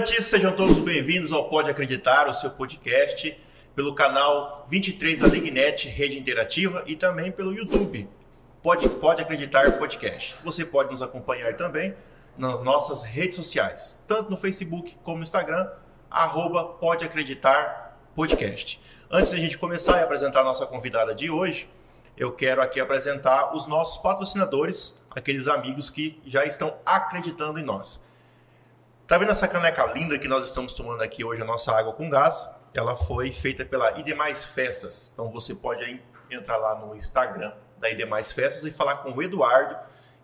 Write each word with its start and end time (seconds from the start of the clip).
acreditantes, 0.00 0.26
sejam 0.26 0.56
todos 0.56 0.80
bem-vindos 0.80 1.30
ao 1.30 1.48
Pode 1.48 1.70
Acreditar, 1.70 2.26
o 2.26 2.32
seu 2.32 2.50
podcast, 2.50 3.38
pelo 3.74 3.94
canal 3.94 4.64
23 4.68 5.20
da 5.20 5.26
Lignet 5.26 5.88
Rede 5.88 6.18
Interativa 6.18 6.82
e 6.86 6.96
também 6.96 7.30
pelo 7.30 7.52
YouTube. 7.52 8.08
Pode, 8.62 8.88
pode 8.88 9.20
Acreditar 9.20 9.78
Podcast. 9.78 10.36
Você 10.42 10.64
pode 10.64 10.90
nos 10.90 11.02
acompanhar 11.02 11.54
também 11.54 11.94
nas 12.38 12.60
nossas 12.64 13.02
redes 13.02 13.36
sociais, 13.36 13.98
tanto 14.06 14.30
no 14.30 14.38
Facebook 14.38 14.96
como 15.02 15.18
no 15.18 15.22
Instagram, 15.22 15.68
arroba 16.10 16.64
Pode 16.64 17.04
Acreditar 17.04 17.98
Podcast. 18.14 18.80
Antes 19.10 19.30
de 19.30 19.36
a 19.36 19.40
gente 19.40 19.58
começar 19.58 20.00
e 20.00 20.02
apresentar 20.02 20.40
a 20.40 20.44
nossa 20.44 20.66
convidada 20.66 21.14
de 21.14 21.30
hoje, 21.30 21.68
eu 22.16 22.32
quero 22.32 22.62
aqui 22.62 22.80
apresentar 22.80 23.54
os 23.54 23.66
nossos 23.66 23.98
patrocinadores, 23.98 24.94
aqueles 25.10 25.46
amigos 25.46 25.90
que 25.90 26.18
já 26.24 26.44
estão 26.46 26.74
acreditando 26.86 27.58
em 27.58 27.62
nós. 27.62 28.00
Tá 29.10 29.18
vendo 29.18 29.32
essa 29.32 29.48
caneca 29.48 29.84
linda 29.86 30.16
que 30.16 30.28
nós 30.28 30.46
estamos 30.46 30.72
tomando 30.72 31.02
aqui 31.02 31.24
hoje, 31.24 31.42
a 31.42 31.44
nossa 31.44 31.76
água 31.76 31.92
com 31.92 32.08
gás? 32.08 32.48
Ela 32.72 32.94
foi 32.94 33.32
feita 33.32 33.64
pela 33.64 33.98
Idemais 33.98 34.44
Festas. 34.44 35.10
Então 35.12 35.28
você 35.32 35.52
pode 35.52 36.00
entrar 36.30 36.56
lá 36.56 36.78
no 36.78 36.94
Instagram 36.94 37.52
da 37.80 37.90
Idemais 37.90 38.30
Festas 38.30 38.64
e 38.64 38.70
falar 38.70 38.98
com 38.98 39.10
o 39.10 39.20
Eduardo 39.20 39.76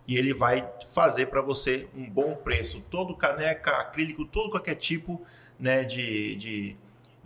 e 0.06 0.16
ele 0.16 0.32
vai 0.32 0.70
fazer 0.94 1.26
para 1.26 1.42
você 1.42 1.88
um 1.96 2.08
bom 2.08 2.36
preço. 2.36 2.80
Todo 2.82 3.16
caneca, 3.16 3.72
acrílico, 3.72 4.24
todo 4.24 4.50
qualquer 4.50 4.76
tipo 4.76 5.20
né, 5.58 5.82
de, 5.82 6.36
de, 6.36 6.76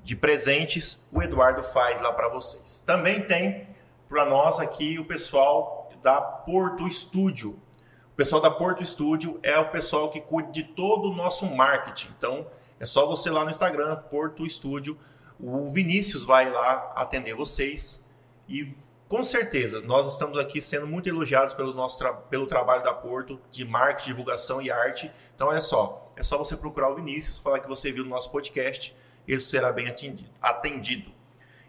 de 0.02 0.16
presentes, 0.16 1.06
o 1.12 1.22
Eduardo 1.22 1.62
faz 1.62 2.00
lá 2.00 2.10
para 2.10 2.30
vocês. 2.30 2.80
Também 2.86 3.20
tem 3.20 3.68
para 4.08 4.24
nós 4.24 4.58
aqui 4.58 4.98
o 4.98 5.04
pessoal 5.04 5.90
da 6.00 6.22
Porto 6.22 6.88
Estúdio 6.88 7.60
pessoal 8.20 8.42
da 8.42 8.50
Porto 8.50 8.82
Estúdio 8.82 9.40
é 9.42 9.58
o 9.58 9.70
pessoal 9.70 10.10
que 10.10 10.20
cuida 10.20 10.52
de 10.52 10.62
todo 10.62 11.08
o 11.08 11.14
nosso 11.14 11.46
marketing. 11.46 12.08
Então, 12.18 12.46
é 12.78 12.84
só 12.84 13.06
você 13.06 13.30
lá 13.30 13.44
no 13.44 13.50
Instagram, 13.50 13.96
Porto 14.10 14.44
Estúdio. 14.44 14.98
O 15.38 15.70
Vinícius 15.70 16.22
vai 16.22 16.50
lá 16.50 16.92
atender 16.94 17.34
vocês 17.34 18.04
e 18.46 18.76
com 19.08 19.22
certeza 19.22 19.80
nós 19.80 20.06
estamos 20.06 20.36
aqui 20.36 20.60
sendo 20.60 20.86
muito 20.86 21.08
elogiados 21.08 21.54
pelo 21.54 21.72
nosso 21.72 21.96
tra 21.96 22.12
pelo 22.12 22.46
trabalho 22.46 22.84
da 22.84 22.92
Porto 22.92 23.40
de 23.50 23.64
marketing, 23.64 24.10
divulgação 24.10 24.60
e 24.60 24.70
arte. 24.70 25.10
Então, 25.34 25.48
olha 25.48 25.62
só, 25.62 25.98
é 26.14 26.22
só 26.22 26.36
você 26.36 26.54
procurar 26.54 26.90
o 26.90 26.96
Vinícius, 26.96 27.38
falar 27.38 27.60
que 27.60 27.68
você 27.68 27.90
viu 27.90 28.04
no 28.04 28.10
nosso 28.10 28.30
podcast, 28.30 28.94
ele 29.26 29.40
será 29.40 29.72
bem 29.72 29.86
atendido. 30.42 31.10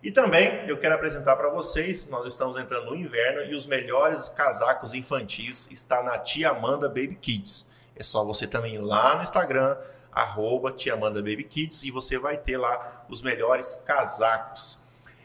E 0.04 0.10
também 0.10 0.68
eu 0.68 0.80
quero 0.80 0.96
apresentar 0.96 1.36
para 1.36 1.52
vocês, 1.52 2.08
nós 2.08 2.26
estamos 2.26 2.58
entrando 2.58 2.88
no 2.88 2.96
inverno 2.96 3.44
e 3.44 3.54
os 3.54 3.68
melhores 3.68 4.28
casacos 4.30 4.96
infantis 4.96 5.68
está 5.70 6.02
na 6.02 6.18
Tia 6.18 6.50
Amanda 6.50 6.88
Baby 6.88 7.16
Kids. 7.22 7.68
É 7.96 8.02
só 8.02 8.26
você 8.26 8.48
também 8.48 8.74
ir 8.74 8.80
lá 8.80 9.18
no 9.18 9.22
Instagram, 9.22 9.78
arroba 10.12 10.72
Tia 10.72 10.96
Amanda 10.96 11.20
Baby 11.20 11.44
Kids, 11.44 11.84
e 11.84 11.92
você 11.92 12.18
vai 12.18 12.36
ter 12.36 12.58
lá 12.58 13.06
os 13.10 13.22
melhores 13.22 13.76
casacos. 13.76 14.80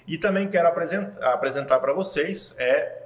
E 0.06 0.18
também 0.18 0.46
quero 0.46 0.68
apresentar, 0.68 1.78
para 1.78 1.94
vocês 1.94 2.54
é 2.58 3.04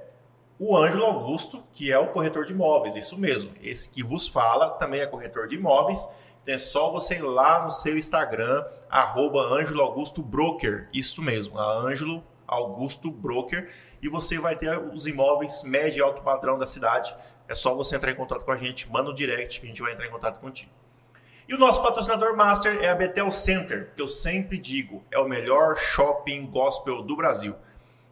o 0.59 0.75
Ângelo 0.75 1.05
Augusto, 1.05 1.63
que 1.71 1.89
é 1.89 1.97
o 1.97 2.09
corretor 2.09 2.43
de 2.43 2.51
imóveis, 2.51 2.97
isso 2.97 3.17
mesmo. 3.17 3.49
Esse 3.63 3.87
que 3.87 4.03
vos 4.03 4.27
fala 4.27 4.71
também 4.71 4.99
é 4.99 5.05
corretor 5.05 5.47
de 5.47 5.55
imóveis 5.55 6.05
então 6.41 6.55
é 6.55 6.57
só 6.57 6.91
você 6.91 7.15
ir 7.15 7.21
lá 7.21 7.63
no 7.63 7.71
seu 7.71 7.97
Instagram, 7.97 8.65
arroba 8.89 9.41
Augusto 9.79 10.23
Broker, 10.23 10.89
isso 10.93 11.21
mesmo, 11.21 11.57
a 11.59 11.73
Ângelo 11.79 12.23
Augusto 12.47 13.11
Broker, 13.11 13.71
e 14.01 14.09
você 14.09 14.39
vai 14.39 14.55
ter 14.55 14.77
os 14.91 15.07
imóveis 15.07 15.63
médio 15.63 15.99
e 15.99 16.01
alto 16.01 16.21
padrão 16.21 16.57
da 16.57 16.67
cidade. 16.67 17.15
É 17.47 17.55
só 17.55 17.73
você 17.73 17.95
entrar 17.95 18.11
em 18.11 18.15
contato 18.15 18.43
com 18.43 18.51
a 18.51 18.57
gente, 18.57 18.89
manda 18.91 19.09
um 19.09 19.13
direct 19.13 19.59
que 19.59 19.65
a 19.65 19.69
gente 19.69 19.81
vai 19.81 19.93
entrar 19.93 20.05
em 20.05 20.11
contato 20.11 20.39
contigo. 20.39 20.71
E 21.47 21.53
o 21.53 21.57
nosso 21.57 21.81
patrocinador 21.81 22.35
master 22.35 22.77
é 22.81 22.89
a 22.89 22.95
Betel 22.95 23.31
Center, 23.31 23.93
que 23.95 24.01
eu 24.01 24.07
sempre 24.07 24.57
digo, 24.57 25.03
é 25.11 25.19
o 25.19 25.27
melhor 25.27 25.77
shopping 25.77 26.45
gospel 26.47 27.01
do 27.01 27.15
Brasil. 27.15 27.55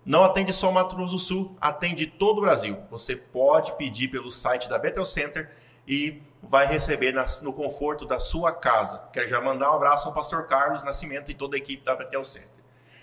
Não 0.06 0.24
atende 0.24 0.54
só 0.54 0.72
Mato 0.72 0.96
Grosso 0.96 1.14
do 1.14 1.20
Sul, 1.20 1.58
atende 1.60 2.08
todo 2.08 2.40
o 2.40 2.42
Brasil. 2.42 2.78
Você 2.90 3.16
pode 3.16 3.74
pedir 3.74 4.08
pelo 4.08 4.32
site 4.32 4.68
da 4.68 4.78
Betel 4.78 5.06
Center 5.06 5.50
e 5.88 6.22
vai 6.50 6.66
receber 6.66 7.14
no 7.44 7.54
conforto 7.54 8.06
da 8.06 8.18
sua 8.18 8.52
casa. 8.52 9.04
Quero 9.14 9.28
já 9.28 9.40
mandar 9.40 9.72
um 9.72 9.76
abraço 9.76 10.08
ao 10.08 10.14
pastor 10.14 10.48
Carlos 10.48 10.82
Nascimento 10.82 11.30
e 11.30 11.36
toda 11.36 11.56
a 11.56 11.60
equipe 11.60 11.86
da 11.86 11.96
Betel 11.96 12.24
Center. 12.24 12.50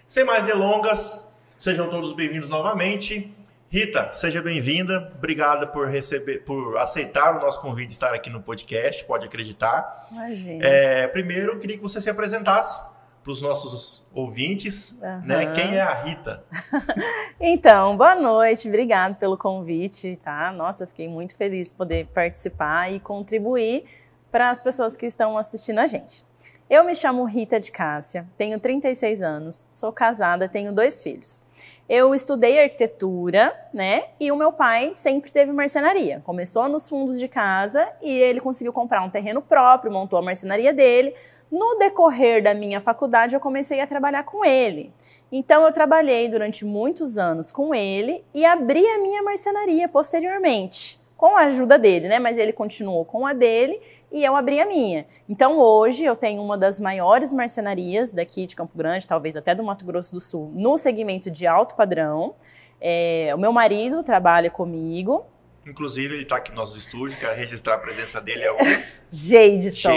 Sem 0.04 0.24
mais 0.24 0.44
delongas, 0.44 1.32
sejam 1.56 1.88
todos 1.88 2.12
bem-vindos 2.12 2.48
novamente. 2.48 3.32
Rita, 3.68 4.10
seja 4.12 4.42
bem-vinda. 4.42 5.12
Obrigada 5.16 5.64
por 5.64 5.88
receber, 5.88 6.38
por 6.44 6.76
aceitar 6.78 7.36
o 7.36 7.40
nosso 7.40 7.60
convite 7.60 7.88
de 7.88 7.94
estar 7.94 8.12
aqui 8.12 8.28
no 8.28 8.42
podcast. 8.42 9.04
Pode 9.04 9.26
acreditar. 9.26 10.08
Imagina. 10.10 10.66
É, 10.66 11.06
primeiro, 11.06 11.56
queria 11.58 11.76
que 11.76 11.82
você 11.82 12.00
se 12.00 12.10
apresentasse 12.10 12.95
para 13.26 13.32
os 13.32 13.42
nossos 13.42 14.06
ouvintes, 14.14 14.96
uhum. 15.02 15.26
né? 15.26 15.46
Quem 15.52 15.74
é 15.74 15.80
a 15.80 15.94
Rita? 15.94 16.44
então, 17.40 17.96
boa 17.96 18.14
noite, 18.14 18.68
obrigado 18.68 19.16
pelo 19.16 19.36
convite, 19.36 20.16
tá? 20.22 20.52
Nossa, 20.52 20.84
eu 20.84 20.86
fiquei 20.86 21.08
muito 21.08 21.34
feliz 21.34 21.70
de 21.70 21.74
poder 21.74 22.06
participar 22.14 22.92
e 22.92 23.00
contribuir 23.00 23.84
para 24.30 24.50
as 24.50 24.62
pessoas 24.62 24.96
que 24.96 25.06
estão 25.06 25.36
assistindo 25.36 25.80
a 25.80 25.88
gente. 25.88 26.24
Eu 26.70 26.84
me 26.84 26.94
chamo 26.94 27.24
Rita 27.24 27.58
de 27.58 27.72
Cássia, 27.72 28.28
tenho 28.38 28.60
36 28.60 29.20
anos, 29.22 29.66
sou 29.70 29.92
casada, 29.92 30.48
tenho 30.48 30.72
dois 30.72 31.02
filhos. 31.02 31.42
Eu 31.88 32.14
estudei 32.14 32.60
arquitetura, 32.60 33.54
né? 33.74 34.04
E 34.20 34.30
o 34.30 34.36
meu 34.36 34.52
pai 34.52 34.92
sempre 34.94 35.32
teve 35.32 35.52
marcenaria. 35.52 36.20
Começou 36.24 36.68
nos 36.68 36.88
fundos 36.88 37.18
de 37.18 37.26
casa 37.26 37.88
e 38.00 38.10
ele 38.10 38.40
conseguiu 38.40 38.72
comprar 38.72 39.02
um 39.02 39.10
terreno 39.10 39.42
próprio, 39.42 39.92
montou 39.92 40.18
a 40.18 40.22
marcenaria 40.22 40.72
dele. 40.72 41.14
No 41.50 41.78
decorrer 41.78 42.42
da 42.42 42.52
minha 42.52 42.80
faculdade, 42.80 43.34
eu 43.34 43.40
comecei 43.40 43.80
a 43.80 43.86
trabalhar 43.86 44.24
com 44.24 44.44
ele. 44.44 44.92
Então, 45.30 45.64
eu 45.64 45.72
trabalhei 45.72 46.28
durante 46.28 46.64
muitos 46.64 47.18
anos 47.18 47.52
com 47.52 47.74
ele 47.74 48.24
e 48.34 48.44
abri 48.44 48.84
a 48.86 48.98
minha 48.98 49.22
marcenaria 49.22 49.88
posteriormente, 49.88 51.00
com 51.16 51.36
a 51.36 51.42
ajuda 51.42 51.78
dele, 51.78 52.08
né? 52.08 52.18
Mas 52.18 52.36
ele 52.36 52.52
continuou 52.52 53.04
com 53.04 53.26
a 53.26 53.32
dele 53.32 53.80
e 54.10 54.24
eu 54.24 54.34
abri 54.34 54.60
a 54.60 54.66
minha. 54.66 55.06
Então, 55.28 55.58
hoje, 55.58 56.04
eu 56.04 56.16
tenho 56.16 56.42
uma 56.42 56.58
das 56.58 56.80
maiores 56.80 57.32
marcenarias 57.32 58.12
daqui 58.12 58.46
de 58.46 58.56
Campo 58.56 58.76
Grande, 58.76 59.06
talvez 59.06 59.36
até 59.36 59.54
do 59.54 59.62
Mato 59.62 59.84
Grosso 59.84 60.12
do 60.12 60.20
Sul, 60.20 60.50
no 60.54 60.76
segmento 60.76 61.30
de 61.30 61.46
alto 61.46 61.74
padrão. 61.74 62.34
É, 62.80 63.32
o 63.34 63.38
meu 63.38 63.52
marido 63.52 64.02
trabalha 64.02 64.50
comigo. 64.50 65.24
Inclusive, 65.66 66.14
ele 66.14 66.22
está 66.22 66.36
aqui 66.36 66.50
no 66.50 66.56
nosso 66.56 66.78
estúdio, 66.78 67.18
quero 67.18 67.34
registrar 67.34 67.74
a 67.74 67.78
presença 67.78 68.20
dele, 68.20 68.42
é 68.42 68.52
o 68.52 68.56
Geidson. 69.10 69.88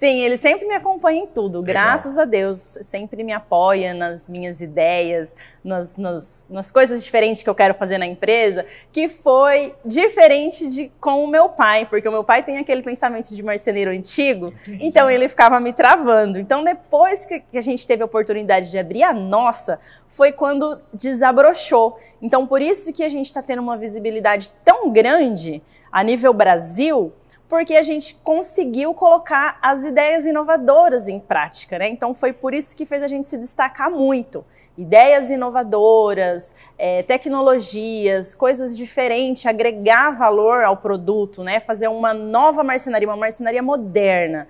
Sim, 0.00 0.22
ele 0.22 0.38
sempre 0.38 0.66
me 0.66 0.72
acompanha 0.72 1.24
em 1.24 1.26
tudo, 1.26 1.60
Legal. 1.60 1.74
graças 1.74 2.16
a 2.16 2.24
Deus. 2.24 2.78
Sempre 2.80 3.22
me 3.22 3.34
apoia 3.34 3.92
nas 3.92 4.30
minhas 4.30 4.62
ideias, 4.62 5.36
nas, 5.62 5.98
nas, 5.98 6.46
nas, 6.48 6.72
coisas 6.72 7.04
diferentes 7.04 7.42
que 7.42 7.50
eu 7.50 7.54
quero 7.54 7.74
fazer 7.74 7.98
na 7.98 8.06
empresa, 8.06 8.64
que 8.90 9.10
foi 9.10 9.74
diferente 9.84 10.70
de 10.70 10.90
com 10.98 11.22
o 11.22 11.28
meu 11.28 11.50
pai, 11.50 11.84
porque 11.84 12.08
o 12.08 12.10
meu 12.10 12.24
pai 12.24 12.42
tem 12.42 12.56
aquele 12.56 12.80
pensamento 12.80 13.34
de 13.34 13.42
marceneiro 13.42 13.90
antigo, 13.90 14.46
Entendi. 14.62 14.86
então 14.86 15.10
ele 15.10 15.28
ficava 15.28 15.60
me 15.60 15.70
travando. 15.70 16.38
Então, 16.38 16.64
depois 16.64 17.26
que, 17.26 17.40
que 17.40 17.58
a 17.58 17.62
gente 17.62 17.86
teve 17.86 18.02
a 18.02 18.06
oportunidade 18.06 18.70
de 18.70 18.78
abrir 18.78 19.02
a 19.02 19.12
nossa, 19.12 19.78
foi 20.08 20.32
quando 20.32 20.80
desabrochou. 20.94 21.98
Então, 22.22 22.46
por 22.46 22.62
isso 22.62 22.90
que 22.94 23.04
a 23.04 23.08
gente 23.10 23.26
está 23.26 23.42
tendo 23.42 23.60
uma 23.60 23.76
visibilidade 23.76 24.50
tão 24.64 24.90
grande 24.90 25.62
a 25.92 26.02
nível 26.02 26.32
Brasil 26.32 27.12
porque 27.50 27.74
a 27.74 27.82
gente 27.82 28.14
conseguiu 28.22 28.94
colocar 28.94 29.58
as 29.60 29.84
ideias 29.84 30.24
inovadoras 30.24 31.08
em 31.08 31.18
prática, 31.18 31.80
né? 31.80 31.88
Então 31.88 32.14
foi 32.14 32.32
por 32.32 32.54
isso 32.54 32.76
que 32.76 32.86
fez 32.86 33.02
a 33.02 33.08
gente 33.08 33.28
se 33.28 33.36
destacar 33.36 33.90
muito. 33.90 34.44
Ideias 34.78 35.32
inovadoras, 35.32 36.54
é, 36.78 37.02
tecnologias, 37.02 38.36
coisas 38.36 38.76
diferentes, 38.76 39.44
agregar 39.44 40.12
valor 40.12 40.62
ao 40.62 40.76
produto, 40.76 41.42
né? 41.42 41.58
Fazer 41.58 41.88
uma 41.88 42.14
nova 42.14 42.62
marcenaria, 42.62 43.08
uma 43.08 43.16
marcenaria 43.16 43.62
moderna. 43.62 44.46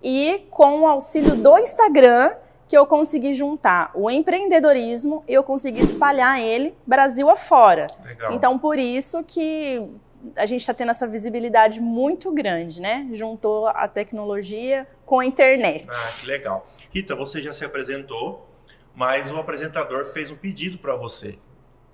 E 0.00 0.46
com 0.48 0.82
o 0.82 0.86
auxílio 0.86 1.34
do 1.34 1.58
Instagram, 1.58 2.34
que 2.68 2.78
eu 2.78 2.86
consegui 2.86 3.34
juntar 3.34 3.90
o 3.94 4.08
empreendedorismo 4.08 5.24
e 5.26 5.34
eu 5.34 5.42
consegui 5.42 5.82
espalhar 5.82 6.40
ele 6.40 6.72
Brasil 6.86 7.28
afora. 7.28 7.88
Legal. 8.04 8.32
Então, 8.32 8.56
por 8.60 8.78
isso 8.78 9.24
que 9.24 9.90
a 10.36 10.46
gente 10.46 10.60
está 10.60 10.74
tendo 10.74 10.90
essa 10.90 11.06
visibilidade 11.06 11.80
muito 11.80 12.32
grande, 12.32 12.80
né? 12.80 13.08
Juntou 13.12 13.66
a 13.66 13.86
tecnologia 13.88 14.86
com 15.04 15.20
a 15.20 15.26
internet. 15.26 15.86
Ah, 15.88 16.20
que 16.20 16.26
legal. 16.26 16.66
Rita, 16.90 17.14
você 17.14 17.42
já 17.42 17.52
se 17.52 17.64
apresentou, 17.64 18.48
mas 18.94 19.30
o 19.30 19.36
apresentador 19.36 20.04
fez 20.04 20.30
um 20.30 20.36
pedido 20.36 20.78
para 20.78 20.96
você. 20.96 21.38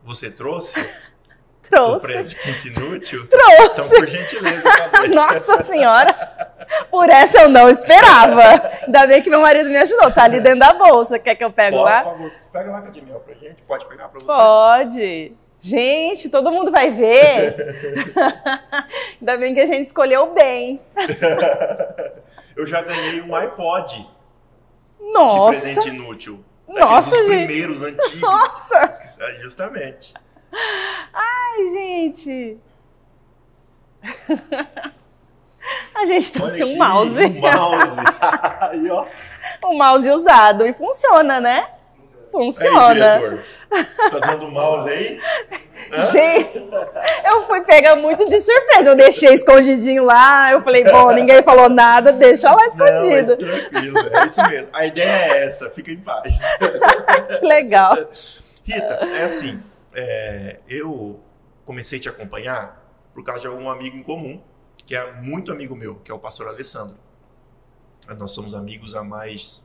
Você 0.05 0.31
trouxe? 0.31 0.81
Trouxe. 1.62 1.97
O 1.97 2.00
presente 2.00 2.69
inútil? 2.69 3.29
Trouxe. 3.29 3.73
Então, 3.73 3.88
por 3.88 4.06
gentileza, 4.06 4.71
cadê? 4.91 5.09
Nossa 5.15 5.62
Senhora! 5.62 6.12
Por 6.91 7.09
essa 7.09 7.43
eu 7.43 7.49
não 7.49 7.69
esperava. 7.71 8.43
Ainda 8.85 9.06
bem 9.06 9.23
que 9.23 9.31
meu 9.31 9.41
marido 9.41 9.71
me 9.71 9.76
ajudou. 9.76 10.11
Tá 10.11 10.25
ali 10.25 10.41
dentro 10.41 10.59
da 10.59 10.73
bolsa. 10.73 11.19
Quer 11.19 11.37
que 11.37 11.44
eu 11.44 11.53
pegue 11.53 11.76
Por 11.76 11.85
lá? 11.85 12.03
Por 12.03 12.12
favor, 12.12 12.33
pega 12.53 12.71
lá 12.73 12.81
de 12.81 13.05
mel 13.05 13.21
pra 13.21 13.35
gente. 13.35 13.62
Pode 13.62 13.87
pegar 13.87 14.09
pra 14.09 14.21
você? 14.21 14.26
Pode. 14.26 15.33
Gente, 15.61 16.31
todo 16.31 16.51
mundo 16.51 16.71
vai 16.71 16.91
ver. 16.91 17.55
Ainda 19.21 19.37
bem 19.37 19.53
que 19.53 19.61
a 19.61 19.67
gente 19.67 19.87
escolheu 19.87 20.33
bem. 20.33 20.81
eu 22.57 22.67
já 22.67 22.81
ganhei 22.81 23.21
um 23.21 23.35
iPod. 23.35 24.09
Nossa. 25.12 25.53
De 25.53 25.61
presente 25.61 25.89
inútil. 25.89 26.45
Nossa, 26.67 27.11
Daqueles 27.11 27.33
gente. 27.33 27.47
primeiros 27.47 27.83
antigos. 27.83 28.21
Nossa. 28.21 28.99
Justamente. 29.43 30.15
Ai, 31.12 31.69
gente. 31.73 32.59
A 35.95 36.07
gente 36.07 36.33
trouxe 36.33 36.65
um 36.65 36.77
mouse. 36.77 37.19
Um 37.19 37.41
mouse. 37.41 37.97
Aí, 38.61 38.91
ó. 38.91 39.07
Um 39.67 39.77
mouse 39.77 40.09
usado. 40.09 40.67
E 40.67 40.73
funciona, 40.73 41.39
né? 41.39 41.69
Aí, 42.32 42.53
Funciona. 42.53 43.19
diretor. 43.19 43.44
Tá 44.11 44.19
dando 44.21 44.49
mouse 44.49 44.88
aí? 44.88 45.21
Gente, 46.12 46.71
eu 47.25 47.47
fui 47.47 47.61
pegar 47.62 47.97
muito 47.97 48.29
de 48.29 48.38
surpresa. 48.38 48.91
Eu 48.91 48.97
deixei 48.97 49.35
escondidinho 49.35 50.05
lá. 50.05 50.53
Eu 50.53 50.62
falei, 50.62 50.85
bom, 50.85 51.11
ninguém 51.15 51.43
falou 51.43 51.69
nada, 51.69 52.12
deixa 52.12 52.50
lá 52.50 52.56
Não, 52.56 52.87
escondido. 52.87 53.37
mas 53.41 53.69
tranquilo, 53.69 53.99
é 53.99 54.27
isso 54.27 54.43
mesmo. 54.49 54.71
A 54.73 54.87
ideia 54.87 55.09
é 55.09 55.44
essa, 55.44 55.71
fica 55.71 55.91
em 55.91 55.99
paz. 55.99 56.38
Que 57.38 57.44
legal. 57.47 57.94
Rita, 58.65 58.94
é 59.17 59.25
assim, 59.25 59.61
é, 59.94 60.59
eu 60.69 61.21
comecei 61.65 61.99
a 61.99 62.03
te 62.03 62.09
acompanhar 62.09 62.81
por 63.12 63.25
causa 63.25 63.41
de 63.43 63.47
algum 63.49 63.69
amigo 63.69 63.97
em 63.97 64.03
comum, 64.03 64.41
que 64.87 64.94
é 64.94 65.12
muito 65.21 65.50
amigo 65.50 65.75
meu, 65.75 65.97
que 65.97 66.11
é 66.11 66.15
o 66.15 66.19
pastor 66.19 66.47
Alessandro. 66.49 66.97
Nós 68.17 68.31
somos 68.33 68.55
amigos 68.55 68.94
há 68.94 69.03
mais 69.05 69.62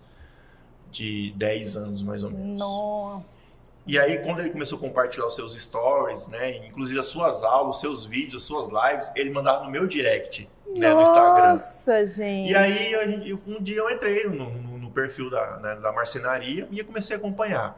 de 0.95 1.31
10 1.35 1.75
anos, 1.75 2.03
mais 2.03 2.23
ou 2.23 2.31
menos. 2.31 2.59
Nossa. 2.59 3.83
E 3.87 3.99
aí, 3.99 4.17
quando 4.23 4.39
ele 4.39 4.49
começou 4.49 4.77
a 4.77 4.81
compartilhar 4.81 5.27
os 5.27 5.35
seus 5.35 5.53
stories, 5.61 6.27
né, 6.27 6.65
inclusive 6.65 6.99
as 6.99 7.05
suas 7.07 7.43
aulas, 7.43 7.75
os 7.75 7.81
seus 7.81 8.03
vídeos, 8.03 8.41
as 8.41 8.43
suas 8.47 8.67
lives, 8.67 9.11
ele 9.15 9.29
mandava 9.29 9.63
no 9.63 9.69
meu 9.69 9.85
direct, 9.85 10.49
né, 10.75 10.91
no 10.93 11.01
Instagram. 11.01 11.51
Nossa, 11.51 12.03
gente. 12.05 12.49
E 12.51 12.55
aí, 12.55 13.33
um 13.47 13.61
dia 13.61 13.77
eu 13.77 13.89
entrei 13.89 14.23
no, 14.25 14.49
no- 14.49 14.77
no 14.79 14.91
perfil 14.91 15.29
da, 15.29 15.57
né, 15.59 15.75
da 15.75 15.91
marcenaria 15.91 16.67
e 16.71 16.83
comecei 16.83 17.15
a 17.15 17.19
acompanhar. 17.19 17.77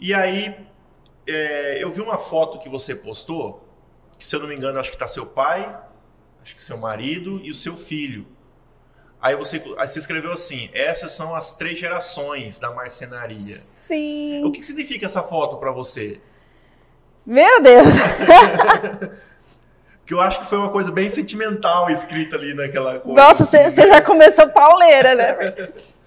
E 0.00 0.14
aí, 0.14 0.56
é, 1.26 1.82
eu 1.82 1.90
vi 1.92 2.00
uma 2.00 2.18
foto 2.18 2.58
que 2.58 2.68
você 2.68 2.94
postou, 2.94 3.68
que 4.16 4.26
se 4.26 4.34
eu 4.34 4.40
não 4.40 4.48
me 4.48 4.54
engano, 4.56 4.78
acho 4.78 4.88
que 4.90 4.96
está 4.96 5.06
seu 5.08 5.26
pai, 5.26 5.78
acho 6.42 6.54
que 6.56 6.62
seu 6.62 6.78
marido 6.78 7.38
e 7.44 7.50
o 7.50 7.54
seu 7.54 7.76
filho. 7.76 8.26
Aí 9.22 9.36
você, 9.36 9.62
aí 9.78 9.88
você 9.88 10.00
escreveu 10.00 10.32
assim: 10.32 10.68
essas 10.74 11.12
são 11.12 11.32
as 11.34 11.54
três 11.54 11.78
gerações 11.78 12.58
da 12.58 12.72
marcenaria. 12.72 13.60
Sim. 13.80 14.44
O 14.44 14.50
que 14.50 14.62
significa 14.62 15.06
essa 15.06 15.22
foto 15.22 15.58
para 15.58 15.70
você? 15.70 16.20
Meu 17.24 17.62
Deus. 17.62 17.86
Que 20.04 20.14
eu 20.14 20.20
acho 20.20 20.40
que 20.40 20.46
foi 20.46 20.58
uma 20.58 20.70
coisa 20.70 20.90
bem 20.90 21.08
sentimental 21.08 21.88
escrita 21.88 22.34
ali 22.34 22.54
naquela 22.54 22.98
coisa. 22.98 23.22
Nossa, 23.22 23.44
você 23.44 23.70
você 23.70 23.86
já 23.86 24.02
começou 24.02 24.48
pauleira, 24.48 25.14
né? 25.14 25.32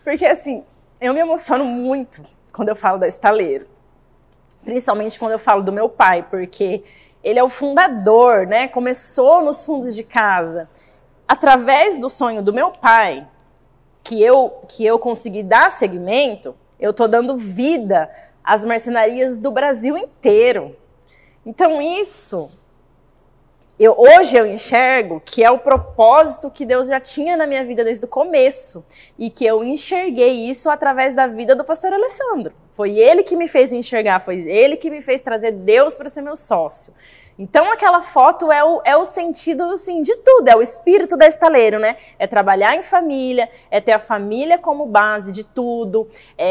Porque 0.03 0.25
assim, 0.25 0.65
eu 0.99 1.13
me 1.13 1.21
emociono 1.21 1.63
muito 1.63 2.21
quando 2.51 2.67
eu 2.67 2.75
falo 2.75 2.97
da 2.97 3.07
Estaleiro. 3.07 3.65
Principalmente 4.65 5.17
quando 5.17 5.31
eu 5.31 5.39
falo 5.39 5.63
do 5.63 5.71
meu 5.71 5.87
pai, 5.87 6.23
porque 6.29 6.83
ele 7.23 7.39
é 7.39 7.43
o 7.43 7.47
fundador, 7.47 8.45
né? 8.45 8.67
Começou 8.67 9.41
nos 9.41 9.63
fundos 9.63 9.95
de 9.95 10.03
casa. 10.03 10.69
Através 11.27 11.97
do 11.97 12.09
sonho 12.09 12.41
do 12.41 12.53
meu 12.53 12.71
pai, 12.71 13.27
que 14.03 14.21
eu, 14.21 14.61
que 14.67 14.85
eu 14.85 14.99
consegui 14.99 15.41
dar 15.41 15.71
seguimento, 15.71 16.55
eu 16.79 16.93
tô 16.93 17.07
dando 17.07 17.35
vida 17.35 18.09
às 18.43 18.63
marcenarias 18.63 19.37
do 19.37 19.51
Brasil 19.51 19.97
inteiro. 19.97 20.75
Então 21.45 21.81
isso 21.81 22.49
eu, 23.77 23.93
hoje 23.97 24.37
eu 24.37 24.47
enxergo 24.47 25.21
que 25.25 25.43
é 25.43 25.51
o 25.51 25.59
propósito 25.59 26.49
que 26.49 26.65
Deus 26.65 26.87
já 26.87 26.97
tinha 26.97 27.35
na 27.35 27.45
minha 27.45 27.61
vida 27.65 27.83
desde 27.83 28.05
o 28.05 28.07
começo 28.07 28.85
e 29.19 29.29
que 29.29 29.45
eu 29.45 29.65
enxerguei 29.65 30.49
isso 30.49 30.69
através 30.69 31.13
da 31.13 31.27
vida 31.27 31.53
do 31.53 31.65
pastor 31.65 31.91
Alessandro. 31.91 32.53
Foi 32.73 32.97
ele 32.97 33.21
que 33.21 33.35
me 33.35 33.49
fez 33.49 33.73
enxergar, 33.73 34.21
foi 34.21 34.47
ele 34.47 34.77
que 34.77 34.89
me 34.89 35.01
fez 35.01 35.21
trazer 35.21 35.51
Deus 35.51 35.97
para 35.97 36.07
ser 36.07 36.21
meu 36.21 36.37
sócio. 36.37 36.93
Então 37.37 37.69
aquela 37.71 38.01
foto 38.01 38.49
é 38.51 38.63
o, 38.63 38.81
é 38.85 38.95
o 38.95 39.05
sentido 39.05 39.63
assim, 39.63 40.01
de 40.01 40.15
tudo, 40.17 40.47
é 40.47 40.55
o 40.55 40.61
espírito 40.61 41.17
da 41.17 41.27
estaleiro, 41.27 41.77
né? 41.79 41.97
É 42.17 42.25
trabalhar 42.27 42.75
em 42.75 42.81
família, 42.81 43.49
é 43.69 43.81
ter 43.81 43.91
a 43.91 43.99
família 43.99 44.57
como 44.57 44.85
base 44.85 45.31
de 45.33 45.43
tudo, 45.45 46.07
é, 46.37 46.47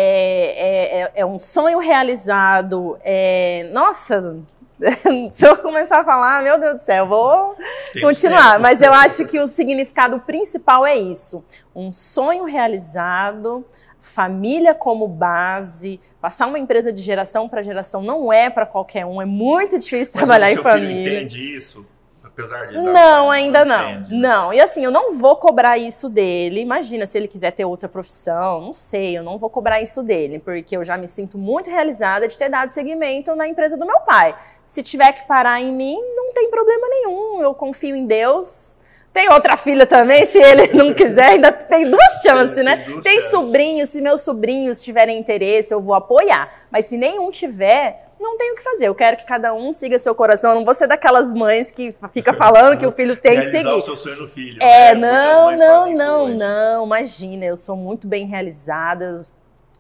é, 0.57 1.01
é- 1.01 1.13
é 1.17 1.27
um 1.27 1.39
sonho 1.39 1.79
realizado. 1.79 2.99
é- 3.03 3.69
nossa, 3.73 4.37
se 5.31 5.47
eu 5.47 5.57
começar 5.59 6.01
a 6.01 6.05
falar, 6.05 6.43
meu 6.43 6.59
Deus 6.59 6.75
do 6.75 6.81
céu, 6.81 7.05
eu 7.05 7.09
vou 7.09 7.55
Tem 7.93 8.03
continuar. 8.03 8.51
tempo. 8.53 8.63
Mas 8.63 8.83
eu 8.83 8.93
acho 8.93 9.25
que 9.25 9.41
o 9.41 9.47
significado 9.47 10.21
principal 10.21 10.85
é 10.85 10.97
isso: 10.97 11.43
um 11.75 11.91
sonho 11.93 12.45
realizado, 12.45 13.65
família 14.05 14.75
como 14.75 15.09
base. 15.09 15.99
Passar 16.21 16.47
uma 16.47 16.59
empresa 16.59 16.93
de 16.93 17.01
geração 17.01 17.49
para 17.49 17.63
geração 17.63 18.03
não 18.03 18.33
é 18.33 18.51
para 18.51 18.67
qualquer 18.67 19.07
um, 19.07 19.21
é 19.21 19.25
muito 19.25 19.79
difícil 19.79 20.13
Mas 20.15 20.25
trabalhar 20.29 20.49
o 20.49 20.51
em 20.51 20.57
filho 20.57 20.63
família. 20.63 21.21
entende 21.21 21.57
isso? 21.57 21.87
Apesar 22.23 22.67
de. 22.67 22.79
Não, 22.79 23.31
ainda 23.31 23.65
não. 23.65 23.91
entende, 23.91 24.13
né? 24.13 24.29
Não. 24.29 24.53
E 24.53 24.61
assim, 24.61 24.85
eu 24.85 24.91
não 24.91 25.17
vou 25.17 25.37
cobrar 25.37 25.79
isso 25.79 26.09
dele. 26.09 26.61
Imagina 26.61 27.07
se 27.07 27.17
ele 27.17 27.29
quiser 27.29 27.53
ter 27.53 27.65
outra 27.65 27.89
profissão, 27.89 28.61
não 28.61 28.73
sei, 28.73 29.17
eu 29.17 29.23
não 29.23 29.39
vou 29.39 29.49
cobrar 29.49 29.81
isso 29.81 30.03
dele, 30.03 30.39
porque 30.39 30.77
eu 30.77 30.85
já 30.85 30.97
me 30.97 31.09
sinto 31.09 31.39
muito 31.39 31.71
realizada 31.71 32.29
de 32.29 32.37
ter 32.37 32.49
dado 32.49 32.71
seguimento 32.71 33.35
na 33.35 33.49
empresa 33.49 33.77
do 33.77 33.87
meu 33.87 34.01
pai. 34.01 34.35
Se 34.67 34.83
tiver 34.83 35.13
que 35.13 35.27
parar 35.27 35.61
em 35.61 35.73
mim, 35.73 35.97
não 36.15 36.33
tem 36.33 36.51
problema 36.51 36.89
nenhum. 36.89 37.43
Eu 37.43 37.55
confio 37.55 37.97
em 37.97 38.07
Deus. 38.07 38.79
Tem 39.15 39.31
outra 39.31 39.57
filha 39.57 39.87
também, 39.87 40.27
se 40.27 40.39
ele 40.39 40.67
não 40.75 40.93
quiser, 40.93 41.25
ainda 41.31 41.53
tem 41.53 41.89
duas 41.89 42.21
chances, 42.21 42.57
Tem 42.57 42.65
né? 42.65 42.85
Tem 43.03 43.21
sobrinhos, 43.31 43.91
se 43.91 44.03
meus 44.03 44.23
sobrinhos 44.23 44.83
tiverem 44.83 45.17
interesse, 45.19 45.73
eu 45.73 45.81
vou 45.81 45.95
apoiar. 45.95 46.53
Mas 46.69 46.87
se 46.87 46.99
nenhum 46.99 47.31
tiver, 47.31 48.09
não 48.19 48.37
tem 48.37 48.53
o 48.53 48.57
que 48.57 48.63
fazer. 48.63 48.89
Eu 48.89 48.95
quero 48.95 49.17
que 49.17 49.25
cada 49.25 49.55
um 49.55 49.71
siga 49.71 50.01
seu 50.01 50.17
coração. 50.17 50.51
Eu 50.51 50.57
não 50.57 50.65
vou 50.65 50.75
ser 50.75 50.89
daquelas 50.89 51.33
mães 51.33 51.71
que 51.71 51.95
fica 52.13 52.33
falando 52.35 52.77
que 52.77 52.85
o 52.85 52.91
filho 52.91 53.17
tem 53.17 53.35
que 53.35 53.39
Realizar 53.47 53.59
seguir. 53.61 53.73
o 53.77 53.81
seu 53.81 53.97
sonho 53.97 54.17
no 54.23 54.27
filho. 54.29 54.61
É, 54.61 54.97
né? 54.97 55.13
Não, 55.13 55.57
não, 55.57 55.93
não, 55.93 56.29
não. 56.29 56.85
Imagina, 56.85 57.45
eu 57.45 57.57
sou 57.57 57.77
muito 57.77 58.09
bem 58.09 58.27
realizada, 58.27 59.21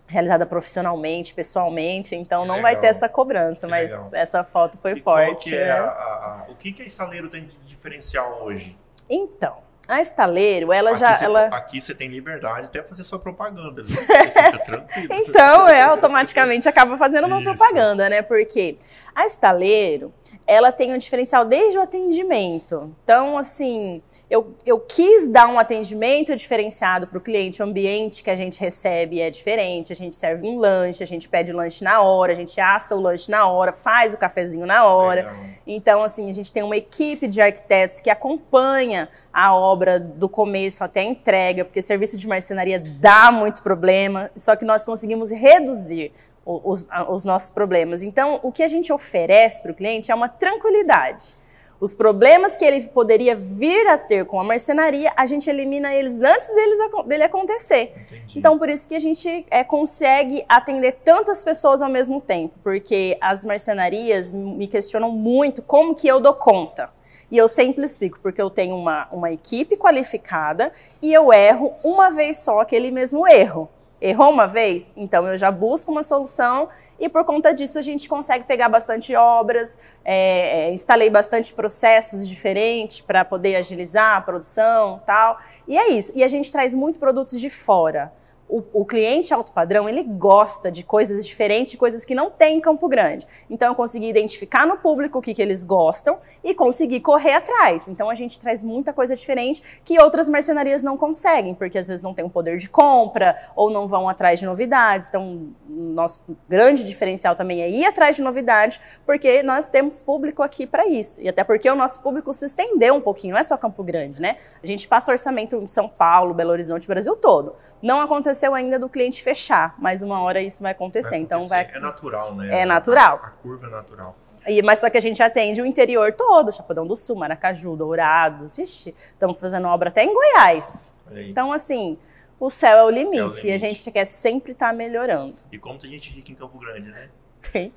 realizada 0.06 0.46
profissionalmente, 0.46 1.34
pessoalmente, 1.34 2.14
então 2.14 2.44
não 2.46 2.62
vai 2.62 2.74
Legal. 2.74 2.81
ter 2.82 2.86
essa 2.86 3.08
cobrança, 3.08 3.67
Que 3.67 3.70
mas 3.72 3.91
legal. 3.91 4.10
essa 4.12 4.44
foto 4.44 4.79
foi 4.81 4.93
E 4.93 5.00
qual 5.00 5.17
forte. 5.17 5.50
que 5.50 5.56
é 5.56 5.64
né? 5.64 5.70
a- 5.72 5.82
a- 5.82 6.44
a- 6.46 6.53
o 6.53 6.55
que, 6.55 6.70
que 6.70 6.82
a 6.82 6.86
estaleiro 6.86 7.29
tem 7.29 7.43
de 7.44 7.56
diferencial 7.67 8.44
hoje? 8.44 8.79
Então, 9.08 9.56
a 9.87 10.01
Estaleiro, 10.01 10.73
ela 10.73 10.91
aqui, 10.91 11.01
já. 11.01 11.13
você, 11.13 11.25
ela... 11.25 11.46
aqui 11.46 11.81
você 11.81 11.94
tem 11.94 12.08
liberdade 12.08 12.67
até 12.67 12.82
fazer 12.82 13.05
sua 13.05 13.19
propaganda, 13.19 13.82
viu? 13.82 13.96
Você 14.01 14.06
fica 14.06 14.58
tranquilo. 14.65 15.08
Então, 15.11 15.69
é, 15.69 15.82
automaticamente 15.82 16.69
acaba 16.69 16.96
fazendo 16.96 17.27
uma 17.27 17.41
Isso. 17.41 17.44
propaganda, 17.44 18.08
né? 18.08 18.23
Porque 18.23 18.79
a 19.15 19.27
Estaleiro, 19.27 20.13
ela 20.46 20.70
tem 20.70 20.93
um 20.93 20.98
diferencial 20.98 21.44
desde 21.44 21.79
o 21.79 21.82
atendimento. 21.82 22.94
Então, 23.03 23.39
assim, 23.39 24.03
eu, 24.29 24.55
eu 24.67 24.79
quis 24.79 25.29
dar 25.29 25.48
um 25.48 25.58
atendimento 25.58 26.36
diferenciado 26.36 27.06
para 27.06 27.17
o 27.17 27.20
cliente. 27.20 27.63
O 27.63 27.65
ambiente 27.65 28.22
que 28.22 28.31
a 28.31 28.36
gente 28.36 28.60
recebe 28.60 29.20
é 29.20 29.31
diferente. 29.31 29.93
A 29.93 29.96
gente 29.96 30.15
serve 30.15 30.46
um 30.46 30.58
lanche, 30.58 31.03
a 31.03 31.06
gente 31.06 31.29
pede 31.29 31.53
o 31.53 31.56
lanche 31.56 31.82
na 31.82 32.03
hora, 32.03 32.32
a 32.32 32.34
gente 32.34 32.60
assa 32.60 32.94
o 32.94 33.01
lanche 33.01 33.31
na 33.31 33.46
hora, 33.46 33.72
faz 33.72 34.13
o 34.13 34.19
cafezinho 34.19 34.67
na 34.67 34.84
hora. 34.84 35.34
Então, 35.67 36.03
assim, 36.03 36.29
a 36.29 36.34
gente 36.34 36.53
tem 36.53 36.63
uma 36.63 36.77
equipe 36.77 37.27
de 37.27 37.41
arquitetos 37.41 38.01
que 38.01 38.10
acompanha 38.10 39.08
a 39.32 39.55
obra 39.55 39.98
do 39.98 40.29
começo 40.29 40.84
até 40.84 41.01
a 41.01 41.05
entrega, 41.05 41.65
porque 41.65 41.81
serviço 41.81 42.19
de 42.19 42.27
marcenaria 42.27 42.79
dá 42.79 43.32
muito 43.32 43.63
problema, 43.63 44.31
só 44.36 44.56
que 44.56 44.65
nós 44.65 44.84
conseguimos 44.84 45.31
reduzir 45.31 46.13
os, 46.44 46.86
os 47.08 47.24
nossos 47.24 47.51
problemas. 47.51 48.03
Então, 48.03 48.41
o 48.43 48.53
que 48.53 48.63
a 48.63 48.69
gente 48.69 48.93
oferece 48.93 49.63
para 49.63 49.72
o 49.72 49.74
cliente 49.74 50.10
é 50.10 50.15
uma 50.15 50.29
tranquilidade. 50.29 51.36
Os 51.81 51.94
problemas 51.94 52.56
que 52.56 52.65
ele 52.65 52.89
poderia 52.89 53.34
vir 53.34 53.86
a 53.89 53.98
ter 53.98 54.24
com 54.24 54.39
a 54.39 54.44
marcenaria, 54.44 55.13
a 55.17 55.27
gente 55.27 55.51
elimina 55.51 55.93
eles 55.93 56.20
antes 56.22 56.48
deles, 56.48 56.79
dele 57.06 57.24
acontecer. 57.24 57.93
Entendi. 58.10 58.39
Então, 58.39 58.58
por 58.58 58.69
isso 58.69 58.89
que 58.89 58.94
a 58.94 59.01
gente 59.01 59.44
é, 59.51 59.65
consegue 59.65 60.44
atender 60.48 60.93
tantas 61.05 61.43
pessoas 61.43 61.82
ao 61.82 61.91
mesmo 61.91 62.20
tempo, 62.20 62.55
porque 62.63 63.19
as 63.20 63.44
marcenarias 63.44 64.32
me 64.32 64.67
questionam 64.67 65.10
muito 65.10 65.63
como 65.63 65.94
que 65.94 66.06
eu 66.06 66.20
dou 66.20 66.34
conta. 66.34 66.89
E 67.31 67.36
eu 67.36 67.48
sempre 67.48 67.84
explico, 67.84 68.20
porque 68.22 68.41
eu 68.41 68.48
tenho 68.48 68.77
uma, 68.77 69.08
uma 69.10 69.32
equipe 69.32 69.77
qualificada 69.77 70.72
e 71.03 71.13
eu 71.13 71.32
erro 71.32 71.72
uma 71.82 72.10
vez 72.10 72.39
só 72.39 72.60
aquele 72.60 72.91
mesmo 72.91 73.27
erro. 73.27 73.69
Errou 74.06 74.31
uma 74.31 74.46
vez? 74.46 74.91
Então 74.94 75.27
eu 75.27 75.34
já 75.34 75.51
busco 75.51 75.91
uma 75.91 76.03
solução 76.03 76.69
e 77.01 77.08
por 77.08 77.25
conta 77.25 77.55
disso 77.55 77.79
a 77.79 77.82
gente 77.82 78.06
consegue 78.06 78.44
pegar 78.44 78.69
bastante 78.69 79.17
obras, 79.17 79.79
é, 80.05 80.67
é, 80.67 80.70
instalei 80.70 81.08
bastante 81.08 81.55
processos 81.55 82.29
diferentes 82.29 83.01
para 83.01 83.25
poder 83.25 83.56
agilizar 83.56 84.19
a 84.19 84.20
produção 84.20 85.01
tal. 85.06 85.39
E 85.67 85.79
é 85.79 85.89
isso. 85.89 86.13
E 86.15 86.23
a 86.23 86.29
gente 86.29 86.53
traz 86.53 86.75
muito 86.75 86.99
produtos 86.99 87.41
de 87.41 87.49
fora. 87.49 88.13
O, 88.48 88.63
o, 88.72 88.84
cliente 88.84 89.32
alto 89.32 89.53
padrão, 89.53 89.89
ele 89.89 90.03
gosta 90.03 90.70
de 90.70 90.84
coisas 90.84 91.27
diferentes, 91.27 91.74
coisas 91.77 92.05
que 92.05 92.15
não 92.15 92.31
tem 92.31 92.58
em 92.58 92.60
Campo 92.60 92.86
Grande. 92.89 93.27
Então, 93.48 93.69
eu 93.69 93.74
consegui 93.74 94.08
identificar 94.08 94.67
no 94.67 94.77
público 94.77 95.19
o 95.19 95.22
que, 95.22 95.34
que 95.34 95.41
eles 95.43 95.65
gostam 95.65 96.19
e 96.43 96.55
conseguir 96.55 97.01
correr 97.01 97.32
atrás. 97.32 97.89
Então, 97.89 98.10
a 98.10 98.15
gente 98.15 98.39
traz 98.39 98.63
muita 98.63 98.93
coisa 98.93 99.17
diferente 99.17 99.63
que 99.84 99.98
outras 99.98 100.29
marcenarias 100.29 100.82
não 100.82 100.96
conseguem, 100.96 101.55
porque 101.55 101.79
às 101.79 101.89
vezes 101.89 102.03
não 102.03 102.13
tem 102.13 102.24
um 102.24 102.29
poder 102.29 102.58
de 102.58 102.69
compra 102.69 103.36
ou 103.56 103.70
não 103.70 103.89
vão 103.89 104.08
atrás 104.08 104.39
de 104.39 104.46
novidades. 104.46 105.08
Então, 105.08 105.48
nosso 105.67 106.36
grande 106.48 106.84
diferencial 106.84 107.34
também 107.34 107.63
é 107.63 107.70
ir 107.70 107.84
atrás 107.86 108.17
de 108.17 108.22
novidades, 108.22 108.79
porque 109.06 109.43
nós 109.43 109.67
temos 109.67 110.01
público 110.01 110.43
aqui 110.43 110.67
para 110.67 110.86
isso. 110.86 111.20
E 111.20 111.29
até 111.29 111.43
porque 111.43 111.69
o 111.69 111.74
nosso 111.74 112.01
público 112.01 112.32
se 112.32 112.44
estendeu 112.44 112.94
um 112.94 113.01
pouquinho, 113.01 113.32
não 113.32 113.41
é 113.41 113.44
só 113.44 113.56
Campo 113.56 113.82
Grande, 113.82 114.20
né? 114.20 114.36
A 114.63 114.67
gente 114.67 114.86
passa 114.86 115.10
orçamento 115.10 115.56
em 115.56 115.67
São 115.67 115.89
Paulo, 115.89 116.34
Belo 116.34 116.51
Horizonte, 116.51 116.86
Brasil 116.86 117.17
todo. 117.17 117.56
Não 117.82 118.01
aconteceu 118.01 118.44
ainda 118.53 118.79
do 118.79 118.89
cliente 118.89 119.22
fechar, 119.22 119.74
mas 119.79 120.03
uma 120.03 120.20
hora 120.20 120.43
isso 120.43 120.63
vai 120.63 120.72
acontecer. 120.72 121.10
Vai 121.10 121.19
então 121.20 121.43
vai. 121.48 121.70
É 121.72 121.79
natural, 121.79 122.34
né? 122.34 122.63
É 122.63 122.65
natural. 122.67 123.20
A, 123.22 123.27
a, 123.29 123.31
curva 123.31 123.67
é 123.67 123.70
natural. 123.70 124.17
E, 124.46 124.60
mas 124.60 124.81
só 124.81 124.91
que 124.91 124.98
a 124.98 125.01
gente 125.01 125.22
atende 125.22 125.63
o 125.63 125.67
interior 125.67 126.13
todo, 126.13 126.53
Chapadão 126.53 126.86
do 126.86 126.94
Sul, 126.96 127.17
Maracaju, 127.17 127.77
Dourados, 127.77 128.56
vixe, 128.56 128.94
estamos 129.13 129.41
fazendo 129.41 129.67
obra 129.69 129.89
até 129.89 130.05
em 130.05 130.13
Goiás. 130.13 130.93
Então, 131.13 131.53
assim, 131.53 131.96
o 132.39 132.51
céu 132.51 132.79
é 132.79 132.84
o 132.84 132.91
limite, 132.91 133.19
é 133.19 133.24
o 133.24 133.29
limite. 133.29 133.46
e 133.46 133.53
a 133.53 133.58
gente 133.58 133.91
quer 133.91 134.05
sempre 134.05 134.53
estar 134.53 134.69
tá 134.69 134.72
melhorando. 134.72 135.34
E 135.51 135.58
como 135.58 135.79
tem 135.79 135.91
gente 135.91 136.10
rica 136.10 136.32
em 136.32 136.34
Campo 136.34 136.58
Grande, 136.58 136.91
né? 136.91 137.08
Tem. 137.53 137.72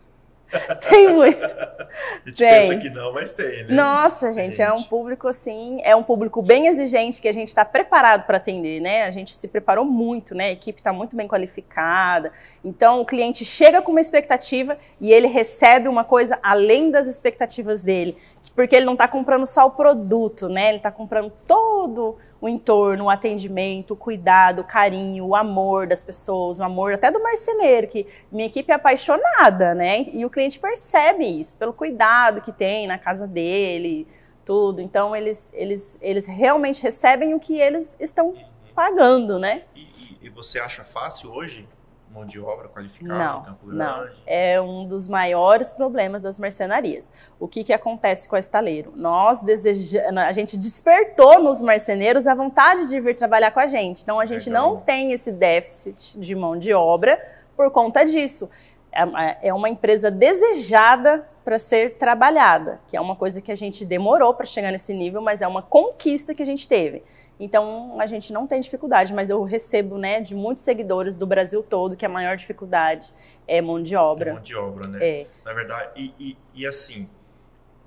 Tem 0.89 1.13
muito. 1.13 1.43
A 1.43 2.27
gente 2.27 2.37
tem. 2.37 2.49
pensa 2.49 2.77
que 2.77 2.89
não, 2.89 3.13
mas 3.13 3.31
tem, 3.33 3.63
né? 3.65 3.73
Nossa, 3.73 4.31
gente, 4.31 4.57
gente, 4.57 4.61
é 4.61 4.71
um 4.71 4.83
público 4.83 5.27
assim, 5.27 5.79
é 5.83 5.95
um 5.95 6.03
público 6.03 6.41
bem 6.41 6.67
exigente 6.67 7.21
que 7.21 7.27
a 7.27 7.31
gente 7.31 7.47
está 7.47 7.65
preparado 7.65 8.25
para 8.25 8.37
atender, 8.37 8.79
né? 8.81 9.03
A 9.03 9.11
gente 9.11 9.35
se 9.35 9.47
preparou 9.47 9.85
muito, 9.85 10.35
né? 10.35 10.45
A 10.45 10.51
equipe 10.51 10.79
está 10.79 10.93
muito 10.93 11.15
bem 11.15 11.27
qualificada. 11.27 12.31
Então, 12.63 13.01
o 13.01 13.05
cliente 13.05 13.43
chega 13.43 13.81
com 13.81 13.91
uma 13.91 14.01
expectativa 14.01 14.77
e 14.99 15.11
ele 15.11 15.27
recebe 15.27 15.87
uma 15.87 16.03
coisa 16.03 16.37
além 16.41 16.91
das 16.91 17.07
expectativas 17.07 17.83
dele 17.83 18.17
porque 18.55 18.75
ele 18.75 18.85
não 18.85 18.93
está 18.93 19.07
comprando 19.07 19.45
só 19.45 19.67
o 19.67 19.71
produto, 19.71 20.49
né? 20.49 20.69
Ele 20.69 20.77
está 20.77 20.91
comprando 20.91 21.31
todo 21.45 22.17
o 22.41 22.49
entorno, 22.49 23.05
o 23.05 23.09
atendimento, 23.09 23.91
o 23.91 23.95
cuidado, 23.95 24.61
o 24.61 24.63
carinho, 24.63 25.25
o 25.25 25.35
amor 25.35 25.87
das 25.87 26.03
pessoas, 26.03 26.59
o 26.59 26.63
amor 26.63 26.93
até 26.93 27.11
do 27.11 27.21
marceneiro, 27.21 27.87
que 27.87 28.07
minha 28.31 28.47
equipe 28.47 28.71
é 28.71 28.75
apaixonada, 28.75 29.73
né? 29.75 30.07
E 30.11 30.25
o 30.25 30.29
cliente 30.29 30.59
percebe 30.59 31.25
isso 31.25 31.55
pelo 31.57 31.73
cuidado 31.73 32.41
que 32.41 32.51
tem 32.51 32.87
na 32.87 32.97
casa 32.97 33.27
dele, 33.27 34.07
tudo. 34.43 34.81
Então 34.81 35.15
eles, 35.15 35.53
eles, 35.53 35.97
eles 36.01 36.25
realmente 36.25 36.81
recebem 36.81 37.33
o 37.33 37.39
que 37.39 37.59
eles 37.59 37.97
estão 37.99 38.33
pagando, 38.73 39.37
né? 39.37 39.63
E, 39.75 40.17
e 40.21 40.29
você 40.29 40.59
acha 40.59 40.83
fácil 40.83 41.31
hoje 41.31 41.67
mão 42.11 42.25
de 42.25 42.39
obra 42.39 42.67
qualificada 42.67 43.17
não, 43.17 43.41
Campo 43.41 43.67
Grande? 43.67 43.77
Não, 43.77 44.09
é 44.25 44.61
um 44.61 44.87
dos 44.87 45.07
maiores 45.07 45.71
problemas 45.71 46.21
das 46.21 46.39
marcenarias. 46.39 47.09
O 47.39 47.47
que, 47.47 47.63
que 47.63 47.73
acontece 47.73 48.27
com 48.27 48.35
a 48.35 48.39
estaleiro? 48.39 48.93
Nós 48.95 49.41
desejamos, 49.41 50.17
a 50.17 50.31
gente 50.31 50.57
despertou 50.57 51.41
nos 51.41 51.61
marceneiros 51.61 52.27
a 52.27 52.35
vontade 52.35 52.87
de 52.87 52.99
vir 52.99 53.15
trabalhar 53.15 53.51
com 53.51 53.59
a 53.59 53.67
gente. 53.67 54.01
Então 54.01 54.19
a 54.19 54.25
gente 54.25 54.49
Legal. 54.49 54.69
não 54.69 54.81
tem 54.81 55.11
esse 55.11 55.31
déficit 55.31 56.19
de 56.19 56.35
mão 56.35 56.57
de 56.57 56.73
obra 56.73 57.21
por 57.55 57.71
conta 57.71 58.03
disso. 58.03 58.49
É, 58.91 59.49
é 59.49 59.53
uma 59.53 59.69
empresa 59.69 60.09
desejada 60.09 61.25
para 61.47 61.57
ser 61.57 61.95
trabalhada, 61.95 62.77
que 62.89 62.97
é 62.97 62.99
uma 62.99 63.15
coisa 63.15 63.41
que 63.41 63.53
a 63.53 63.55
gente 63.55 63.85
demorou 63.85 64.33
para 64.33 64.45
chegar 64.45 64.69
nesse 64.69 64.93
nível, 64.93 65.21
mas 65.21 65.41
é 65.41 65.47
uma 65.47 65.61
conquista 65.61 66.35
que 66.35 66.43
a 66.43 66.45
gente 66.45 66.67
teve. 66.67 67.01
Então, 67.39 68.01
a 68.01 68.05
gente 68.05 68.33
não 68.33 68.45
tem 68.45 68.59
dificuldade, 68.59 69.13
mas 69.13 69.29
eu 69.29 69.41
recebo, 69.45 69.97
né, 69.97 70.19
de 70.19 70.35
muitos 70.35 70.61
seguidores 70.61 71.17
do 71.17 71.25
Brasil 71.25 71.63
todo 71.63 71.95
que 71.95 72.05
a 72.05 72.09
maior 72.09 72.35
dificuldade 72.35 73.13
é 73.47 73.61
mão 73.61 73.81
de 73.81 73.95
obra. 73.95 74.31
É 74.31 74.33
mão 74.33 74.41
de 74.41 74.55
obra, 74.55 74.89
né? 74.89 74.99
É. 75.01 75.27
Na 75.45 75.53
verdade, 75.53 75.89
e, 75.95 76.13
e, 76.19 76.37
e 76.53 76.67
assim, 76.67 77.09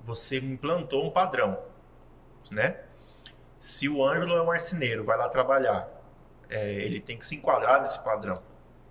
você 0.01 0.39
implantou 0.39 1.05
um 1.05 1.11
padrão, 1.11 1.55
né? 2.51 2.79
Se 3.59 3.87
o 3.87 4.03
Ângelo 4.03 4.37
é 4.37 4.41
um 4.41 4.47
marceneiro, 4.47 5.03
vai 5.03 5.19
lá 5.19 5.29
trabalhar, 5.29 5.87
é, 6.49 6.73
ele 6.83 6.99
tem 6.99 7.15
que 7.15 7.27
se 7.27 7.35
enquadrar 7.35 7.79
nesse 7.79 7.99
padrão. 8.03 8.41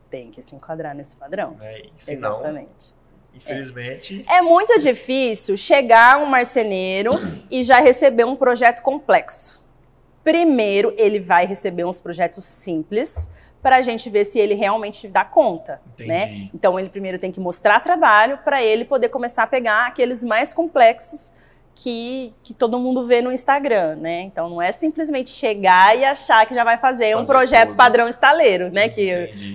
Tem 0.09 0.31
que 0.31 0.41
se 0.41 0.55
enquadrar 0.55 0.95
nesse 0.95 1.17
padrão. 1.17 1.57
É, 1.61 1.89
senão, 1.97 2.35
Exatamente. 2.39 3.00
Infelizmente. 3.35 4.25
É. 4.29 4.39
é 4.39 4.43
muito 4.43 4.79
difícil 4.79 5.57
chegar 5.57 6.19
um 6.23 6.27
marceneiro 6.27 7.13
e 7.51 7.63
já 7.63 7.81
receber 7.81 8.25
um 8.25 8.37
projeto 8.37 8.83
complexo. 8.83 9.61
Primeiro, 10.23 10.95
ele 10.99 11.19
vai 11.19 11.47
receber 11.47 11.85
uns 11.85 12.01
projetos 12.01 12.45
simples 12.45 13.29
para 13.63 13.77
a 13.77 13.83
gente 13.83 14.09
ver 14.09 14.25
se 14.25 14.39
ele 14.39 14.55
realmente 14.55 15.07
dá 15.09 15.25
conta, 15.25 15.81
né? 15.99 16.25
Entendi. 16.25 16.43
né? 16.45 16.51
Então 16.55 16.79
ele 16.79 16.89
primeiro 16.89 17.19
tem 17.19 17.31
que 17.31 17.41
mostrar 17.41 17.81
trabalho 17.81 18.39
para 18.39 18.63
ele 18.63 18.85
poder 18.85 19.09
começar 19.09 19.43
a 19.43 19.47
pegar 19.47 19.87
aqueles 19.87 20.25
mais 20.25 20.55
complexos 20.55 21.35
que, 21.75 22.33
que 22.43 22.53
todo 22.53 22.79
mundo 22.79 23.07
vê 23.07 23.23
no 23.23 23.33
Instagram, 23.33 23.97
né? 23.97 24.23
Então 24.23 24.51
não 24.51 24.61
é 24.61 24.71
simplesmente 24.71 25.31
chegar 25.31 25.97
e 25.97 26.05
achar 26.05 26.45
que 26.45 26.55
já 26.55 26.63
vai 26.63 26.77
fazer, 26.77 27.13
fazer 27.13 27.17
um 27.17 27.25
projeto 27.25 27.69
tudo. 27.69 27.77
padrão 27.77 28.07
estaleiro, 28.07 28.71
né? 28.71 28.89
Que 28.89 29.09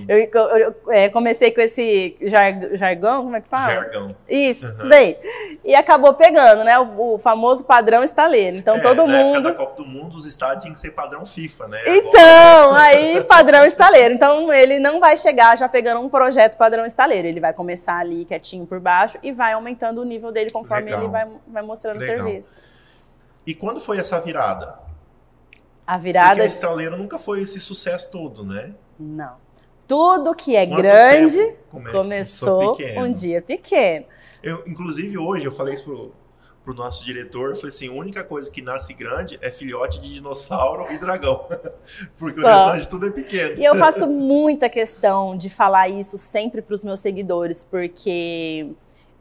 eu, 0.08 0.18
eu, 0.18 0.58
eu 0.58 0.76
é, 0.90 1.10
comecei 1.10 1.52
com 1.52 1.62
esse 1.62 2.16
jar, 2.22 2.76
jargão, 2.76 3.24
como 3.24 3.36
é 3.36 3.42
que 3.42 3.50
fala? 3.50 3.74
Jargão. 3.74 4.16
Isso, 4.28 4.66
uhum. 4.66 4.72
isso 4.72 4.90
daí. 4.90 5.18
E 5.64 5.76
acabou 5.76 6.14
pegando, 6.14 6.64
né? 6.64 6.80
O, 6.80 7.16
o 7.16 7.18
famoso 7.20 7.64
padrão 7.64 8.04
estaleiro. 8.04 8.58
Então 8.58 8.76
é, 8.76 8.80
todo 8.80 9.06
na 9.06 9.24
mundo. 9.24 9.42
Na 9.42 9.54
Copa 9.54 9.84
do 9.84 9.88
Mundo, 9.88 10.16
os 10.16 10.26
estádios 10.26 10.64
tinham 10.64 10.74
que 10.74 10.80
ser 10.80 10.92
padrão 10.92 11.26
FIFA, 11.26 11.68
né? 11.68 11.80
Então, 11.86 12.70
Agora... 12.70 12.82
aí 12.82 13.24
padrão 13.26 13.66
estaleiro. 13.66 14.14
Então 14.14 14.52
ele 14.52 14.80
não 14.80 15.00
vai 15.00 15.16
chegar 15.16 15.58
já 15.58 15.70
pegando 15.70 16.02
um 16.02 16.10
projeto 16.10 16.58
padrão 16.58 16.86
estaleiro. 16.86 17.28
Ele 17.28 17.40
vai 17.40 17.54
começar 17.54 18.00
ali 18.00 18.26
quietinho 18.26 18.66
por 18.66 18.80
baixo 18.80 19.18
e 19.22 19.32
vai 19.32 19.54
aumentando 19.54 20.02
o 20.02 20.06
nível 20.06 20.32
dele 20.32 20.50
conforme 20.50 20.86
Legal. 20.86 21.02
ele 21.02 21.12
vai, 21.12 21.28
vai 21.48 21.64
mostrando 21.64 22.05
Legal 22.06 22.26
serviço. 22.26 22.52
E 23.46 23.54
quando 23.54 23.80
foi 23.80 23.98
essa 23.98 24.20
virada? 24.20 24.80
A 25.86 25.98
virada. 25.98 26.30
Porque 26.30 26.42
a 26.42 26.46
Estaleiro 26.46 26.98
nunca 26.98 27.20
foi 27.20 27.42
esse 27.42 27.60
sucesso 27.60 28.10
todo, 28.10 28.44
né? 28.44 28.74
Não. 29.00 29.36
Tudo 29.88 30.34
que 30.34 30.56
é 30.56 30.66
Quanto 30.66 30.82
grande 30.82 31.56
come... 31.70 31.92
começou 31.92 32.78
um 32.98 33.12
dia 33.12 33.42
pequeno. 33.42 34.06
Eu, 34.42 34.64
inclusive, 34.66 35.18
hoje 35.18 35.46
eu 35.46 35.52
falei 35.52 35.76
isso 35.76 35.84
pro, 35.84 36.12
pro 36.64 36.74
nosso 36.74 37.06
diretor, 37.06 37.52
eu 37.52 37.56
falei 37.56 37.70
assim, 37.70 37.90
a 37.90 37.92
única 37.92 38.24
coisa 38.24 38.50
que 38.50 38.64
nasce 38.64 38.94
grande 38.96 39.38
é 39.42 39.52
filhote 39.52 40.02
de 40.02 40.16
dinossauro 40.16 40.92
e 40.92 40.98
dragão. 40.98 41.46
Porque 42.18 42.42
Só. 42.42 42.48
o 42.48 42.52
restante 42.52 42.82
de 42.82 42.88
tudo 42.90 43.08
é 43.08 43.12
pequeno. 43.12 43.60
E 43.60 43.64
eu 43.64 43.76
faço 43.76 44.08
muita 44.08 44.68
questão 44.68 45.38
de 45.38 45.50
falar 45.50 45.88
isso 45.88 46.18
sempre 46.18 46.64
para 46.64 46.74
os 46.74 46.84
meus 46.84 47.00
seguidores, 47.00 47.64
porque 47.64 48.72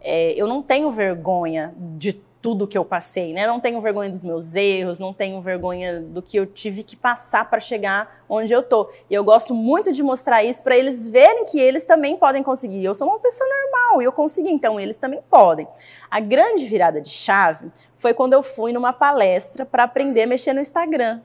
é, 0.01 0.33
eu 0.33 0.47
não 0.47 0.63
tenho 0.63 0.91
vergonha 0.91 1.75
de 1.77 2.15
tudo 2.45 2.67
que 2.67 2.77
eu 2.77 2.85
passei, 2.85 3.33
né? 3.33 3.47
Não 3.47 3.59
tenho 3.59 3.81
vergonha 3.81 4.11
dos 4.11 4.23
meus 4.23 4.55
erros, 4.55 4.99
não 4.99 5.15
tenho 5.15 5.41
vergonha 5.41 5.99
do 5.99 6.21
que 6.21 6.37
eu 6.37 6.45
tive 6.45 6.83
que 6.83 6.95
passar 6.95 7.49
para 7.49 7.59
chegar 7.59 8.23
onde 8.29 8.53
eu 8.53 8.63
tô. 8.63 8.91
E 9.09 9.15
eu 9.15 9.25
gosto 9.25 9.55
muito 9.55 9.91
de 9.91 10.03
mostrar 10.03 10.45
isso 10.45 10.63
para 10.63 10.77
eles 10.77 11.09
verem 11.09 11.47
que 11.47 11.59
eles 11.59 11.87
também 11.87 12.19
podem 12.19 12.43
conseguir. 12.43 12.85
Eu 12.85 12.95
sou 12.95 13.09
uma 13.09 13.19
pessoa 13.19 13.49
normal 13.49 14.03
e 14.03 14.05
eu 14.05 14.13
consegui, 14.13 14.51
então 14.51 14.79
eles 14.79 14.99
também 14.99 15.23
podem. 15.31 15.67
A 16.11 16.21
grande 16.21 16.67
virada 16.67 17.01
de 17.01 17.09
chave 17.09 17.73
foi 17.97 18.13
quando 18.13 18.35
eu 18.35 18.43
fui 18.43 18.75
numa 18.75 18.93
palestra 18.93 19.65
para 19.65 19.85
aprender 19.85 20.25
a 20.25 20.27
mexer 20.27 20.53
no 20.53 20.61
Instagram. 20.61 21.23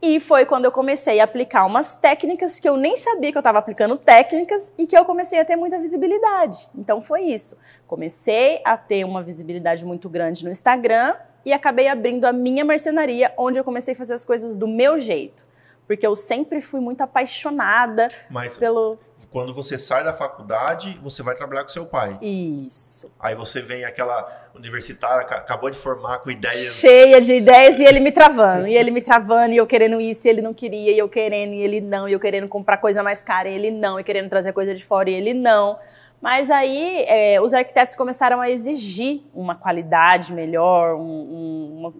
E 0.00 0.20
foi 0.20 0.44
quando 0.44 0.66
eu 0.66 0.72
comecei 0.72 1.20
a 1.20 1.24
aplicar 1.24 1.64
umas 1.64 1.94
técnicas 1.94 2.60
que 2.60 2.68
eu 2.68 2.76
nem 2.76 2.96
sabia 2.96 3.32
que 3.32 3.38
eu 3.38 3.40
estava 3.40 3.58
aplicando 3.58 3.96
técnicas 3.96 4.72
e 4.76 4.86
que 4.86 4.96
eu 4.96 5.04
comecei 5.04 5.40
a 5.40 5.44
ter 5.44 5.56
muita 5.56 5.78
visibilidade. 5.78 6.68
Então 6.74 7.00
foi 7.00 7.22
isso. 7.22 7.56
Comecei 7.86 8.60
a 8.64 8.76
ter 8.76 9.04
uma 9.04 9.22
visibilidade 9.22 9.84
muito 9.84 10.08
grande 10.08 10.44
no 10.44 10.50
Instagram 10.50 11.14
e 11.44 11.52
acabei 11.52 11.88
abrindo 11.88 12.24
a 12.24 12.32
minha 12.32 12.64
marcenaria, 12.64 13.32
onde 13.36 13.58
eu 13.58 13.64
comecei 13.64 13.94
a 13.94 13.96
fazer 13.96 14.14
as 14.14 14.24
coisas 14.24 14.56
do 14.56 14.68
meu 14.68 14.98
jeito 14.98 15.46
porque 15.86 16.06
eu 16.06 16.14
sempre 16.14 16.60
fui 16.60 16.80
muito 16.80 17.00
apaixonada 17.00 18.08
Mas 18.30 18.58
pelo. 18.58 18.98
Quando 19.30 19.54
você 19.54 19.78
sai 19.78 20.04
da 20.04 20.12
faculdade, 20.12 20.98
você 21.02 21.22
vai 21.22 21.34
trabalhar 21.34 21.62
com 21.62 21.68
seu 21.68 21.86
pai. 21.86 22.18
Isso. 22.20 23.10
Aí 23.18 23.34
você 23.34 23.62
vem 23.62 23.84
aquela 23.84 24.26
universitária, 24.54 25.22
acabou 25.22 25.70
de 25.70 25.78
formar 25.78 26.18
com 26.18 26.30
ideias. 26.30 26.74
Cheia 26.74 27.20
de 27.20 27.34
ideias 27.34 27.78
e 27.78 27.84
ele 27.84 27.98
me 27.98 28.12
travando. 28.12 28.66
e 28.66 28.76
ele 28.76 28.90
me 28.90 29.00
travando, 29.00 29.54
e 29.54 29.56
eu 29.56 29.66
querendo 29.66 30.00
isso, 30.00 30.26
e 30.26 30.30
ele 30.30 30.42
não 30.42 30.52
queria, 30.52 30.92
e 30.92 30.98
eu 30.98 31.08
querendo, 31.08 31.54
e 31.54 31.62
ele 31.62 31.80
não, 31.80 32.08
e 32.08 32.12
eu 32.12 32.20
querendo 32.20 32.46
comprar 32.46 32.76
coisa 32.76 33.02
mais 33.02 33.22
cara, 33.24 33.48
e 33.48 33.54
ele 33.54 33.70
não, 33.70 33.98
e 33.98 34.04
querendo 34.04 34.28
trazer 34.28 34.52
coisa 34.52 34.74
de 34.74 34.84
fora, 34.84 35.10
e 35.10 35.14
ele 35.14 35.32
não. 35.32 35.78
Mas 36.20 36.50
aí 36.50 37.04
é, 37.06 37.40
os 37.40 37.52
arquitetos 37.52 37.94
começaram 37.94 38.40
a 38.40 38.50
exigir 38.50 39.22
uma 39.34 39.54
qualidade 39.54 40.32
melhor, 40.32 40.94
um, 40.94 41.00
um, 41.00 41.76
uma, 41.78 41.94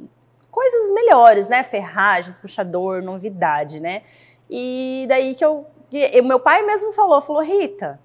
coisas 0.57 0.91
melhores, 0.91 1.49
né? 1.49 1.63
Ferragens, 1.63 2.39
puxador, 2.39 3.03
novidade, 3.03 3.79
né? 3.79 4.01
E 4.49 5.05
daí 5.07 5.35
que 5.35 5.45
eu. 5.45 5.67
meu 6.25 6.41
pai 6.41 6.63
mesmo 6.63 6.95
falou, 6.95 7.21
falou, 7.21 7.43
Rita, 7.43 8.01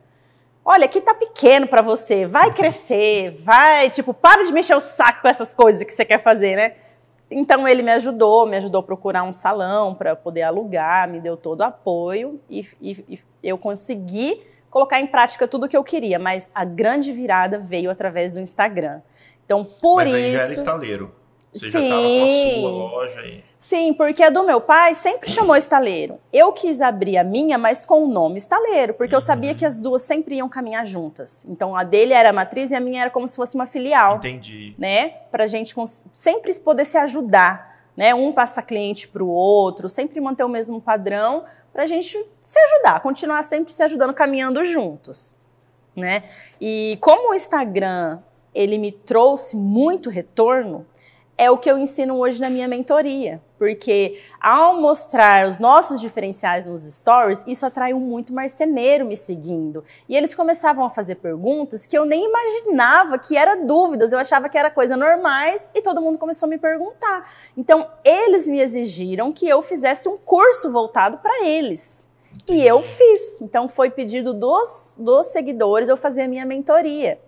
olha, 0.66 0.84
aqui 0.84 1.00
tá 1.00 1.16
pequeno 1.16 1.66
para 1.66 1.82
você, 1.82 2.26
vai 2.26 2.52
crescer, 2.54 3.38
vai, 3.40 3.90
tipo, 3.90 4.14
para 4.14 4.44
de 4.44 4.52
mexer 4.52 4.76
o 4.76 4.82
saco 4.82 5.22
com 5.22 5.30
essas 5.30 5.54
coisas 5.54 5.82
que 5.86 5.94
você 5.94 6.04
quer 6.04 6.22
fazer, 6.22 6.58
né? 6.58 6.74
então 7.34 7.66
ele 7.66 7.82
me 7.82 7.92
ajudou, 7.94 8.46
me 8.46 8.58
ajudou 8.58 8.82
a 8.82 8.84
procurar 8.84 9.24
um 9.24 9.32
salão 9.32 9.96
para 9.96 10.18
poder 10.18 10.42
alugar, 10.42 11.08
me 11.08 11.22
deu 11.22 11.38
todo 11.38 11.62
o 11.62 11.64
apoio 11.64 12.42
e, 12.50 12.68
e, 12.82 13.06
e 13.10 13.20
eu 13.42 13.58
consegui 13.58 14.42
colocar 14.70 15.00
em 15.00 15.08
prática 15.08 15.48
tudo 15.48 15.66
o 15.66 15.70
que 15.70 15.78
eu 15.78 15.84
queria, 15.86 16.20
mas 16.20 16.52
a 16.54 16.66
grande 16.66 17.14
virada 17.14 17.58
veio 17.58 17.90
através 17.90 18.34
do 18.34 18.42
Instagram. 18.42 19.00
Então, 19.46 19.64
por 19.64 20.04
mas 20.04 20.08
isso. 20.08 20.18
Mas 20.18 20.26
aí 20.26 20.34
já 20.34 20.44
era 20.44 20.54
estaleiro. 20.54 21.21
Você 21.54 21.66
Sim. 21.66 21.72
já 21.72 21.82
estava 21.82 22.02
com 22.02 22.26
a 22.26 22.30
sua 22.30 22.70
loja 22.70 23.20
aí. 23.22 23.44
Sim, 23.60 23.94
porque 23.94 24.24
a 24.24 24.30
do 24.30 24.44
meu 24.44 24.60
pai 24.60 24.96
sempre 24.96 25.30
chamou 25.30 25.56
estaleiro. 25.56 26.18
Eu 26.32 26.52
quis 26.52 26.82
abrir 26.82 27.18
a 27.18 27.24
minha, 27.24 27.58
mas 27.58 27.86
com 27.86 28.06
o 28.06 28.08
nome 28.08 28.38
estaleiro, 28.38 28.94
porque 28.94 29.16
eu 29.16 29.22
sabia 29.22 29.54
que 29.54 29.66
as 29.66 29.80
duas 29.80 30.02
sempre 30.02 30.36
iam 30.36 30.50
caminhar 30.50 30.86
juntas. 30.86 31.46
Então 31.48 31.76
a 31.76 31.84
dele 31.84 32.14
era 32.14 32.30
a 32.30 32.34
matriz 32.34 32.72
e 32.72 32.76
a 32.76 32.80
minha 32.80 33.02
era 33.02 33.10
como 33.10 33.28
se 33.28 33.36
fosse 33.36 33.54
uma 33.56 33.68
filial. 33.68 34.18
Entendi. 34.18 34.74
Né? 34.78 35.10
Pra 35.30 35.46
gente 35.46 35.76
sempre 36.14 36.58
poder 36.60 36.86
se 36.86 36.98
ajudar. 36.98 37.70
Né? 37.96 38.16
Um 38.16 38.32
passa 38.32 38.62
cliente 38.62 39.08
pro 39.08 39.28
outro, 39.28 39.90
sempre 39.90 40.20
manter 40.22 40.46
o 40.46 40.50
mesmo 40.50 40.82
padrão, 40.82 41.44
pra 41.74 41.86
gente 41.86 42.18
se 42.42 42.60
ajudar, 42.60 43.02
continuar 43.02 43.44
sempre 43.44 43.74
se 43.74 43.84
ajudando, 43.84 44.14
caminhando 44.14 44.66
juntos. 44.66 45.36
Né? 45.96 46.24
E 46.60 46.98
como 47.02 47.32
o 47.32 47.34
Instagram 47.36 48.20
ele 48.54 48.78
me 48.78 48.92
trouxe 48.92 49.56
muito 49.56 50.10
retorno, 50.10 50.86
é 51.38 51.50
o 51.50 51.58
que 51.58 51.70
eu 51.70 51.78
ensino 51.78 52.18
hoje 52.18 52.40
na 52.40 52.50
minha 52.50 52.68
mentoria. 52.68 53.42
Porque 53.58 54.20
ao 54.40 54.82
mostrar 54.82 55.48
os 55.48 55.60
nossos 55.60 56.00
diferenciais 56.00 56.66
nos 56.66 56.82
stories, 56.82 57.44
isso 57.46 57.66
atraiu 57.66 58.00
muito 58.00 58.34
marceneiro 58.34 59.06
me 59.06 59.16
seguindo. 59.16 59.84
E 60.10 60.16
eles 60.16 60.34
começavam 60.34 60.84
a 60.84 60.90
fazer 60.90 61.16
perguntas 61.16 61.86
que 61.86 61.98
eu 61.98 62.06
nem 62.06 62.26
imaginava 62.26 63.20
que 63.20 63.38
eram 63.38 63.66
dúvidas, 63.66 64.12
eu 64.12 64.20
achava 64.20 64.50
que 64.50 64.58
era 64.58 64.72
coisa 64.72 64.98
normais 64.98 65.68
e 65.74 65.82
todo 65.82 66.02
mundo 66.02 66.18
começou 66.18 66.48
a 66.48 66.50
me 66.50 66.58
perguntar. 66.58 67.32
Então, 67.56 67.88
eles 68.04 68.48
me 68.48 68.60
exigiram 68.60 69.32
que 69.32 69.48
eu 69.48 69.62
fizesse 69.62 70.10
um 70.10 70.18
curso 70.18 70.72
voltado 70.72 71.20
para 71.20 71.46
eles. 71.46 72.10
E 72.48 72.66
eu 72.66 72.82
fiz. 72.82 73.42
Então, 73.42 73.70
foi 73.70 73.92
pedido 73.92 74.34
dos, 74.34 74.98
dos 75.00 75.28
seguidores 75.28 75.90
eu 75.90 75.98
fazer 75.98 76.24
a 76.24 76.28
minha 76.28 76.46
mentoria. 76.46 77.20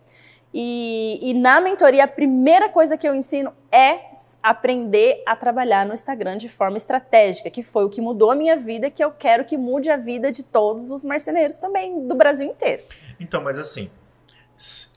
E, 0.53 1.19
e, 1.19 1.33
na 1.33 1.60
mentoria, 1.60 2.03
a 2.03 2.07
primeira 2.07 2.69
coisa 2.69 2.95
que 2.95 3.07
eu 3.07 3.15
ensino 3.15 3.51
é 3.72 4.12
aprender 4.43 5.24
a 5.25 5.36
trabalhar 5.36 5.83
no 5.83 5.93
Instagram 5.93 6.38
de 6.38 6.48
forma 6.48 6.77
estratégica, 6.77 7.50
que 7.50 7.63
foi 7.63 7.86
o 7.86 7.89
que 7.89 8.00
mudou 8.00 8.29
a 8.29 8.36
minha 8.36 8.55
vida, 8.55 8.91
que 8.91 9.03
eu 9.03 9.12
quero 9.12 9.45
que 9.45 9.57
mude 9.57 9.89
a 9.89 9.98
vida 9.98 10.31
de 10.31 10.43
todos 10.43 10.91
os 10.91 11.03
marceneiros 11.03 11.57
também, 11.57 12.07
do 12.07 12.13
Brasil 12.13 12.48
inteiro. 12.48 12.83
Então, 13.19 13.41
mas 13.41 13.57
assim, 13.57 13.89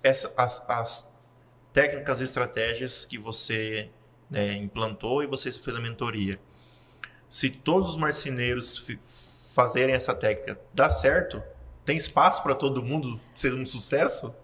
essa, 0.04 0.30
as, 0.36 0.62
as 0.68 1.16
técnicas 1.72 2.20
e 2.20 2.24
estratégias 2.24 3.06
que 3.06 3.16
você 3.16 3.88
né, 4.30 4.52
implantou 4.56 5.22
e 5.22 5.26
você 5.26 5.50
fez 5.50 5.74
a 5.74 5.80
mentoria, 5.80 6.38
se 7.30 7.48
todos 7.48 7.90
os 7.90 7.96
marceneiros 7.96 8.86
fazerem 9.54 9.94
essa 9.94 10.14
técnica, 10.14 10.60
dá 10.74 10.90
certo? 10.90 11.42
Tem 11.82 11.96
espaço 11.96 12.42
para 12.42 12.54
todo 12.54 12.82
mundo 12.82 13.18
ser 13.32 13.54
um 13.54 13.64
sucesso? 13.64 14.34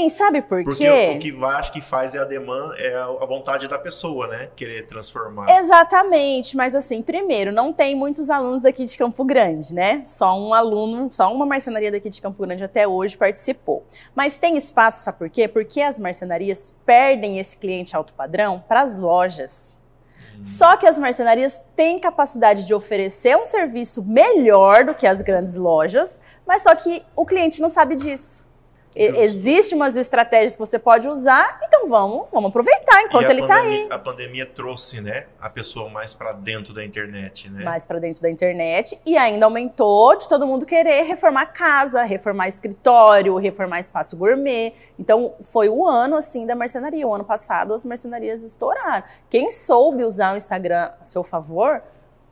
Tem, 0.00 0.08
sabe 0.08 0.40
por 0.40 0.64
Porque 0.64 0.82
quê? 0.82 1.12
o 1.14 1.18
que 1.18 1.44
acho 1.44 1.72
que 1.72 1.82
faz 1.82 2.14
é 2.14 2.18
a 2.18 2.24
demanda, 2.24 2.74
é 2.78 2.96
a 2.96 3.26
vontade 3.26 3.68
da 3.68 3.78
pessoa, 3.78 4.26
né? 4.26 4.48
Querer 4.56 4.86
transformar. 4.86 5.46
Exatamente, 5.50 6.56
mas 6.56 6.74
assim, 6.74 7.02
primeiro, 7.02 7.52
não 7.52 7.70
tem 7.70 7.94
muitos 7.94 8.30
alunos 8.30 8.64
aqui 8.64 8.86
de 8.86 8.96
Campo 8.96 9.22
Grande, 9.26 9.74
né? 9.74 10.02
Só 10.06 10.38
um 10.38 10.54
aluno, 10.54 11.12
só 11.12 11.30
uma 11.30 11.44
marcenaria 11.44 11.92
daqui 11.92 12.08
de 12.08 12.22
Campo 12.22 12.42
Grande 12.46 12.64
até 12.64 12.88
hoje 12.88 13.14
participou. 13.14 13.84
Mas 14.14 14.38
tem 14.38 14.56
espaço, 14.56 15.04
sabe 15.04 15.18
por 15.18 15.28
quê? 15.28 15.46
Porque 15.46 15.82
as 15.82 16.00
marcenarias 16.00 16.74
perdem 16.86 17.38
esse 17.38 17.58
cliente 17.58 17.94
alto 17.94 18.14
padrão 18.14 18.64
para 18.66 18.80
as 18.80 18.98
lojas. 18.98 19.78
Hum. 20.34 20.42
Só 20.42 20.78
que 20.78 20.86
as 20.86 20.98
marcenarias 20.98 21.62
têm 21.76 21.98
capacidade 21.98 22.66
de 22.66 22.72
oferecer 22.72 23.36
um 23.36 23.44
serviço 23.44 24.02
melhor 24.02 24.82
do 24.82 24.94
que 24.94 25.06
as 25.06 25.20
grandes 25.20 25.56
lojas, 25.56 26.18
mas 26.46 26.62
só 26.62 26.74
que 26.74 27.02
o 27.14 27.26
cliente 27.26 27.60
não 27.60 27.68
sabe 27.68 27.94
disso. 27.96 28.48
Existem 28.94 29.76
umas 29.76 29.96
estratégias 29.96 30.54
que 30.54 30.58
você 30.58 30.78
pode 30.78 31.08
usar, 31.08 31.60
então 31.62 31.88
vamos, 31.88 32.26
vamos 32.32 32.50
aproveitar 32.50 33.02
enquanto 33.02 33.30
ele 33.30 33.42
está 33.42 33.60
aí. 33.60 33.86
A 33.88 33.98
pandemia 33.98 34.44
trouxe, 34.44 35.00
né, 35.00 35.26
a 35.40 35.48
pessoa 35.48 35.88
mais 35.88 36.12
para 36.12 36.32
dentro 36.32 36.74
da 36.74 36.84
internet, 36.84 37.48
né? 37.48 37.62
Mais 37.62 37.86
para 37.86 38.00
dentro 38.00 38.20
da 38.20 38.28
internet 38.28 38.98
e 39.06 39.16
ainda 39.16 39.44
aumentou 39.44 40.16
de 40.16 40.28
todo 40.28 40.46
mundo 40.46 40.66
querer 40.66 41.02
reformar 41.02 41.46
casa, 41.46 42.02
reformar 42.02 42.48
escritório, 42.48 43.36
reformar 43.36 43.78
espaço 43.78 44.16
gourmet. 44.16 44.72
Então 44.98 45.34
foi 45.44 45.68
o 45.68 45.86
ano 45.86 46.16
assim 46.16 46.44
da 46.44 46.56
marcenaria. 46.56 47.06
O 47.06 47.14
ano 47.14 47.24
passado 47.24 47.72
as 47.72 47.84
marcenarias 47.84 48.42
estouraram. 48.42 49.04
Quem 49.28 49.50
soube 49.50 50.04
usar 50.04 50.34
o 50.34 50.36
Instagram 50.36 50.90
a 51.00 51.06
seu 51.06 51.22
favor 51.22 51.80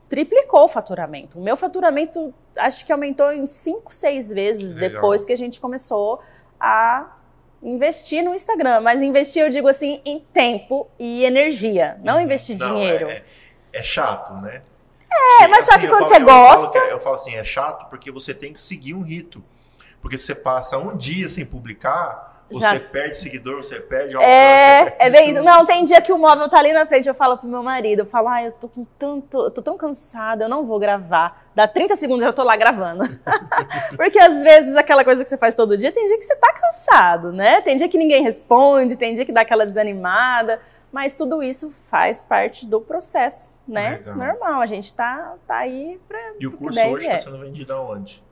triplicou 0.09 0.65
o 0.65 0.67
faturamento. 0.67 1.39
O 1.39 1.41
meu 1.41 1.55
faturamento 1.55 2.33
acho 2.57 2.85
que 2.85 2.91
aumentou 2.91 3.31
em 3.31 3.45
5, 3.45 3.93
6 3.93 4.29
vezes 4.31 4.73
Legal. 4.73 4.89
depois 4.89 5.23
que 5.23 5.31
a 5.31 5.37
gente 5.37 5.59
começou 5.59 6.19
a 6.59 7.15
investir 7.61 8.23
no 8.23 8.33
Instagram. 8.33 8.81
Mas 8.81 9.01
investir, 9.01 9.43
eu 9.43 9.49
digo 9.49 9.67
assim, 9.67 10.01
em 10.05 10.19
tempo 10.19 10.89
e 10.97 11.23
energia, 11.23 11.99
não 12.03 12.15
uhum. 12.15 12.21
investir 12.21 12.57
não, 12.57 12.75
dinheiro. 12.75 13.07
É, 13.07 13.23
é, 13.73 13.83
chato, 13.83 14.33
né? 14.33 14.61
É, 15.41 15.47
mas 15.47 15.63
assim, 15.63 15.71
só 15.71 15.79
que 15.79 15.87
quando 15.87 16.07
falo, 16.07 16.09
você 16.09 16.21
eu 16.21 16.25
gosta. 16.25 16.79
Falo, 16.79 16.91
eu 16.91 16.99
falo 16.99 17.15
assim, 17.15 17.35
é 17.35 17.43
chato 17.43 17.89
porque 17.89 18.11
você 18.11 18.33
tem 18.33 18.53
que 18.53 18.61
seguir 18.61 18.93
um 18.93 19.01
rito. 19.01 19.43
Porque 20.01 20.17
você 20.17 20.33
passa 20.33 20.77
um 20.77 20.95
dia 20.95 21.27
sem 21.27 21.45
publicar, 21.45 22.38
você 22.51 22.59
Já. 22.59 22.79
perde 22.79 23.17
seguidor, 23.17 23.63
você 23.63 23.79
perde 23.79 24.15
alcance. 24.15 24.31
É, 24.31 24.85
perde 24.85 24.95
é 24.99 25.09
bem 25.09 25.31
isso. 25.31 25.43
Não, 25.43 25.65
tem 25.65 25.83
dia 25.83 26.01
que 26.01 26.11
o 26.11 26.17
móvel 26.17 26.49
tá 26.49 26.59
ali 26.59 26.73
na 26.73 26.85
frente, 26.85 27.07
eu 27.07 27.13
falo 27.13 27.37
pro 27.37 27.47
meu 27.47 27.61
marido, 27.61 27.99
eu 27.99 28.05
falo, 28.05 28.27
ai, 28.27 28.47
eu 28.47 28.51
tô 28.53 28.67
com 28.67 28.85
tanto, 28.97 29.37
eu 29.39 29.51
tô 29.51 29.61
tão 29.61 29.77
cansada, 29.77 30.45
eu 30.45 30.49
não 30.49 30.65
vou 30.65 30.79
gravar. 30.79 31.47
Dá 31.53 31.67
30 31.67 31.95
segundos 31.95 32.23
eu 32.23 32.29
já 32.29 32.33
tô 32.33 32.43
lá 32.43 32.55
gravando. 32.55 33.03
Porque 33.95 34.19
às 34.19 34.41
vezes 34.41 34.75
aquela 34.75 35.03
coisa 35.03 35.23
que 35.23 35.29
você 35.29 35.37
faz 35.37 35.55
todo 35.55 35.77
dia, 35.77 35.91
tem 35.91 36.07
dia 36.07 36.17
que 36.17 36.25
você 36.25 36.35
tá 36.35 36.53
cansado, 36.53 37.31
né? 37.31 37.61
Tem 37.61 37.77
dia 37.77 37.89
que 37.89 37.97
ninguém 37.97 38.23
responde, 38.23 38.95
tem 38.95 39.13
dia 39.13 39.25
que 39.25 39.31
dá 39.31 39.41
aquela 39.41 39.65
desanimada. 39.65 40.59
Mas 40.91 41.15
tudo 41.15 41.43
isso 41.43 41.71
faz 41.89 42.25
parte 42.25 42.65
do 42.65 42.81
processo, 42.81 43.53
né? 43.67 43.97
Legal. 43.97 44.15
Normal, 44.15 44.61
a 44.61 44.65
gente 44.65 44.91
tá, 44.93 45.35
tá 45.47 45.57
aí 45.57 45.99
pra. 46.07 46.19
E 46.39 46.47
o 46.47 46.51
curso 46.51 46.83
hoje 46.87 47.03
está 47.03 47.13
é. 47.13 47.17
sendo 47.17 47.37
vendido 47.37 47.73
aonde? 47.73 48.23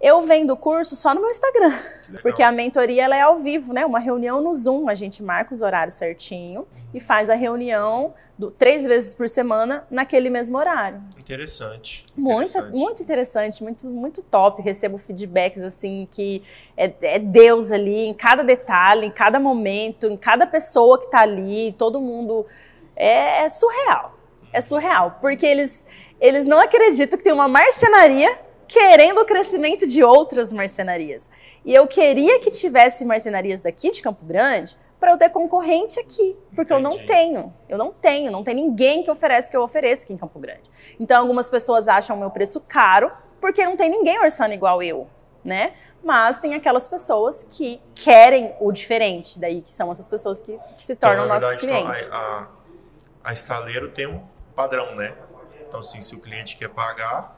Eu 0.00 0.22
vendo 0.22 0.52
o 0.52 0.56
curso 0.56 0.94
só 0.94 1.14
no 1.14 1.22
meu 1.22 1.30
Instagram, 1.30 1.72
porque 2.20 2.42
a 2.42 2.52
mentoria 2.52 3.04
ela 3.04 3.16
é 3.16 3.22
ao 3.22 3.38
vivo, 3.38 3.72
né? 3.72 3.86
Uma 3.86 3.98
reunião 3.98 4.42
no 4.42 4.54
Zoom, 4.54 4.88
a 4.88 4.94
gente 4.94 5.22
marca 5.22 5.54
os 5.54 5.62
horários 5.62 5.94
certinho 5.94 6.66
e 6.92 7.00
faz 7.00 7.30
a 7.30 7.34
reunião 7.34 8.12
do, 8.38 8.50
três 8.50 8.84
vezes 8.84 9.14
por 9.14 9.26
semana 9.28 9.86
naquele 9.90 10.28
mesmo 10.28 10.58
horário. 10.58 11.02
Interessante. 11.18 12.04
Muito, 12.14 12.50
interessante. 12.50 12.72
muito 12.72 13.02
interessante, 13.02 13.62
muito, 13.62 13.88
muito 13.88 14.22
top. 14.22 14.60
Recebo 14.60 14.98
feedbacks 14.98 15.62
assim 15.62 16.06
que 16.10 16.42
é, 16.76 16.92
é, 17.00 17.18
Deus 17.18 17.72
ali 17.72 18.06
em 18.06 18.12
cada 18.12 18.42
detalhe, 18.42 19.06
em 19.06 19.10
cada 19.10 19.40
momento, 19.40 20.06
em 20.06 20.16
cada 20.16 20.46
pessoa 20.46 20.98
que 20.98 21.06
está 21.06 21.20
ali, 21.20 21.74
todo 21.78 22.00
mundo 22.00 22.44
é, 22.94 23.44
é 23.44 23.48
surreal. 23.48 24.14
É 24.52 24.60
surreal, 24.60 25.18
porque 25.20 25.44
eles 25.46 25.86
eles 26.18 26.46
não 26.46 26.58
acreditam 26.58 27.18
que 27.18 27.24
tem 27.24 27.32
uma 27.32 27.48
marcenaria 27.48 28.45
querendo 28.68 29.20
o 29.20 29.24
crescimento 29.24 29.86
de 29.86 30.02
outras 30.02 30.52
marcenarias. 30.52 31.30
E 31.64 31.74
eu 31.74 31.86
queria 31.86 32.40
que 32.40 32.50
tivesse 32.50 33.04
marcenarias 33.04 33.60
daqui 33.60 33.90
de 33.90 34.02
Campo 34.02 34.24
Grande 34.24 34.76
para 34.98 35.12
eu 35.12 35.18
ter 35.18 35.28
concorrente 35.28 36.00
aqui, 36.00 36.36
porque 36.54 36.72
Entendi. 36.72 36.72
eu 36.72 36.80
não 36.80 37.06
tenho. 37.06 37.54
Eu 37.68 37.78
não 37.78 37.92
tenho, 37.92 38.30
não 38.30 38.42
tem 38.42 38.54
ninguém 38.54 39.02
que 39.02 39.10
oferece 39.10 39.50
que 39.50 39.56
eu 39.56 39.62
ofereça 39.62 40.04
aqui 40.04 40.12
em 40.12 40.16
Campo 40.16 40.38
Grande. 40.38 40.70
Então 40.98 41.20
algumas 41.20 41.50
pessoas 41.50 41.86
acham 41.86 42.16
o 42.16 42.18
meu 42.18 42.30
preço 42.30 42.60
caro 42.60 43.12
porque 43.40 43.64
não 43.64 43.76
tem 43.76 43.90
ninguém 43.90 44.18
orçando 44.18 44.54
igual 44.54 44.82
eu, 44.82 45.06
né? 45.44 45.74
Mas 46.02 46.38
tem 46.38 46.54
aquelas 46.54 46.88
pessoas 46.88 47.44
que 47.50 47.80
querem 47.94 48.54
o 48.60 48.70
diferente, 48.72 49.38
daí 49.38 49.60
que 49.60 49.68
são 49.68 49.90
essas 49.90 50.06
pessoas 50.06 50.40
que 50.40 50.58
se 50.82 50.94
tornam 50.94 51.24
então, 51.24 51.34
nossos 51.34 51.60
verdade, 51.60 51.82
clientes. 51.82 52.06
Então, 52.06 52.18
a, 52.18 52.48
a, 53.22 53.30
a 53.30 53.32
estaleiro 53.32 53.90
tem 53.90 54.06
um 54.06 54.22
padrão, 54.54 54.94
né? 54.94 55.14
Então, 55.68 55.80
assim, 55.80 56.00
se 56.00 56.14
o 56.14 56.18
cliente 56.20 56.56
quer 56.56 56.68
pagar, 56.68 57.35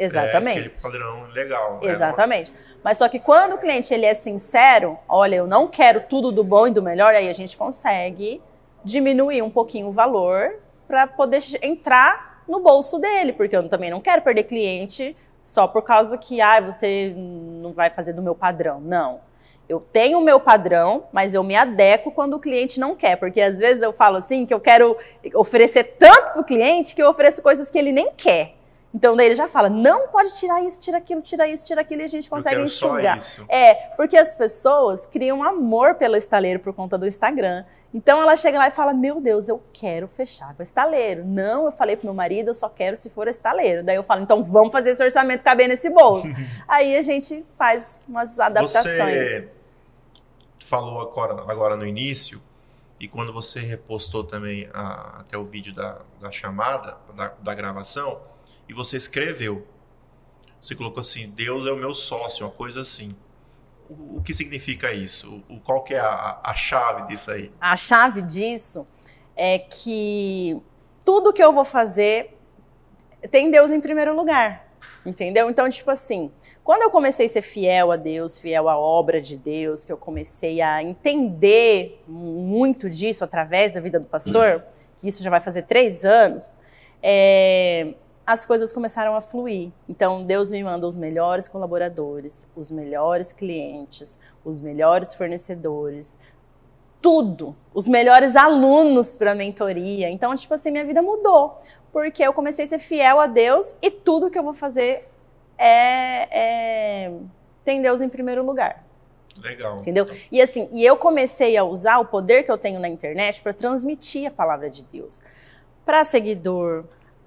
Exatamente. 0.00 0.56
É 0.56 0.60
aquele 0.60 0.80
padrão 0.80 1.26
legal. 1.34 1.80
Né? 1.82 1.90
Exatamente. 1.90 2.52
Mas 2.82 2.96
só 2.96 3.06
que 3.06 3.18
quando 3.18 3.54
o 3.54 3.58
cliente 3.58 3.92
ele 3.92 4.06
é 4.06 4.14
sincero, 4.14 4.98
olha, 5.06 5.36
eu 5.36 5.46
não 5.46 5.68
quero 5.68 6.00
tudo 6.08 6.32
do 6.32 6.42
bom 6.42 6.66
e 6.66 6.70
do 6.70 6.82
melhor, 6.82 7.14
aí 7.14 7.28
a 7.28 7.32
gente 7.34 7.54
consegue 7.54 8.40
diminuir 8.82 9.42
um 9.42 9.50
pouquinho 9.50 9.88
o 9.88 9.92
valor 9.92 10.54
para 10.88 11.06
poder 11.06 11.42
entrar 11.62 12.42
no 12.48 12.60
bolso 12.60 12.98
dele, 12.98 13.34
porque 13.34 13.54
eu 13.54 13.68
também 13.68 13.90
não 13.90 14.00
quero 14.00 14.22
perder 14.22 14.44
cliente 14.44 15.14
só 15.44 15.68
por 15.68 15.82
causa 15.82 16.16
que 16.16 16.40
ah, 16.40 16.60
você 16.60 17.12
não 17.14 17.72
vai 17.72 17.90
fazer 17.90 18.14
do 18.14 18.22
meu 18.22 18.34
padrão. 18.34 18.80
Não. 18.80 19.20
Eu 19.68 19.80
tenho 19.92 20.18
o 20.18 20.22
meu 20.22 20.40
padrão, 20.40 21.04
mas 21.12 21.34
eu 21.34 21.44
me 21.44 21.54
adequo 21.54 22.10
quando 22.10 22.34
o 22.34 22.40
cliente 22.40 22.80
não 22.80 22.96
quer, 22.96 23.16
porque 23.16 23.40
às 23.40 23.58
vezes 23.58 23.82
eu 23.82 23.92
falo 23.92 24.16
assim 24.16 24.46
que 24.46 24.54
eu 24.54 24.58
quero 24.58 24.96
oferecer 25.34 25.96
tanto 25.98 26.32
para 26.32 26.40
o 26.40 26.44
cliente 26.44 26.94
que 26.94 27.02
eu 27.02 27.08
ofereço 27.08 27.42
coisas 27.42 27.70
que 27.70 27.78
ele 27.78 27.92
nem 27.92 28.10
quer. 28.16 28.59
Então 28.92 29.14
daí 29.16 29.26
ele 29.26 29.34
já 29.36 29.46
fala, 29.48 29.68
não 29.68 30.08
pode 30.08 30.34
tirar 30.36 30.62
isso, 30.64 30.80
tira 30.80 30.98
aquilo, 30.98 31.22
tira 31.22 31.46
isso, 31.46 31.64
tira 31.64 31.80
aquilo, 31.80 32.02
e 32.02 32.04
a 32.06 32.08
gente 32.08 32.28
consegue 32.28 32.56
enxugar. 32.64 33.16
É, 33.48 33.74
porque 33.96 34.16
as 34.16 34.34
pessoas 34.34 35.06
criam 35.06 35.44
amor 35.44 35.94
pelo 35.94 36.16
estaleiro 36.16 36.58
por 36.58 36.72
conta 36.74 36.98
do 36.98 37.06
Instagram. 37.06 37.64
Então 37.94 38.20
ela 38.22 38.36
chega 38.36 38.56
lá 38.58 38.68
e 38.68 38.70
fala: 38.72 38.92
Meu 38.92 39.20
Deus, 39.20 39.48
eu 39.48 39.60
quero 39.72 40.08
fechar 40.08 40.54
com 40.54 40.60
o 40.60 40.62
estaleiro. 40.62 41.24
Não, 41.24 41.66
eu 41.66 41.72
falei 41.72 41.96
pro 41.96 42.06
meu 42.06 42.14
marido, 42.14 42.48
eu 42.48 42.54
só 42.54 42.68
quero 42.68 42.96
se 42.96 43.10
for 43.10 43.26
estaleiro. 43.28 43.82
Daí 43.84 43.96
eu 43.96 44.02
falo: 44.02 44.22
Então 44.22 44.42
vamos 44.44 44.70
fazer 44.72 44.90
esse 44.90 45.02
orçamento 45.04 45.42
caber 45.42 45.68
nesse 45.68 45.88
bolso. 45.90 46.26
Aí 46.68 46.96
a 46.96 47.02
gente 47.02 47.44
faz 47.58 48.02
umas 48.08 48.38
adaptações. 48.38 48.94
Você 50.58 50.66
falou 50.66 51.00
agora, 51.00 51.34
agora 51.50 51.76
no 51.76 51.84
início, 51.86 52.40
e 52.98 53.08
quando 53.08 53.32
você 53.32 53.58
repostou 53.60 54.22
também 54.22 54.68
a- 54.72 55.20
até 55.20 55.36
o 55.36 55.44
vídeo 55.44 55.72
da, 55.74 55.98
da 56.20 56.30
chamada, 56.30 56.96
da, 57.16 57.32
da 57.40 57.54
gravação, 57.54 58.20
e 58.70 58.72
você 58.72 58.96
escreveu. 58.96 59.66
Você 60.60 60.76
colocou 60.76 61.00
assim, 61.00 61.28
Deus 61.28 61.66
é 61.66 61.72
o 61.72 61.76
meu 61.76 61.92
sócio, 61.92 62.46
uma 62.46 62.52
coisa 62.52 62.82
assim. 62.82 63.16
O, 63.88 64.18
o 64.18 64.22
que 64.22 64.32
significa 64.32 64.94
isso? 64.94 65.42
O, 65.48 65.58
qual 65.58 65.82
que 65.82 65.92
é 65.92 65.98
a, 65.98 66.40
a 66.44 66.54
chave 66.54 67.08
disso 67.08 67.32
aí? 67.32 67.50
A 67.60 67.74
chave 67.74 68.22
disso 68.22 68.86
é 69.36 69.58
que 69.58 70.56
tudo 71.04 71.32
que 71.32 71.42
eu 71.42 71.52
vou 71.52 71.64
fazer 71.64 72.38
tem 73.32 73.50
Deus 73.50 73.72
em 73.72 73.80
primeiro 73.80 74.14
lugar. 74.14 74.68
Entendeu? 75.04 75.50
Então, 75.50 75.68
tipo 75.68 75.90
assim, 75.90 76.30
quando 76.62 76.82
eu 76.82 76.90
comecei 76.90 77.26
a 77.26 77.28
ser 77.28 77.42
fiel 77.42 77.90
a 77.90 77.96
Deus, 77.96 78.38
fiel 78.38 78.68
à 78.68 78.78
obra 78.78 79.20
de 79.20 79.36
Deus, 79.36 79.84
que 79.84 79.90
eu 79.90 79.96
comecei 79.96 80.60
a 80.60 80.80
entender 80.80 82.04
muito 82.06 82.88
disso 82.88 83.24
através 83.24 83.72
da 83.72 83.80
vida 83.80 83.98
do 83.98 84.06
pastor, 84.06 84.64
que 84.96 85.08
isso 85.08 85.24
já 85.24 85.30
vai 85.30 85.40
fazer 85.40 85.62
três 85.62 86.04
anos, 86.04 86.56
é, 87.02 87.94
as 88.30 88.46
coisas 88.46 88.72
começaram 88.72 89.16
a 89.16 89.20
fluir. 89.20 89.72
Então, 89.88 90.22
Deus 90.22 90.52
me 90.52 90.62
manda 90.62 90.86
os 90.86 90.96
melhores 90.96 91.48
colaboradores, 91.48 92.46
os 92.54 92.70
melhores 92.70 93.32
clientes, 93.32 94.20
os 94.44 94.60
melhores 94.60 95.16
fornecedores, 95.16 96.16
tudo, 97.02 97.56
os 97.74 97.88
melhores 97.88 98.36
alunos 98.36 99.16
para 99.16 99.34
mentoria. 99.34 100.08
Então, 100.08 100.32
tipo 100.36 100.54
assim, 100.54 100.70
minha 100.70 100.84
vida 100.84 101.02
mudou, 101.02 101.60
porque 101.92 102.22
eu 102.22 102.32
comecei 102.32 102.66
a 102.66 102.68
ser 102.68 102.78
fiel 102.78 103.18
a 103.18 103.26
Deus 103.26 103.74
e 103.82 103.90
tudo 103.90 104.30
que 104.30 104.38
eu 104.38 104.44
vou 104.44 104.54
fazer 104.54 105.08
é, 105.58 107.06
é 107.06 107.12
tem 107.64 107.82
Deus 107.82 108.00
em 108.00 108.08
primeiro 108.08 108.44
lugar, 108.46 108.84
Legal. 109.42 109.78
entendeu? 109.78 110.06
E 110.30 110.40
assim, 110.40 110.68
e 110.72 110.84
eu 110.84 110.96
comecei 110.96 111.56
a 111.56 111.64
usar 111.64 111.98
o 111.98 112.04
poder 112.04 112.44
que 112.44 112.50
eu 112.50 112.56
tenho 112.56 112.78
na 112.78 112.88
internet 112.88 113.42
para 113.42 113.52
transmitir 113.52 114.28
a 114.28 114.30
palavra 114.30 114.70
de 114.70 114.84
Deus 114.84 115.20
para 115.84 116.04
seguidor, 116.04 116.84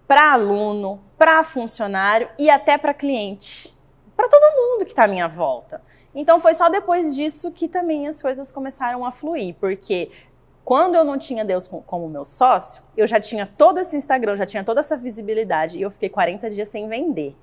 para 0.08 0.34
aluno, 0.34 1.02
para 1.18 1.44
funcionário 1.44 2.30
e 2.38 2.50
até 2.50 2.78
para 2.78 2.94
cliente, 2.94 3.76
para 4.16 4.28
todo 4.28 4.56
mundo 4.56 4.86
que 4.86 4.92
está 4.92 5.06
à 5.06 5.08
minha 5.08 5.28
volta. 5.28 5.82
Então 6.14 6.40
foi 6.40 6.54
só 6.54 6.70
depois 6.70 7.16
disso 7.16 7.52
que 7.52 7.68
também 7.68 8.08
as 8.08 8.22
coisas 8.22 8.52
começaram 8.52 9.06
a 9.06 9.12
fluir, 9.12 9.56
porque 9.60 10.12
quando 10.64 10.96
eu 10.96 11.04
não 11.04 11.18
tinha 11.18 11.44
Deus 11.44 11.68
com- 11.68 11.82
como 11.82 12.08
meu 12.08 12.24
sócio, 12.24 12.84
eu 12.96 13.06
já 13.08 13.20
tinha 13.20 13.46
todo 13.46 13.80
esse 13.80 13.98
Instagram, 13.98 14.36
já 14.36 14.46
tinha 14.46 14.64
toda 14.64 14.80
essa 14.80 14.96
visibilidade 14.96 15.78
e 15.78 15.82
eu 15.82 15.92
fiquei 15.92 16.10
40 16.10 16.50
dias 16.50 16.68
sem 16.68 16.88
vender. 16.88 17.36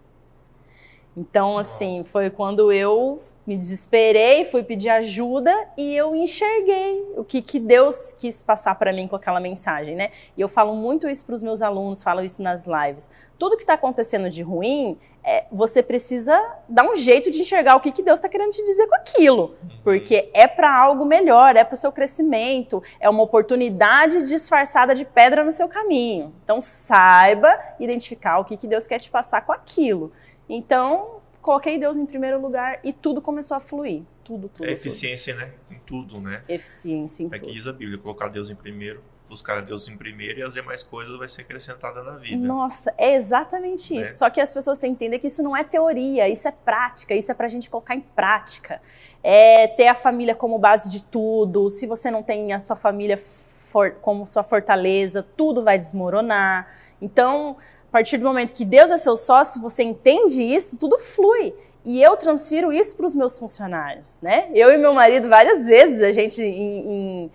Então, 1.17 1.59
assim, 1.59 2.05
foi 2.05 2.31
quando 2.31 2.71
eu 2.73 3.21
me 3.47 3.57
desesperei, 3.57 4.45
fui 4.45 4.63
pedir 4.63 4.91
ajuda 4.91 5.53
e 5.77 5.97
eu 5.97 6.15
enxerguei 6.15 7.05
o 7.17 7.25
que, 7.25 7.41
que 7.41 7.59
Deus 7.59 8.13
quis 8.13 8.43
passar 8.43 8.75
para 8.75 8.93
mim 8.93 9.09
com 9.09 9.17
aquela 9.17 9.41
mensagem, 9.41 9.97
né? 9.97 10.11
E 10.37 10.41
eu 10.41 10.49
falo 10.49 10.75
muito 10.75 11.09
isso 11.09 11.25
para 11.25 11.35
os 11.35 11.43
meus 11.43 11.63
alunos, 11.63 12.03
falo 12.03 12.23
isso 12.23 12.43
nas 12.43 12.67
lives. 12.67 13.11
Tudo 13.39 13.57
que 13.57 13.63
está 13.63 13.75
acontecendo 13.75 14.29
de 14.29 14.43
ruim, 14.43 14.99
é, 15.25 15.45
você 15.51 15.83
precisa 15.83 16.39
dar 16.69 16.85
um 16.85 16.95
jeito 16.95 17.31
de 17.31 17.41
enxergar 17.41 17.77
o 17.77 17.81
que, 17.81 17.91
que 17.91 18.03
Deus 18.03 18.19
está 18.19 18.29
querendo 18.29 18.53
te 18.53 18.65
dizer 18.65 18.87
com 18.87 18.95
aquilo. 18.95 19.55
Porque 19.83 20.31
é 20.35 20.47
para 20.47 20.75
algo 20.75 21.05
melhor, 21.05 21.57
é 21.57 21.65
para 21.65 21.75
o 21.75 21.79
seu 21.79 21.91
crescimento, 21.91 22.83
é 23.01 23.09
uma 23.09 23.23
oportunidade 23.23 24.29
disfarçada 24.29 24.95
de 24.95 25.05
pedra 25.05 25.43
no 25.43 25.53
seu 25.53 25.69
caminho. 25.69 26.35
Então 26.45 26.61
saiba 26.61 27.59
identificar 27.79 28.39
o 28.39 28.45
que, 28.45 28.57
que 28.57 28.67
Deus 28.67 28.87
quer 28.87 28.99
te 28.99 29.11
passar 29.11 29.41
com 29.43 29.53
aquilo. 29.53 30.13
Então, 30.49 31.20
coloquei 31.43 31.79
Deus 31.79 31.97
em 31.97 32.07
primeiro 32.07 32.41
lugar 32.41 32.81
e 32.85 32.93
tudo 32.93 33.21
começou 33.21 33.57
a 33.57 33.61
fluir. 33.61 34.03
Tudo, 34.25 34.49
tudo. 34.49 34.65
É 34.65 34.69
tudo. 34.69 34.73
eficiência, 34.79 35.35
né? 35.35 35.53
Em 35.71 35.79
tudo, 35.79 36.21
né? 36.21 36.45
Eficiência 36.49 37.23
em 37.25 37.27
É 37.27 37.31
que 37.31 37.41
tudo. 37.41 37.53
diz 37.53 37.67
a 37.67 37.73
Bíblia, 37.73 37.99
colocar 37.99 38.29
Deus 38.29 38.49
em 38.51 38.55
primeiro, 38.55 39.03
buscar 39.29 39.59
a 39.59 39.61
Deus 39.61 39.87
em 39.89 39.97
primeiro 39.97 40.41
e 40.41 40.43
as 40.43 40.55
demais 40.55 40.83
coisas 40.83 41.17
vai 41.19 41.29
ser 41.29 41.43
acrescentada 41.43 42.03
na 42.03 42.19
vida. 42.19 42.45
Nossa, 42.47 42.93
é 42.99 43.15
exatamente 43.15 43.95
isso. 43.95 44.11
Né? 44.11 44.17
Só 44.17 44.29
que 44.31 44.41
as 44.41 44.53
pessoas 44.53 44.79
têm 44.79 44.91
que 44.95 45.05
entender 45.05 45.19
que 45.19 45.27
isso 45.29 45.43
não 45.43 45.57
é 45.57 45.63
teoria, 45.65 46.29
isso 46.29 46.47
é 46.49 46.53
prática, 46.53 47.15
isso 47.15 47.31
é 47.31 47.35
pra 47.35 47.49
gente 47.49 47.71
colocar 47.71 47.95
em 47.95 48.01
prática. 48.01 48.81
É 49.23 49.67
ter 49.69 49.87
a 49.89 49.95
família 49.95 50.35
como 50.35 50.59
base 50.59 50.91
de 50.91 51.03
tudo. 51.03 51.69
Se 51.71 51.87
você 51.87 52.11
não 52.11 52.23
tem 52.23 52.53
a 52.53 52.61
sua 52.61 52.77
família 52.77 53.17
for- 53.19 53.93
como 54.03 54.27
sua 54.27 54.43
fortaleza, 54.43 55.23
tudo 55.37 55.63
vai 55.63 55.79
desmoronar. 55.79 56.69
Então, 57.01 57.57
a 57.91 57.93
partir 57.93 58.19
do 58.19 58.25
momento 58.25 58.55
que 58.55 58.65
Deus 58.65 58.91
é 58.93 58.97
seu 58.99 59.17
sócio, 59.17 59.61
você 59.61 59.83
entende 59.83 60.43
isso, 60.43 60.79
tudo 60.79 60.97
flui. 60.97 61.53
E 61.85 62.01
eu 62.01 62.17
transfiro 62.17 62.73
isso 62.73 62.95
para 62.95 63.07
os 63.07 63.15
meus 63.17 63.37
funcionários, 63.37 64.21
né? 64.21 64.49
Eu 64.55 64.71
e 64.71 64.79
meu 64.79 64.95
marido, 64.95 65.29
várias 65.29 65.67
vezes, 65.67 66.01
a 66.03 66.13
gente, 66.13 66.41
em- 66.43 67.25
em- 67.25 67.31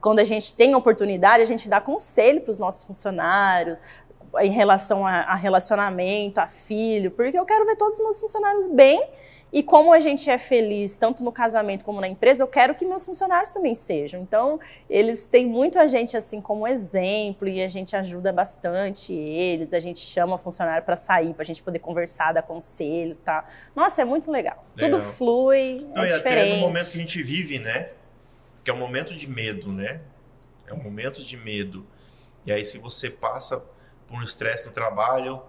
quando 0.00 0.18
a 0.18 0.24
gente 0.24 0.52
tem 0.54 0.74
oportunidade, 0.74 1.42
a 1.42 1.46
gente 1.46 1.68
dá 1.68 1.80
conselho 1.80 2.40
para 2.40 2.50
os 2.50 2.58
nossos 2.58 2.82
funcionários 2.82 3.78
em 4.40 4.50
relação 4.50 5.06
a, 5.06 5.20
a 5.22 5.34
relacionamento, 5.36 6.40
a 6.40 6.48
filho, 6.48 7.10
porque 7.12 7.38
eu 7.38 7.44
quero 7.44 7.64
ver 7.66 7.76
todos 7.76 7.94
os 7.94 8.00
meus 8.00 8.20
funcionários 8.20 8.66
bem. 8.68 9.02
E 9.52 9.62
como 9.62 9.92
a 9.92 9.98
gente 9.98 10.30
é 10.30 10.38
feliz, 10.38 10.96
tanto 10.96 11.24
no 11.24 11.32
casamento 11.32 11.84
como 11.84 12.00
na 12.00 12.06
empresa, 12.08 12.42
eu 12.42 12.46
quero 12.46 12.74
que 12.74 12.84
meus 12.84 13.04
funcionários 13.04 13.50
também 13.50 13.74
sejam. 13.74 14.20
Então, 14.20 14.60
eles 14.88 15.26
têm 15.26 15.46
muito 15.46 15.78
a 15.78 15.86
gente 15.88 16.16
assim 16.16 16.40
como 16.40 16.66
exemplo 16.66 17.48
e 17.48 17.60
a 17.62 17.66
gente 17.68 17.96
ajuda 17.96 18.32
bastante 18.32 19.12
eles. 19.12 19.74
A 19.74 19.80
gente 19.80 20.00
chama 20.00 20.36
o 20.36 20.38
funcionário 20.38 20.84
para 20.84 20.96
sair, 20.96 21.34
para 21.34 21.42
a 21.42 21.46
gente 21.46 21.62
poder 21.62 21.80
conversar, 21.80 22.32
dar 22.32 22.42
conselho, 22.42 23.16
tá? 23.16 23.44
Nossa, 23.74 24.02
é 24.02 24.04
muito 24.04 24.30
legal. 24.30 24.64
Legal. 24.76 25.00
Tudo 25.00 25.12
flui, 25.12 25.86
Não, 25.94 26.02
é 26.02 26.08
e 26.08 26.12
diferente. 26.16 26.50
até 26.52 26.54
no 26.54 26.60
momento 26.60 26.90
que 26.90 26.98
a 26.98 27.00
gente 27.00 27.22
vive, 27.22 27.58
né? 27.58 27.90
Que 28.62 28.70
é 28.70 28.74
um 28.74 28.78
momento 28.78 29.14
de 29.14 29.28
medo, 29.28 29.72
né? 29.72 30.00
É 30.66 30.72
um 30.72 30.82
momento 30.82 31.20
de 31.22 31.36
medo. 31.36 31.84
E 32.46 32.52
aí, 32.52 32.64
se 32.64 32.78
você 32.78 33.10
passa 33.10 33.64
por 34.06 34.16
um 34.16 34.22
estresse 34.22 34.66
no 34.66 34.72
trabalho, 34.72 35.42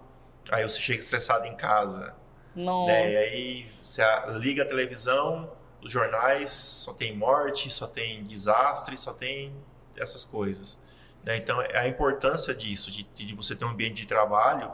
aí 0.51 0.63
você 0.63 0.79
chega 0.79 0.99
estressado 0.99 1.45
em 1.45 1.55
casa. 1.55 2.15
Nossa. 2.55 2.91
Né? 2.91 3.11
E 3.11 3.17
aí 3.17 3.65
você 3.83 4.01
liga 4.39 4.63
a 4.63 4.65
televisão, 4.65 5.51
os 5.81 5.91
jornais, 5.91 6.51
só 6.51 6.93
tem 6.93 7.15
morte, 7.15 7.69
só 7.69 7.87
tem 7.87 8.23
desastre, 8.23 8.95
só 8.97 9.13
tem 9.13 9.53
essas 9.97 10.23
coisas. 10.23 10.77
né? 11.25 11.37
Então, 11.37 11.61
é 11.61 11.79
a 11.79 11.87
importância 11.87 12.53
disso, 12.53 12.91
de, 12.91 13.03
de 13.03 13.35
você 13.35 13.55
ter 13.55 13.65
um 13.65 13.69
ambiente 13.69 13.95
de 13.95 14.05
trabalho, 14.05 14.71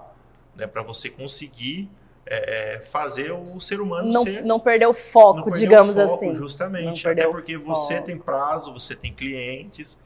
né, 0.55 0.65
para 0.65 0.81
você 0.81 1.09
conseguir 1.09 1.89
é, 2.29 2.75
é, 2.75 2.81
fazer 2.81 3.31
o 3.31 3.59
ser 3.59 3.79
humano 3.79 4.11
não, 4.11 4.23
ser 4.23 4.43
não 4.43 4.59
perder 4.59 4.87
o 4.87 4.93
foco, 4.93 5.37
não 5.37 5.43
perder 5.45 5.59
digamos 5.59 5.95
o 5.95 6.07
foco, 6.07 6.25
assim. 6.25 6.35
Justamente. 6.35 7.07
Até 7.07 7.27
porque 7.27 7.57
você 7.57 8.01
tem 8.01 8.17
prazo, 8.17 8.73
você 8.73 8.95
tem 8.95 9.13
clientes. 9.13 9.97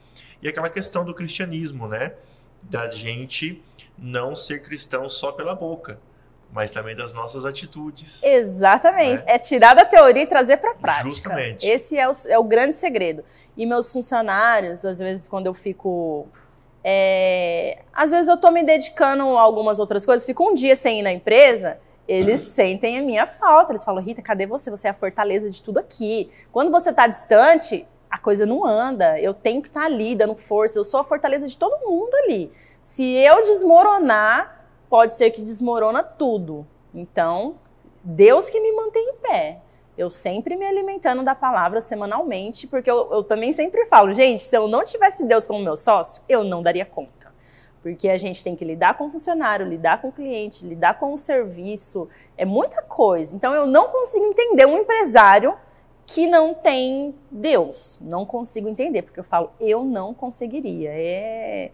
E 0.42 0.48
aquela 0.48 0.70
questão 0.70 1.04
do 1.04 1.14
cristianismo, 1.14 1.88
né? 1.88 2.14
Da 2.62 2.90
gente 2.90 3.64
não 3.98 4.36
ser 4.36 4.62
cristão 4.62 5.10
só 5.10 5.32
pela 5.32 5.56
boca, 5.56 6.00
mas 6.54 6.72
também 6.72 6.96
das 6.96 7.14
nossas 7.14 7.46
atitudes. 7.46 8.22
Exatamente. 8.24 9.24
Né? 9.24 9.34
É 9.34 9.40
tirar 9.40 9.74
da 9.74 9.86
teoria 9.86 10.24
e 10.24 10.28
trazer 10.28 10.58
para 10.58 10.72
a 10.72 10.76
prática. 10.76 11.10
Justamente. 11.10 11.66
Esse 11.66 11.98
é 11.98 12.08
o, 12.08 12.12
é 12.28 12.38
o 12.38 12.44
grande 12.44 12.76
segredo. 12.76 13.24
E 13.56 13.66
meus 13.66 13.92
funcionários, 13.92 14.84
às 14.84 15.00
vezes, 15.00 15.28
quando 15.28 15.48
eu 15.48 15.54
fico. 15.54 16.28
é, 16.84 17.80
às 17.94 18.12
vezes 18.12 18.28
eu 18.28 18.38
tô 18.38 18.52
me 18.52 18.64
dedicando 18.64 19.24
a 19.38 19.42
algumas 19.42 19.80
outras 19.80 20.06
coisas, 20.06 20.26
fico 20.26 20.50
um 20.50 20.54
dia 20.54 20.76
sem 20.76 21.00
ir 21.00 21.04
na 21.04 21.12
empresa, 21.12 21.78
eles 22.08 22.42
sentem 22.52 22.98
a 23.00 23.02
minha 23.02 23.28
falta. 23.28 23.72
Eles 23.72 23.86
falam, 23.86 24.04
Rita, 24.04 24.22
cadê 24.22 24.46
você? 24.46 24.70
Você 24.70 24.88
é 24.88 24.92
a 24.92 24.94
fortaleza 24.96 25.50
de 25.50 25.62
tudo 25.62 25.78
aqui. 25.78 26.30
Quando 26.52 26.70
você 26.70 26.92
tá 26.92 27.08
distante, 27.08 27.88
a 28.10 28.18
coisa 28.18 28.46
não 28.46 28.66
anda. 28.66 29.18
Eu 29.22 29.34
tenho 29.34 29.62
que 29.62 29.70
estar 29.70 29.86
ali, 29.86 30.16
dando 30.16 30.36
força. 30.36 30.78
Eu 30.78 30.84
sou 30.84 31.00
a 31.00 31.04
fortaleza 31.06 31.48
de 31.48 31.58
todo 31.58 31.88
mundo 31.88 32.14
ali. 32.26 32.52
Se 32.84 33.06
eu 33.06 33.46
desmoronar, 33.46 34.61
pode 34.92 35.14
ser 35.14 35.32
que 35.32 35.42
desmorona 35.42 36.04
tudo. 36.04 36.68
Então, 36.94 37.56
Deus 38.04 38.50
que 38.50 38.60
me 38.60 38.74
mantém 38.74 39.02
em 39.02 39.16
pé. 39.16 39.62
Eu 39.98 40.10
sempre 40.10 40.58
me 40.58 40.66
alimentando 40.66 41.24
da 41.24 41.34
palavra 41.34 41.80
semanalmente, 41.80 42.68
porque 42.68 42.92
eu, 42.92 43.10
eu 43.10 43.24
também 43.24 43.54
sempre 43.54 43.86
falo, 43.86 44.14
gente, 44.14 44.44
se 44.44 44.56
eu 44.56 44.68
não 44.68 44.84
tivesse 44.84 45.26
Deus 45.26 45.48
como 45.48 45.64
meu 45.64 45.78
sócio, 45.78 46.22
eu 46.28 46.44
não 46.44 46.62
daria 46.62 46.86
conta. 46.86 47.32
Porque 47.82 48.10
a 48.10 48.18
gente 48.18 48.44
tem 48.44 48.54
que 48.54 48.66
lidar 48.66 48.98
com 48.98 49.08
o 49.08 49.10
funcionário, 49.10 49.66
lidar 49.66 50.02
com 50.02 50.10
o 50.10 50.12
cliente, 50.12 50.68
lidar 50.68 51.00
com 51.00 51.14
o 51.14 51.18
serviço, 51.18 52.10
é 52.38 52.44
muita 52.44 52.82
coisa. 52.82 53.34
Então 53.34 53.54
eu 53.54 53.66
não 53.66 53.88
consigo 53.88 54.26
entender 54.26 54.66
um 54.66 54.78
empresário 54.78 55.56
que 56.06 56.28
não 56.28 56.54
tem 56.54 57.16
Deus. 57.32 58.00
Não 58.02 58.26
consigo 58.26 58.68
entender, 58.68 59.04
porque 59.04 59.22
eu 59.22 59.24
falo, 59.24 59.52
eu 59.58 59.86
não 59.86 60.14
conseguiria. 60.14 60.90
É 60.92 61.72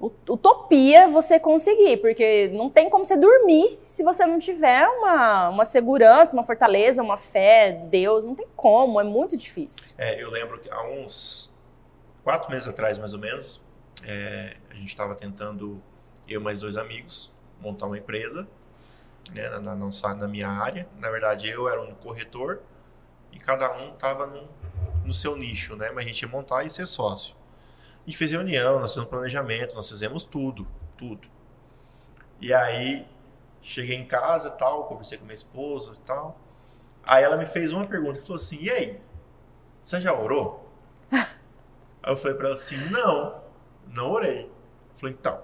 utopia 0.00 1.08
você 1.08 1.40
conseguir, 1.40 1.96
porque 1.96 2.48
não 2.48 2.70
tem 2.70 2.88
como 2.88 3.04
você 3.04 3.16
dormir 3.16 3.78
se 3.82 4.04
você 4.04 4.24
não 4.24 4.38
tiver 4.38 4.86
uma, 4.86 5.48
uma 5.48 5.64
segurança, 5.64 6.34
uma 6.34 6.44
fortaleza, 6.44 7.02
uma 7.02 7.18
fé, 7.18 7.72
Deus, 7.90 8.24
não 8.24 8.34
tem 8.34 8.46
como, 8.54 9.00
é 9.00 9.04
muito 9.04 9.36
difícil. 9.36 9.94
É, 9.98 10.22
eu 10.22 10.30
lembro 10.30 10.60
que 10.60 10.70
há 10.70 10.82
uns 10.84 11.50
quatro 12.22 12.48
meses 12.50 12.68
atrás, 12.68 12.96
mais 12.96 13.12
ou 13.12 13.18
menos, 13.18 13.60
é, 14.06 14.54
a 14.70 14.74
gente 14.74 14.88
estava 14.88 15.16
tentando, 15.16 15.82
eu 16.28 16.40
mais 16.40 16.60
dois 16.60 16.76
amigos, 16.76 17.32
montar 17.60 17.86
uma 17.86 17.98
empresa 17.98 18.46
né, 19.34 19.48
na, 19.48 19.74
na, 19.74 20.14
na, 20.14 20.28
minha 20.28 20.48
área. 20.48 20.88
Na 20.98 21.10
verdade, 21.10 21.48
eu 21.48 21.68
era 21.68 21.82
um 21.82 21.94
corretor 21.94 22.60
e 23.32 23.38
cada 23.38 23.76
um 23.76 23.92
estava 23.92 24.26
no, 24.26 24.48
no 25.04 25.12
seu 25.12 25.36
nicho, 25.36 25.74
né? 25.74 25.90
Mas 25.90 26.04
a 26.04 26.08
gente 26.08 26.22
ia 26.22 26.28
montar 26.28 26.64
e 26.64 26.70
ser 26.70 26.86
sócio. 26.86 27.34
A 28.08 28.10
gente 28.10 28.16
fez 28.16 28.30
reunião, 28.30 28.80
nós 28.80 28.92
fizemos 28.92 29.10
planejamento, 29.10 29.74
nós 29.74 29.86
fizemos 29.86 30.24
tudo, 30.24 30.66
tudo. 30.96 31.28
E 32.40 32.54
aí, 32.54 33.06
cheguei 33.60 33.96
em 33.96 34.06
casa 34.06 34.48
e 34.48 34.52
tal, 34.52 34.86
conversei 34.86 35.18
com 35.18 35.26
minha 35.26 35.34
esposa 35.34 35.92
e 35.92 35.98
tal. 36.06 36.40
Aí 37.02 37.22
ela 37.22 37.36
me 37.36 37.44
fez 37.44 37.70
uma 37.70 37.86
pergunta 37.86 38.18
e 38.18 38.22
falou 38.22 38.36
assim: 38.36 38.56
E 38.62 38.70
aí, 38.70 38.98
você 39.78 40.00
já 40.00 40.18
orou? 40.18 40.66
aí 41.12 41.26
eu 42.06 42.16
falei 42.16 42.34
para 42.34 42.46
ela 42.46 42.54
assim: 42.54 42.78
Não, 42.88 43.44
não 43.88 44.10
orei. 44.10 44.44
Eu 44.46 44.96
falei: 44.96 45.14
Então, 45.14 45.42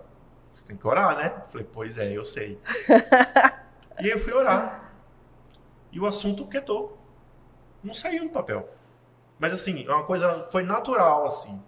você 0.55 0.65
tem 0.65 0.75
que 0.75 0.87
orar, 0.87 1.19
né? 1.19 1.43
Eu 1.45 1.51
falei: 1.51 1.69
Pois 1.71 1.99
é, 1.99 2.17
eu 2.17 2.25
sei. 2.25 2.59
e 4.01 4.05
aí 4.07 4.11
eu 4.11 4.19
fui 4.19 4.33
orar. 4.33 4.91
E 5.93 6.01
o 6.01 6.07
assunto 6.07 6.47
quietou. 6.47 6.99
Não 7.83 7.93
saiu 7.93 8.25
do 8.25 8.31
papel. 8.31 8.67
Mas 9.39 9.53
assim, 9.53 9.85
é 9.87 9.91
uma 9.91 10.05
coisa 10.05 10.47
foi 10.47 10.63
natural, 10.63 11.27
assim. 11.27 11.63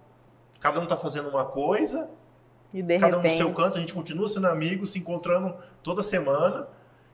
Cada 0.66 0.81
um 0.81 0.85
tá 0.85 0.96
fazendo 0.96 1.29
uma 1.29 1.44
coisa, 1.44 2.11
cada 2.98 3.18
um 3.18 3.22
no 3.22 3.31
seu 3.31 3.52
canto, 3.55 3.76
a 3.76 3.79
gente 3.79 3.94
continua 3.94 4.26
sendo 4.26 4.48
amigos, 4.48 4.90
se 4.90 4.98
encontrando 4.98 5.55
toda 5.81 6.02
semana, 6.02 6.66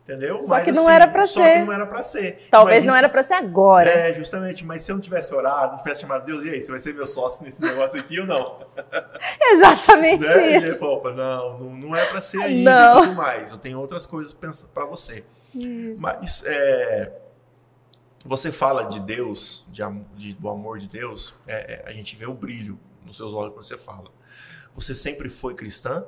entendeu? 0.02 0.40
Só 0.40 0.48
mas, 0.48 0.64
que 0.64 0.72
não 0.72 0.84
assim, 0.84 0.92
era 0.94 1.06
para 1.06 1.26
ser. 1.26 1.34
Só 1.34 1.52
que 1.52 1.58
não 1.58 1.72
era 1.74 1.86
para 1.86 2.02
ser. 2.02 2.38
Talvez 2.50 2.86
não 2.86 2.96
era 2.96 3.10
para 3.10 3.22
ser 3.22 3.34
agora. 3.34 3.90
É, 3.90 4.14
justamente, 4.14 4.64
mas 4.64 4.80
se 4.80 4.90
eu 4.90 4.94
não 4.94 5.02
tivesse 5.02 5.34
orado, 5.34 5.72
não 5.72 5.82
tivesse 5.82 6.00
chamado 6.00 6.24
Deus, 6.24 6.42
e 6.44 6.48
aí, 6.48 6.62
você 6.62 6.70
vai 6.70 6.80
ser 6.80 6.94
meu 6.94 7.04
sócio 7.04 7.44
nesse 7.44 7.60
negócio 7.60 8.00
aqui 8.00 8.20
ou 8.20 8.26
não? 8.26 8.58
Exatamente 9.52 10.24
né? 10.24 10.28
isso. 10.28 10.38
E 10.38 10.54
ele 10.54 10.74
falou, 10.76 11.12
não, 11.12 11.58
não, 11.58 11.70
não 11.76 11.94
é 11.94 12.06
para 12.06 12.22
ser 12.22 12.40
ainda 12.42 12.94
não. 12.94 13.04
e 13.04 13.06
tudo 13.08 13.16
mais, 13.16 13.50
eu 13.50 13.58
tenho 13.58 13.78
outras 13.78 14.06
coisas 14.06 14.32
para 14.32 14.86
você. 14.86 15.22
Isso. 15.54 16.00
Mas, 16.00 16.42
é, 16.46 17.12
você 18.24 18.50
fala 18.50 18.84
de 18.84 18.98
Deus, 18.98 19.66
de, 19.68 19.82
de, 20.16 20.32
do 20.32 20.48
amor 20.48 20.78
de 20.78 20.88
Deus, 20.88 21.34
é, 21.46 21.74
é, 21.74 21.82
a 21.86 21.92
gente 21.92 22.16
vê 22.16 22.24
o 22.24 22.32
brilho 22.32 22.78
nos 23.04 23.16
seus 23.16 23.34
olhos 23.34 23.52
quando 23.52 23.62
você 23.62 23.78
fala. 23.78 24.08
Você 24.74 24.94
sempre 24.94 25.28
foi 25.28 25.54
cristã? 25.54 26.04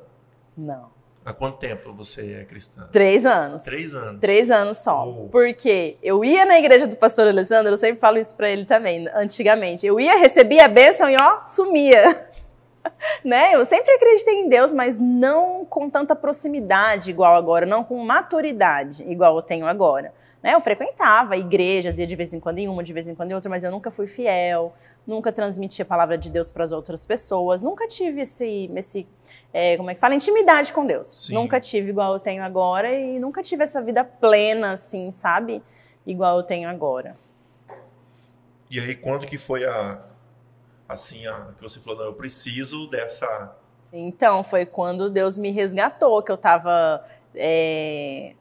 Não. 0.57 0.91
Há 1.25 1.33
quanto 1.33 1.57
tempo 1.57 1.95
você 1.95 2.35
é 2.35 2.45
cristã? 2.45 2.87
Três 2.93 3.25
anos. 3.25 3.63
Três 3.63 3.95
anos. 3.95 4.21
Três 4.21 4.51
anos 4.51 4.77
só. 4.77 5.09
Oh. 5.09 5.29
Porque 5.29 5.97
eu 6.03 6.23
ia 6.23 6.45
na 6.45 6.59
igreja 6.59 6.87
do 6.87 6.97
pastor 6.97 7.27
Alessandro, 7.27 7.73
eu 7.73 7.79
sempre 7.79 7.99
falo 7.99 8.19
isso 8.19 8.37
para 8.37 8.51
ele 8.51 8.67
também, 8.67 9.09
antigamente. 9.15 9.87
Eu 9.87 9.99
ia, 9.99 10.19
recebia 10.19 10.67
a 10.67 10.69
bênção 10.69 11.09
e 11.09 11.17
ó, 11.17 11.47
sumia. 11.47 12.29
né? 13.25 13.55
Eu 13.55 13.65
sempre 13.65 13.91
acreditei 13.93 14.43
em 14.43 14.49
Deus, 14.51 14.75
mas 14.75 14.99
não 14.99 15.65
com 15.65 15.89
tanta 15.89 16.15
proximidade 16.15 17.11
igual 17.11 17.35
agora, 17.37 17.65
não 17.65 17.83
com 17.83 17.99
maturidade 18.05 19.03
igual 19.11 19.37
eu 19.37 19.43
tenho 19.43 19.67
agora. 19.67 20.13
Né? 20.45 20.53
Eu 20.53 20.61
frequentava 20.61 21.39
igrejas, 21.39 21.99
ia 21.99 22.07
de 22.07 22.15
vez 22.15 22.35
em 22.35 22.39
quando 22.39 22.59
em 22.59 22.69
uma, 22.69 22.85
de 22.85 22.93
vez 22.93 23.09
em 23.09 23.15
quando 23.15 23.31
em 23.31 23.35
outra, 23.35 23.49
mas 23.49 23.65
eu 23.65 23.71
nunca 23.71 23.91
fui 23.91 24.07
fiel, 24.07 24.75
nunca 25.07 25.33
transmiti 25.33 25.81
a 25.81 25.87
palavra 25.87 26.19
de 26.19 26.31
Deus 26.31 26.51
para 26.51 26.63
as 26.63 26.71
outras 26.71 27.07
pessoas, 27.07 27.63
nunca 27.63 27.89
tive 27.89 28.21
esse, 28.21 28.71
esse 28.77 29.07
é, 29.55 29.75
como 29.79 29.91
é 29.91 29.95
que 29.95 30.01
fala, 30.01 30.15
intimidade 30.15 30.71
com 30.71 30.85
Deus. 30.85 31.09
Sim. 31.09 31.33
Nunca 31.33 31.59
tive 31.59 31.89
igual 31.89 32.13
eu 32.13 32.21
tenho 32.21 32.45
agora 32.45 32.93
e 32.93 33.19
nunca 33.19 33.43
tive 33.43 33.65
essa 33.65 33.81
vida 33.81 34.05
plena, 34.05 34.73
assim, 34.73 35.11
sabe? 35.11 35.63
Igual 36.07 36.37
eu 36.37 36.43
tenho 36.43 36.69
agora. 36.69 37.17
E 38.71 38.79
aí, 38.79 38.95
quando 38.95 39.27
que 39.27 39.39
foi 39.39 39.65
a, 39.65 40.03
assim, 40.87 41.27
a, 41.27 41.55
que 41.57 41.63
você 41.63 41.81
falou, 41.81 42.01
não, 42.01 42.07
eu 42.07 42.15
preciso 42.15 42.87
dessa... 42.89 43.57
Então, 43.91 44.45
foi 44.45 44.67
quando 44.67 45.09
Deus 45.09 45.39
me 45.39 45.51
resgatou, 45.51 46.23
que 46.23 46.31
eu 46.31 46.35
estava 46.35 47.03
é, 47.35 48.35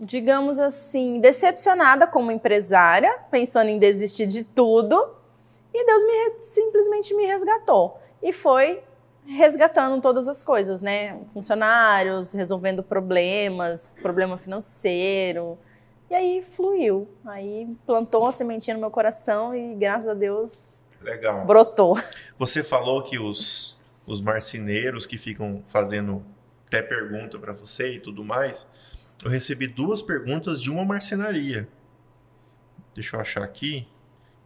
digamos 0.00 0.58
assim, 0.58 1.20
decepcionada 1.20 2.06
como 2.06 2.32
empresária, 2.32 3.18
pensando 3.30 3.68
em 3.68 3.78
desistir 3.78 4.26
de 4.26 4.42
tudo, 4.42 5.14
e 5.72 5.84
Deus 5.84 6.02
me, 6.04 6.42
simplesmente 6.42 7.14
me 7.14 7.26
resgatou. 7.26 8.00
E 8.22 8.32
foi 8.32 8.82
resgatando 9.26 10.00
todas 10.00 10.26
as 10.26 10.42
coisas, 10.42 10.80
né? 10.80 11.20
Funcionários, 11.32 12.32
resolvendo 12.32 12.82
problemas, 12.82 13.92
problema 14.02 14.36
financeiro. 14.38 15.58
E 16.10 16.14
aí 16.14 16.42
fluiu. 16.42 17.06
Aí 17.24 17.68
plantou 17.86 18.26
a 18.26 18.32
sementinha 18.32 18.74
no 18.74 18.80
meu 18.80 18.90
coração 18.90 19.54
e 19.54 19.74
graças 19.74 20.08
a 20.08 20.14
Deus 20.14 20.82
Legal. 21.00 21.44
brotou. 21.46 21.96
Você 22.38 22.64
falou 22.64 23.02
que 23.02 23.18
os, 23.18 23.78
os 24.06 24.20
marceneiros 24.20 25.06
que 25.06 25.16
ficam 25.16 25.62
fazendo 25.66 26.24
até 26.66 26.82
pergunta 26.82 27.38
para 27.38 27.52
você 27.52 27.94
e 27.94 28.00
tudo 28.00 28.24
mais, 28.24 28.66
eu 29.22 29.30
recebi 29.30 29.66
duas 29.66 30.02
perguntas 30.02 30.60
de 30.60 30.70
uma 30.70 30.84
marcenaria. 30.84 31.68
Deixa 32.94 33.16
eu 33.16 33.20
achar 33.20 33.42
aqui, 33.42 33.86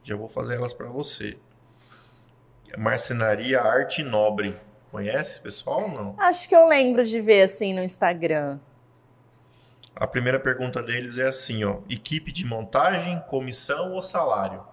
já 0.03 0.17
vou 0.17 0.29
fazer 0.29 0.57
elas 0.57 0.73
para 0.73 0.89
você. 0.89 1.39
Marcenaria 2.77 3.61
Arte 3.61 4.03
Nobre. 4.03 4.57
Conhece, 4.91 5.41
pessoal, 5.41 5.83
ou 5.83 5.89
não? 5.89 6.15
Acho 6.19 6.49
que 6.49 6.55
eu 6.55 6.69
lembro 6.69 7.05
de 7.05 7.21
ver 7.21 7.43
assim 7.43 7.75
no 7.75 7.83
Instagram. 7.83 8.59
A 9.97 10.07
primeira 10.07 10.39
pergunta 10.39 10.83
deles 10.83 11.19
é 11.19 11.29
assim, 11.29 11.65
ó: 11.65 11.79
equipe 11.89 12.31
de 12.31 12.45
montagem, 12.45 13.21
comissão 13.29 13.93
ou 13.93 14.03
salário? 14.03 14.65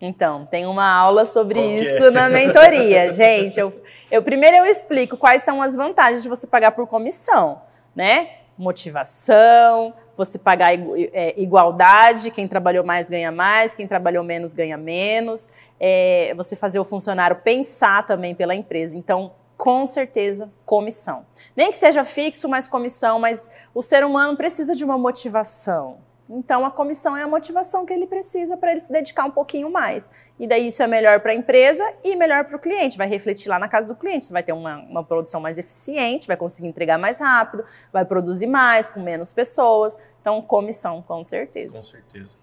Então, 0.00 0.44
tem 0.46 0.66
uma 0.66 0.88
aula 0.88 1.24
sobre 1.24 1.60
Qual 1.60 1.72
isso 1.72 2.04
é? 2.04 2.10
na 2.10 2.28
mentoria. 2.28 3.10
Gente, 3.12 3.58
eu, 3.58 3.82
eu 4.10 4.22
primeiro 4.22 4.58
eu 4.58 4.66
explico 4.66 5.16
quais 5.16 5.42
são 5.42 5.62
as 5.62 5.74
vantagens 5.74 6.22
de 6.22 6.28
você 6.28 6.46
pagar 6.46 6.72
por 6.72 6.86
comissão, 6.86 7.62
né? 7.94 8.45
Motivação, 8.58 9.94
você 10.16 10.38
pagar 10.38 10.72
é, 10.72 11.34
igualdade, 11.40 12.30
quem 12.30 12.48
trabalhou 12.48 12.84
mais 12.84 13.10
ganha 13.10 13.30
mais, 13.30 13.74
quem 13.74 13.86
trabalhou 13.86 14.24
menos 14.24 14.54
ganha 14.54 14.76
menos, 14.76 15.50
é, 15.78 16.32
você 16.36 16.56
fazer 16.56 16.78
o 16.78 16.84
funcionário 16.84 17.36
pensar 17.36 18.06
também 18.06 18.34
pela 18.34 18.54
empresa. 18.54 18.96
Então, 18.96 19.32
com 19.56 19.86
certeza, 19.86 20.50
comissão. 20.64 21.26
Nem 21.54 21.70
que 21.70 21.76
seja 21.76 22.04
fixo, 22.04 22.48
mas 22.48 22.68
comissão, 22.68 23.18
mas 23.18 23.50
o 23.74 23.82
ser 23.82 24.04
humano 24.04 24.36
precisa 24.36 24.74
de 24.74 24.84
uma 24.84 24.98
motivação. 24.98 25.98
Então, 26.28 26.66
a 26.66 26.70
comissão 26.70 27.16
é 27.16 27.22
a 27.22 27.28
motivação 27.28 27.86
que 27.86 27.92
ele 27.92 28.06
precisa 28.06 28.56
para 28.56 28.72
ele 28.72 28.80
se 28.80 28.90
dedicar 28.90 29.24
um 29.24 29.30
pouquinho 29.30 29.70
mais. 29.70 30.10
E 30.38 30.46
daí 30.46 30.66
isso 30.66 30.82
é 30.82 30.86
melhor 30.86 31.20
para 31.20 31.30
a 31.30 31.34
empresa 31.34 31.84
e 32.02 32.16
melhor 32.16 32.44
para 32.44 32.56
o 32.56 32.58
cliente. 32.58 32.98
Vai 32.98 33.06
refletir 33.06 33.48
lá 33.48 33.58
na 33.58 33.68
casa 33.68 33.88
do 33.88 33.98
cliente. 33.98 34.32
Vai 34.32 34.42
ter 34.42 34.52
uma, 34.52 34.78
uma, 34.78 35.04
produção 35.04 35.40
mais 35.40 35.56
eficiente, 35.56 36.26
vai 36.26 36.36
conseguir 36.36 36.66
entregar 36.66 36.98
mais 36.98 37.20
rápido, 37.20 37.64
vai 37.92 38.04
produzir 38.04 38.48
mais, 38.48 38.90
com 38.90 39.00
menos 39.00 39.32
pessoas. 39.32 39.96
Então, 40.20 40.42
comissão, 40.42 41.00
com 41.00 41.22
certeza. 41.22 41.74
Com 41.74 41.82
certeza. 41.82 42.36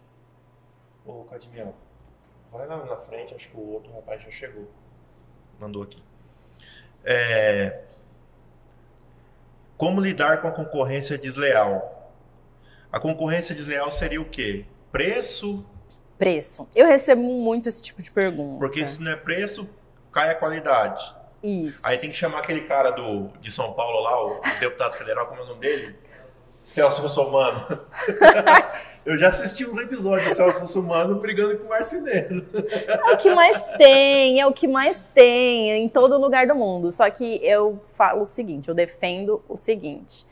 Ô, 1.06 1.26
Cadmiel, 1.26 1.76
vai 2.50 2.65
lá 2.65 2.78
na 2.78 2.96
frente, 2.96 3.36
acho 3.36 3.50
que 3.50 3.58
o 3.58 3.74
outro 3.74 3.91
rapaz 3.93 4.22
já 4.22 4.30
chegou. 4.32 4.69
Mandou 5.60 5.84
aqui. 5.84 6.02
É... 7.04 7.82
Como 9.76 10.00
lidar 10.00 10.41
com 10.41 10.48
a 10.48 10.52
concorrência 10.52 11.17
desleal? 11.17 11.92
A 12.93 12.99
concorrência 12.99 13.56
desleal 13.56 13.91
seria 13.91 14.21
o 14.21 14.25
quê? 14.25 14.65
Preço? 14.91 15.65
Preço. 16.15 16.69
Eu 16.75 16.86
recebo 16.86 17.23
muito 17.23 17.67
esse 17.67 17.82
tipo 17.82 18.03
de 18.03 18.12
pergunta. 18.12 18.60
Porque 18.60 18.86
se 18.86 19.01
não 19.01 19.12
é 19.12 19.15
preço, 19.15 19.67
cai 20.12 20.29
a 20.29 20.36
qualidade. 20.36 21.03
Isso. 21.41 21.82
Aí 21.84 21.97
tem 21.97 22.12
que 22.12 22.15
chamar 22.15 22.38
aquele 22.38 22.62
cara 22.62 22.91
do, 22.91 23.29
de 23.41 23.49
São 23.49 23.73
Paulo 23.73 23.99
lá, 23.99 24.23
o 24.23 24.60
deputado 24.60 24.93
federal, 24.93 25.25
como 25.25 25.41
é 25.41 25.43
o 25.43 25.47
nome 25.47 25.62
dele? 25.62 25.95
Celso 26.62 27.01
Russomano. 27.01 27.65
Eu 29.03 29.17
já 29.17 29.29
assisti 29.29 29.65
uns 29.65 29.77
episódios 29.79 30.29
do 30.29 30.36
Celso 30.36 30.60
Russomano 30.60 31.15
brigando 31.15 31.58
com 31.58 31.65
o 31.65 31.69
marceneiro. 31.69 32.45
É 32.53 33.12
o 33.12 33.17
que 33.17 33.34
mais 33.34 33.63
tem, 33.75 34.39
é 34.39 34.45
o 34.45 34.53
que 34.53 34.67
mais 34.67 35.01
tem 35.15 35.71
em 35.71 35.89
todo 35.89 36.15
lugar 36.19 36.45
do 36.45 36.53
mundo. 36.53 36.91
Só 36.91 37.10
que 37.10 37.43
eu 37.43 37.82
falo 37.97 38.21
o 38.21 38.25
seguinte, 38.27 38.69
eu 38.69 38.75
defendo 38.75 39.43
o 39.49 39.58
seguinte. 39.58 40.25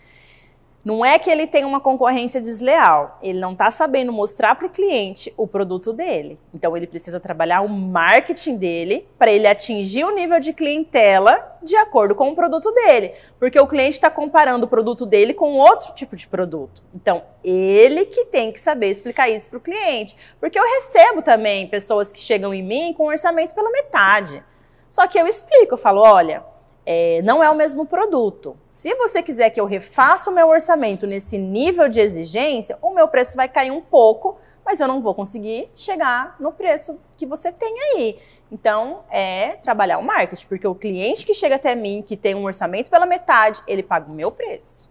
Não 0.83 1.05
é 1.05 1.19
que 1.19 1.29
ele 1.29 1.45
tem 1.45 1.63
uma 1.63 1.79
concorrência 1.79 2.41
desleal, 2.41 3.19
ele 3.21 3.39
não 3.39 3.51
está 3.51 3.69
sabendo 3.69 4.11
mostrar 4.11 4.55
para 4.55 4.65
o 4.65 4.69
cliente 4.69 5.31
o 5.37 5.45
produto 5.45 5.93
dele. 5.93 6.39
Então 6.51 6.75
ele 6.75 6.87
precisa 6.87 7.19
trabalhar 7.19 7.61
o 7.61 7.69
marketing 7.69 8.57
dele 8.57 9.07
para 9.15 9.31
ele 9.31 9.45
atingir 9.45 10.03
o 10.05 10.15
nível 10.15 10.39
de 10.39 10.53
clientela 10.53 11.55
de 11.61 11.75
acordo 11.75 12.15
com 12.15 12.29
o 12.29 12.35
produto 12.35 12.71
dele, 12.71 13.13
porque 13.37 13.59
o 13.59 13.67
cliente 13.67 13.97
está 13.97 14.09
comparando 14.09 14.65
o 14.65 14.67
produto 14.67 15.05
dele 15.05 15.35
com 15.35 15.53
outro 15.53 15.93
tipo 15.93 16.15
de 16.15 16.27
produto. 16.27 16.81
Então 16.95 17.21
ele 17.43 18.05
que 18.05 18.25
tem 18.25 18.51
que 18.51 18.59
saber 18.59 18.89
explicar 18.89 19.29
isso 19.29 19.49
para 19.49 19.57
o 19.57 19.61
cliente, 19.61 20.17
porque 20.39 20.57
eu 20.57 20.63
recebo 20.63 21.21
também 21.21 21.67
pessoas 21.67 22.11
que 22.11 22.19
chegam 22.19 22.51
em 22.55 22.63
mim 22.63 22.91
com 22.93 23.03
um 23.03 23.09
orçamento 23.09 23.53
pela 23.53 23.69
metade. 23.69 24.43
Só 24.89 25.05
que 25.05 25.19
eu 25.19 25.27
explico, 25.27 25.75
eu 25.75 25.77
falo, 25.77 26.01
olha, 26.01 26.43
é, 26.85 27.21
não 27.23 27.43
é 27.43 27.49
o 27.49 27.55
mesmo 27.55 27.85
produto. 27.85 28.57
Se 28.69 28.93
você 28.95 29.21
quiser 29.21 29.49
que 29.49 29.59
eu 29.59 29.65
refaça 29.65 30.29
o 30.29 30.33
meu 30.33 30.47
orçamento 30.47 31.05
nesse 31.05 31.37
nível 31.37 31.87
de 31.87 31.99
exigência, 31.99 32.77
o 32.81 32.93
meu 32.93 33.07
preço 33.07 33.35
vai 33.35 33.47
cair 33.47 33.71
um 33.71 33.81
pouco, 33.81 34.37
mas 34.65 34.79
eu 34.79 34.87
não 34.87 35.01
vou 35.01 35.13
conseguir 35.13 35.69
chegar 35.75 36.35
no 36.39 36.51
preço 36.51 36.99
que 37.17 37.25
você 37.25 37.51
tem 37.51 37.73
aí. 37.79 38.19
Então, 38.51 39.03
é 39.09 39.51
trabalhar 39.61 39.97
o 39.97 40.03
marketing, 40.03 40.45
porque 40.47 40.67
o 40.67 40.75
cliente 40.75 41.25
que 41.25 41.33
chega 41.33 41.55
até 41.55 41.73
mim, 41.73 42.03
que 42.05 42.17
tem 42.17 42.35
um 42.35 42.43
orçamento 42.43 42.91
pela 42.91 43.05
metade, 43.05 43.61
ele 43.65 43.81
paga 43.81 44.11
o 44.11 44.13
meu 44.13 44.31
preço. 44.31 44.89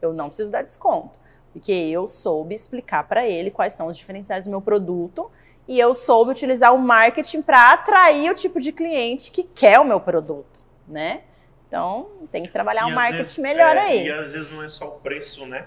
Eu 0.00 0.12
não 0.14 0.28
preciso 0.28 0.50
dar 0.50 0.62
desconto, 0.62 1.20
porque 1.52 1.72
eu 1.72 2.06
soube 2.06 2.54
explicar 2.54 3.06
para 3.06 3.26
ele 3.26 3.50
quais 3.50 3.74
são 3.74 3.88
os 3.88 3.96
diferenciais 3.96 4.44
do 4.44 4.50
meu 4.50 4.60
produto 4.60 5.30
e 5.66 5.78
eu 5.78 5.94
soube 5.94 6.30
utilizar 6.30 6.74
o 6.74 6.78
marketing 6.78 7.42
para 7.42 7.72
atrair 7.72 8.30
o 8.30 8.34
tipo 8.34 8.60
de 8.60 8.72
cliente 8.72 9.30
que 9.30 9.42
quer 9.42 9.78
o 9.78 9.84
meu 9.84 10.00
produto, 10.00 10.63
né? 10.86 11.22
Então, 11.66 12.08
tem 12.30 12.42
que 12.42 12.52
trabalhar 12.52 12.86
o 12.86 12.92
marketing 12.92 13.18
vezes, 13.18 13.36
melhor 13.38 13.76
é, 13.76 13.80
aí. 13.80 14.06
E 14.06 14.10
às 14.12 14.32
vezes 14.32 14.50
não 14.50 14.62
é 14.62 14.68
só 14.68 14.88
o 14.88 15.00
preço, 15.00 15.46
né? 15.46 15.66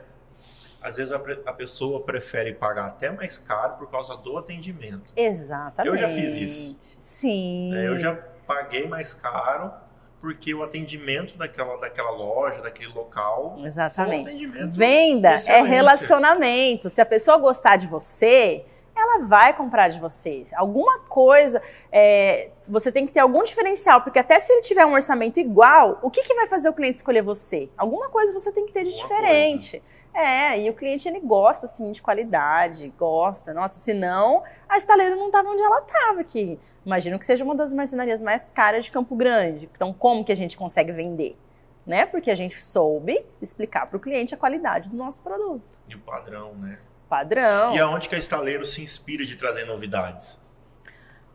Às 0.82 0.97
vezes 0.97 1.12
a, 1.12 1.17
a, 1.17 1.53
pessoa 1.53 2.01
prefere 2.01 2.53
pagar 2.53 2.88
até 2.88 3.12
mais 3.12 3.38
caro 3.38 3.75
por 3.77 3.89
causa 3.89 4.15
do 4.15 4.38
atendimento. 4.38 5.12
Exatamente. 5.15 5.93
Eu 5.93 5.99
já 5.99 6.08
fiz 6.08 6.34
isso. 6.36 6.77
Sim. 6.99 7.75
É, 7.75 7.88
eu 7.88 7.99
já 7.99 8.13
paguei 8.45 8.88
mais 8.88 9.13
caro 9.13 9.73
porque 10.19 10.53
o 10.53 10.63
atendimento 10.63 11.38
daquela, 11.38 11.77
daquela 11.77 12.12
loja, 12.12 12.62
daquele 12.62 12.93
local. 12.93 13.58
Exatamente. 13.63 14.47
Um 14.47 14.71
Venda 14.71 15.36
é 15.47 15.62
relacionamento. 15.62 16.89
Se 16.89 17.01
a 17.01 17.06
pessoa 17.06 17.38
gostar 17.38 17.75
de 17.75 17.88
você, 17.88 18.65
ela 18.97 19.25
vai 19.25 19.55
comprar 19.55 19.89
de 19.89 19.99
vocês. 19.99 20.51
Alguma 20.53 20.99
coisa, 20.99 21.62
é, 21.91 22.49
você 22.67 22.91
tem 22.91 23.05
que 23.05 23.13
ter 23.13 23.19
algum 23.19 23.43
diferencial, 23.43 24.01
porque 24.01 24.19
até 24.19 24.39
se 24.39 24.51
ele 24.51 24.62
tiver 24.62 24.86
um 24.86 24.93
orçamento 24.93 25.39
igual, 25.39 25.99
o 26.01 26.10
que, 26.10 26.23
que 26.23 26.33
vai 26.33 26.47
fazer 26.47 26.69
o 26.69 26.73
cliente 26.73 26.97
escolher 26.97 27.21
você? 27.21 27.69
Alguma 27.77 28.10
coisa 28.10 28.33
você 28.33 28.51
tem 28.51 28.65
que 28.65 28.73
ter 28.73 28.83
de 28.83 28.99
Alguma 28.99 29.07
diferente. 29.10 29.79
Coisa. 29.79 29.97
É, 30.17 30.60
e 30.60 30.67
o 30.67 30.73
cliente 30.73 31.07
ele 31.07 31.19
gosta 31.19 31.67
assim 31.67 31.91
de 31.91 32.01
qualidade, 32.01 32.91
gosta. 32.97 33.53
Nossa, 33.53 33.79
senão 33.79 34.43
a 34.67 34.75
estaleira 34.75 35.15
não 35.15 35.27
estava 35.27 35.47
onde 35.47 35.62
ela 35.62 35.79
estava 35.79 36.21
aqui. 36.21 36.60
Imagino 36.83 37.19
que 37.19 37.25
seja 37.25 37.43
uma 37.43 37.53
das 37.53 37.71
marcenarias 37.71 38.23
mais 38.23 38.49
caras 38.49 38.86
de 38.86 38.91
Campo 38.91 39.15
Grande. 39.15 39.69
Então, 39.75 39.93
como 39.93 40.25
que 40.25 40.31
a 40.31 40.36
gente 40.36 40.57
consegue 40.57 40.91
vender? 40.91 41.38
Né? 41.86 42.05
Porque 42.05 42.31
a 42.31 42.36
gente 42.36 42.63
soube 42.63 43.23
explicar 43.39 43.86
para 43.86 43.97
o 43.97 43.99
cliente 43.99 44.33
a 44.33 44.38
qualidade 44.38 44.89
do 44.89 44.97
nosso 44.97 45.21
produto. 45.21 45.79
E 45.88 45.95
o 45.95 45.99
padrão, 45.99 46.55
né? 46.55 46.79
Padrão. 47.10 47.76
E 47.76 47.80
aonde 47.80 48.10
que 48.10 48.15
a 48.15 48.17
estaleiro 48.17 48.65
se 48.65 48.82
inspira 48.82 49.24
de 49.24 49.36
trazer 49.36 49.65
novidades? 49.65 50.39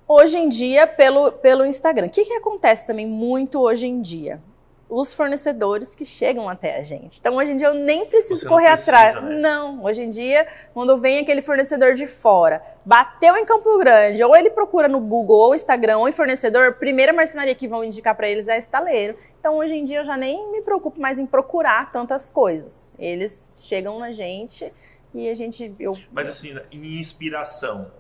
Hoje 0.07 0.39
em 0.39 0.49
dia, 0.49 0.87
pelo, 0.87 1.33
pelo 1.33 1.65
Instagram. 1.65 2.07
O 2.07 2.11
que, 2.11 2.25
que 2.25 2.35
acontece 2.35 2.87
também 2.87 3.07
muito 3.07 3.61
hoje 3.61 3.87
em 3.87 4.01
dia? 4.03 4.41
os 4.95 5.15
fornecedores 5.15 5.97
que 5.97 6.05
chegam 6.05 6.51
até 6.51 6.79
a 6.79 6.83
gente. 6.83 7.19
Então, 7.19 7.37
hoje 7.37 7.53
em 7.53 7.57
dia, 7.57 7.69
eu 7.69 7.75
nem 7.75 8.05
preciso 8.05 8.47
correr 8.47 8.69
precisa, 8.73 8.95
atrás. 8.95 9.23
Né? 9.23 9.37
Não, 9.37 9.83
hoje 9.83 10.03
em 10.03 10.11
dia, 10.11 10.47
quando 10.75 10.99
vem 10.99 11.19
aquele 11.19 11.41
fornecedor 11.41 11.95
de 11.95 12.07
fora, 12.07 12.63
bateu 12.85 13.35
em 13.39 13.45
Campo 13.47 13.79
Grande, 13.79 14.23
ou 14.23 14.37
ele 14.37 14.51
procura 14.51 14.89
no 14.89 15.01
Google, 15.01 15.39
ou 15.39 15.55
Instagram, 15.55 15.97
ou 15.97 16.09
em 16.11 16.13
fornecedor, 16.13 16.75
primeira 16.75 17.11
marcenaria 17.11 17.55
que 17.55 17.67
vão 17.67 17.83
indicar 17.83 18.15
para 18.15 18.29
eles 18.29 18.49
é 18.49 18.59
estaleiro. 18.59 19.17
Então, 19.41 19.57
hoje 19.57 19.77
em 19.77 19.83
dia, 19.83 20.01
eu 20.01 20.05
já 20.05 20.17
nem 20.17 20.53
me 20.53 20.61
preocupo 20.61 21.01
mais 21.01 21.19
em 21.19 21.25
procurar 21.25 21.91
tantas 21.91 22.29
coisas. 22.29 22.95
Eles 22.99 23.51
chegam 23.57 23.99
na 23.99 24.13
gente 24.13 24.71
e 25.15 25.29
a 25.29 25.35
gente... 25.35 25.75
Eu... 25.79 25.93
Mas, 26.11 26.29
assim, 26.29 26.55
em 26.71 27.01
inspiração, 27.01 27.91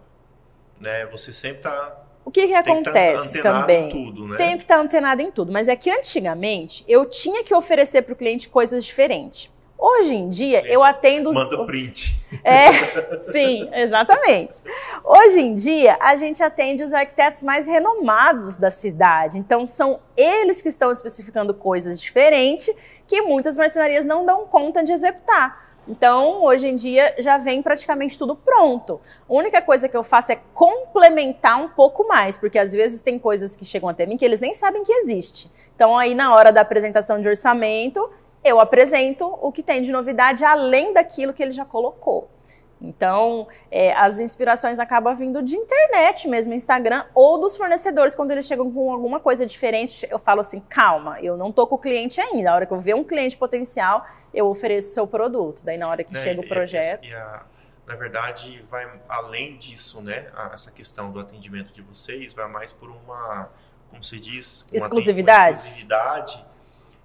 né? 0.80 1.06
Você 1.06 1.32
sempre 1.32 1.58
está 1.58 2.02
o 2.24 2.30
que, 2.30 2.46
que 2.46 2.54
acontece 2.54 3.32
que 3.32 3.42
também? 3.42 3.88
Tudo, 3.88 4.28
né? 4.28 4.36
Tenho 4.36 4.56
que 4.56 4.64
estar 4.64 4.78
antenado 4.78 5.20
em 5.22 5.30
tudo, 5.30 5.52
mas 5.52 5.68
é 5.68 5.74
que 5.74 5.90
antigamente 5.90 6.84
eu 6.86 7.04
tinha 7.06 7.42
que 7.42 7.54
oferecer 7.54 8.02
para 8.02 8.12
o 8.12 8.16
cliente 8.16 8.48
coisas 8.48 8.84
diferentes. 8.84 9.50
Hoje 9.76 10.14
em 10.14 10.30
dia 10.30 10.60
cliente 10.60 10.74
eu 10.74 10.84
atendo 10.84 11.30
os... 11.30 11.34
manda 11.34 11.66
print. 11.66 12.16
É, 12.44 12.72
sim, 13.32 13.68
exatamente. 13.72 14.62
Hoje 15.04 15.40
em 15.40 15.56
dia 15.56 15.98
a 16.00 16.14
gente 16.14 16.40
atende 16.40 16.84
os 16.84 16.92
arquitetos 16.92 17.42
mais 17.42 17.66
renomados 17.66 18.56
da 18.56 18.70
cidade. 18.70 19.38
Então 19.38 19.66
são 19.66 19.98
eles 20.16 20.62
que 20.62 20.68
estão 20.68 20.92
especificando 20.92 21.52
coisas 21.52 22.00
diferentes 22.00 22.72
que 23.08 23.20
muitas 23.22 23.58
marcenarias 23.58 24.06
não 24.06 24.24
dão 24.24 24.46
conta 24.46 24.84
de 24.84 24.92
executar. 24.92 25.71
Então, 25.86 26.44
hoje 26.44 26.68
em 26.68 26.76
dia 26.76 27.14
já 27.18 27.38
vem 27.38 27.60
praticamente 27.60 28.16
tudo 28.16 28.36
pronto. 28.36 29.00
A 29.28 29.32
única 29.32 29.60
coisa 29.60 29.88
que 29.88 29.96
eu 29.96 30.04
faço 30.04 30.32
é 30.32 30.38
complementar 30.54 31.60
um 31.60 31.68
pouco 31.68 32.06
mais, 32.06 32.38
porque 32.38 32.58
às 32.58 32.72
vezes 32.72 33.02
tem 33.02 33.18
coisas 33.18 33.56
que 33.56 33.64
chegam 33.64 33.88
até 33.88 34.06
mim 34.06 34.16
que 34.16 34.24
eles 34.24 34.40
nem 34.40 34.52
sabem 34.52 34.84
que 34.84 34.92
existe. 34.92 35.50
Então, 35.74 35.98
aí 35.98 36.14
na 36.14 36.34
hora 36.34 36.52
da 36.52 36.60
apresentação 36.60 37.20
de 37.20 37.26
orçamento, 37.26 38.08
eu 38.44 38.60
apresento 38.60 39.26
o 39.40 39.50
que 39.50 39.62
tem 39.62 39.82
de 39.82 39.90
novidade 39.90 40.44
além 40.44 40.92
daquilo 40.92 41.32
que 41.32 41.42
ele 41.42 41.52
já 41.52 41.64
colocou. 41.64 42.28
Então, 42.82 43.46
é, 43.70 43.92
as 43.94 44.18
inspirações 44.18 44.80
acabam 44.80 45.16
vindo 45.16 45.40
de 45.40 45.56
internet 45.56 46.26
mesmo, 46.26 46.52
Instagram, 46.52 47.04
ou 47.14 47.38
dos 47.38 47.56
fornecedores. 47.56 48.12
Quando 48.12 48.32
eles 48.32 48.44
chegam 48.44 48.72
com 48.72 48.92
alguma 48.92 49.20
coisa 49.20 49.46
diferente, 49.46 50.06
eu 50.10 50.18
falo 50.18 50.40
assim: 50.40 50.58
calma, 50.60 51.20
eu 51.20 51.36
não 51.36 51.52
tô 51.52 51.64
com 51.64 51.76
o 51.76 51.78
cliente 51.78 52.20
ainda. 52.20 52.50
A 52.50 52.54
hora 52.56 52.66
que 52.66 52.72
eu 52.72 52.80
ver 52.80 52.96
um 52.96 53.04
cliente 53.04 53.36
potencial, 53.36 54.04
eu 54.34 54.48
ofereço 54.48 54.90
o 54.90 54.94
seu 54.94 55.06
produto. 55.06 55.62
Daí, 55.64 55.78
na 55.78 55.88
hora 55.88 56.02
que 56.02 56.12
né, 56.12 56.20
chega 56.20 56.40
o 56.40 56.48
projeto. 56.48 57.06
E, 57.06 57.14
a, 57.14 57.46
na 57.86 57.94
verdade, 57.94 58.60
vai 58.68 59.00
além 59.08 59.56
disso, 59.56 60.00
né? 60.02 60.26
essa 60.52 60.72
questão 60.72 61.12
do 61.12 61.20
atendimento 61.20 61.72
de 61.72 61.82
vocês 61.82 62.32
vai 62.32 62.48
mais 62.48 62.72
por 62.72 62.90
uma, 62.90 63.48
como 63.90 64.02
se 64.02 64.18
diz, 64.18 64.64
uma 64.72 64.78
exclusividade. 64.78 65.50
Uma 65.50 65.52
exclusividade 65.52 66.51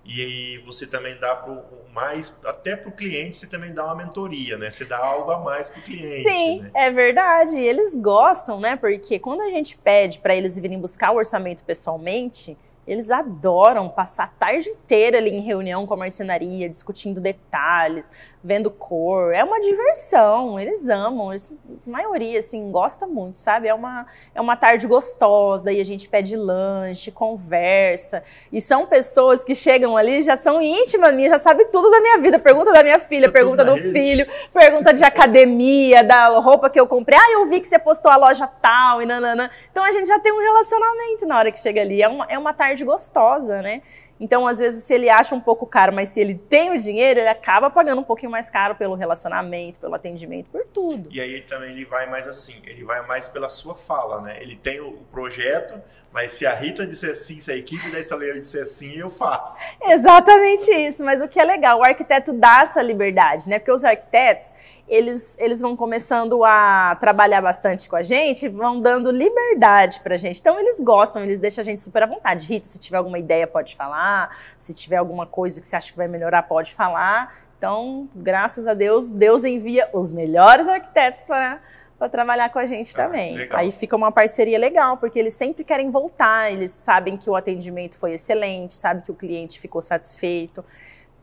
e 0.07 0.57
você 0.65 0.87
também 0.87 1.17
dá 1.19 1.35
pro, 1.35 1.61
mais, 1.93 2.33
até 2.45 2.75
para 2.75 2.89
o 2.89 2.91
cliente, 2.91 3.37
você 3.37 3.47
também 3.47 3.73
dá 3.73 3.85
uma 3.85 3.95
mentoria, 3.95 4.57
né? 4.57 4.71
Você 4.71 4.85
dá 4.85 4.97
algo 4.97 5.29
a 5.31 5.39
mais 5.39 5.67
para 5.67 5.79
o 5.79 5.83
cliente. 5.83 6.29
Sim, 6.29 6.61
né? 6.61 6.71
é 6.73 6.91
verdade. 6.91 7.57
Eles 7.57 7.95
gostam, 7.95 8.59
né? 8.59 8.75
Porque 8.75 9.19
quando 9.19 9.41
a 9.41 9.49
gente 9.49 9.77
pede 9.77 10.19
para 10.19 10.35
eles 10.35 10.57
virem 10.57 10.79
buscar 10.79 11.11
o 11.11 11.17
orçamento 11.17 11.63
pessoalmente, 11.63 12.57
eles 12.87 13.11
adoram 13.11 13.89
passar 13.89 14.23
a 14.23 14.27
tarde 14.27 14.69
inteira 14.69 15.17
ali 15.17 15.29
em 15.29 15.41
reunião 15.41 15.85
com 15.85 15.93
a 15.93 15.97
marcenaria, 15.97 16.69
discutindo 16.69 17.19
detalhes, 17.19 18.09
vendo 18.43 18.71
cor. 18.71 19.33
É 19.33 19.43
uma 19.43 19.59
diversão, 19.59 20.57
eles 20.57 20.87
amam, 20.87 21.33
eles, 21.33 21.57
a 21.85 21.89
maioria, 21.89 22.39
assim, 22.39 22.71
gosta 22.71 23.05
muito, 23.05 23.37
sabe? 23.37 23.67
É 23.67 23.73
uma, 23.73 24.07
é 24.33 24.39
uma 24.39 24.55
tarde 24.55 24.87
gostosa, 24.87 25.65
daí 25.65 25.81
a 25.81 25.85
gente 25.85 26.07
pede 26.07 26.37
lanche, 26.37 27.11
conversa. 27.11 28.23
E 28.51 28.61
são 28.61 28.85
pessoas 28.85 29.43
que 29.43 29.53
chegam 29.53 29.97
ali, 29.97 30.21
já 30.21 30.37
são 30.37 30.61
íntimas 30.61 31.13
minhas, 31.13 31.31
já 31.31 31.37
sabem 31.37 31.67
tudo 31.67 31.91
da 31.91 31.99
minha 31.99 32.19
vida. 32.19 32.39
Pergunta 32.39 32.71
da 32.71 32.83
minha 32.83 32.99
filha, 32.99 33.27
tá 33.27 33.33
pergunta 33.33 33.65
do 33.65 33.73
rede. 33.73 33.91
filho, 33.91 34.25
pergunta 34.53 34.93
de 34.93 35.03
academia, 35.03 36.03
da 36.03 36.29
roupa 36.39 36.69
que 36.69 36.79
eu 36.79 36.87
comprei. 36.87 37.19
Ah, 37.19 37.31
eu 37.33 37.47
vi 37.47 37.59
que 37.59 37.67
você 37.67 37.77
postou 37.77 38.09
a 38.09 38.15
loja 38.15 38.47
tal 38.47 39.01
e 39.01 39.05
nanana. 39.05 39.51
Então 39.69 39.83
a 39.83 39.91
gente 39.91 40.07
já 40.07 40.19
tem 40.19 40.31
um 40.31 40.39
relacionamento 40.39 41.25
na 41.25 41.37
hora 41.37 41.51
que 41.51 41.59
chega 41.59 41.81
ali. 41.81 42.01
É 42.01 42.07
uma, 42.07 42.25
é 42.29 42.37
uma 42.37 42.53
tarde 42.53 42.76
gostosa, 42.83 43.61
né? 43.61 43.81
Então, 44.19 44.47
às 44.47 44.57
vezes, 44.57 44.83
se 44.83 44.93
ele 44.93 45.09
acha 45.09 45.35
um 45.35 45.39
pouco 45.39 45.65
caro, 45.65 45.93
mas 45.93 46.09
se 46.09 46.19
ele 46.19 46.35
tem 46.35 46.71
o 46.71 46.77
dinheiro, 46.77 47.19
ele 47.19 47.29
acaba 47.29 47.69
pagando 47.69 48.01
um 48.01 48.03
pouquinho 48.03 48.31
mais 48.31 48.49
caro 48.49 48.75
pelo 48.75 48.95
relacionamento, 48.95 49.79
pelo 49.79 49.93
atendimento, 49.93 50.49
por 50.49 50.65
tudo. 50.65 51.07
E 51.11 51.21
aí 51.21 51.41
também 51.41 51.71
ele 51.71 51.85
vai 51.85 52.09
mais 52.09 52.27
assim, 52.27 52.55
ele 52.65 52.83
vai 52.83 53.05
mais 53.05 53.27
pela 53.27 53.47
sua 53.47 53.75
fala, 53.75 54.21
né? 54.21 54.37
Ele 54.41 54.55
tem 54.55 54.79
o 54.81 54.93
projeto, 55.11 55.79
mas 56.11 56.31
se 56.31 56.47
a 56.47 56.55
Rita 56.55 56.85
disser 56.85 57.15
sim, 57.15 57.37
se 57.37 57.51
a 57.51 57.55
equipe 57.55 57.91
da 57.91 57.99
estaleira 57.99 58.39
disser 58.39 58.65
sim, 58.65 58.97
eu 58.97 59.09
faço. 59.09 59.63
Exatamente 59.83 60.71
isso. 60.71 61.05
Mas 61.05 61.21
o 61.21 61.27
que 61.27 61.39
é 61.39 61.43
legal, 61.43 61.79
o 61.79 61.83
arquiteto 61.83 62.33
dá 62.33 62.63
essa 62.63 62.81
liberdade, 62.81 63.47
né? 63.47 63.59
Porque 63.59 63.71
os 63.71 63.85
arquitetos, 63.85 64.51
eles, 64.87 65.37
eles 65.39 65.59
vão 65.59 65.75
começando 65.75 66.43
a 66.43 66.95
trabalhar 66.99 67.41
bastante 67.41 67.89
com 67.89 67.95
a 67.95 68.03
gente, 68.03 68.47
vão 68.47 68.79
dando 68.79 69.11
liberdade 69.11 69.99
pra 70.01 70.15
gente. 70.17 70.39
Então, 70.39 70.59
eles 70.59 70.79
gostam, 70.79 71.23
eles 71.23 71.39
deixam 71.39 71.61
a 71.61 71.65
gente 71.65 71.81
super 71.81 72.03
à 72.03 72.05
vontade. 72.05 72.47
Rita, 72.47 72.67
se 72.67 72.79
tiver 72.79 72.97
alguma 72.97 73.19
ideia, 73.19 73.45
pode 73.45 73.75
falar. 73.75 74.35
Se 74.57 74.73
tiver 74.73 74.97
alguma 74.97 75.25
coisa 75.25 75.59
que 75.59 75.67
você 75.67 75.75
acha 75.75 75.91
que 75.91 75.97
vai 75.97 76.07
melhorar, 76.07 76.43
pode 76.43 76.73
falar. 76.73 77.37
Então, 77.57 78.07
graças 78.15 78.67
a 78.67 78.73
Deus, 78.73 79.11
Deus 79.11 79.43
envia 79.43 79.89
os 79.91 80.11
melhores 80.11 80.67
arquitetos 80.67 81.21
para 81.27 81.59
para 81.97 82.09
trabalhar 82.09 82.49
com 82.49 82.59
a 82.59 82.65
gente 82.65 82.93
ah, 82.93 83.05
também. 83.05 83.35
Legal. 83.35 83.59
Aí 83.59 83.71
fica 83.71 83.95
uma 83.95 84.11
parceria 84.11 84.57
legal, 84.57 84.97
porque 84.97 85.17
eles 85.17 85.33
sempre 85.33 85.63
querem 85.63 85.89
voltar, 85.89 86.51
eles 86.51 86.71
sabem 86.71 87.17
que 87.17 87.29
o 87.29 87.35
atendimento 87.35 87.97
foi 87.97 88.13
excelente, 88.13 88.75
sabem 88.75 89.03
que 89.03 89.11
o 89.11 89.15
cliente 89.15 89.59
ficou 89.59 89.81
satisfeito. 89.81 90.63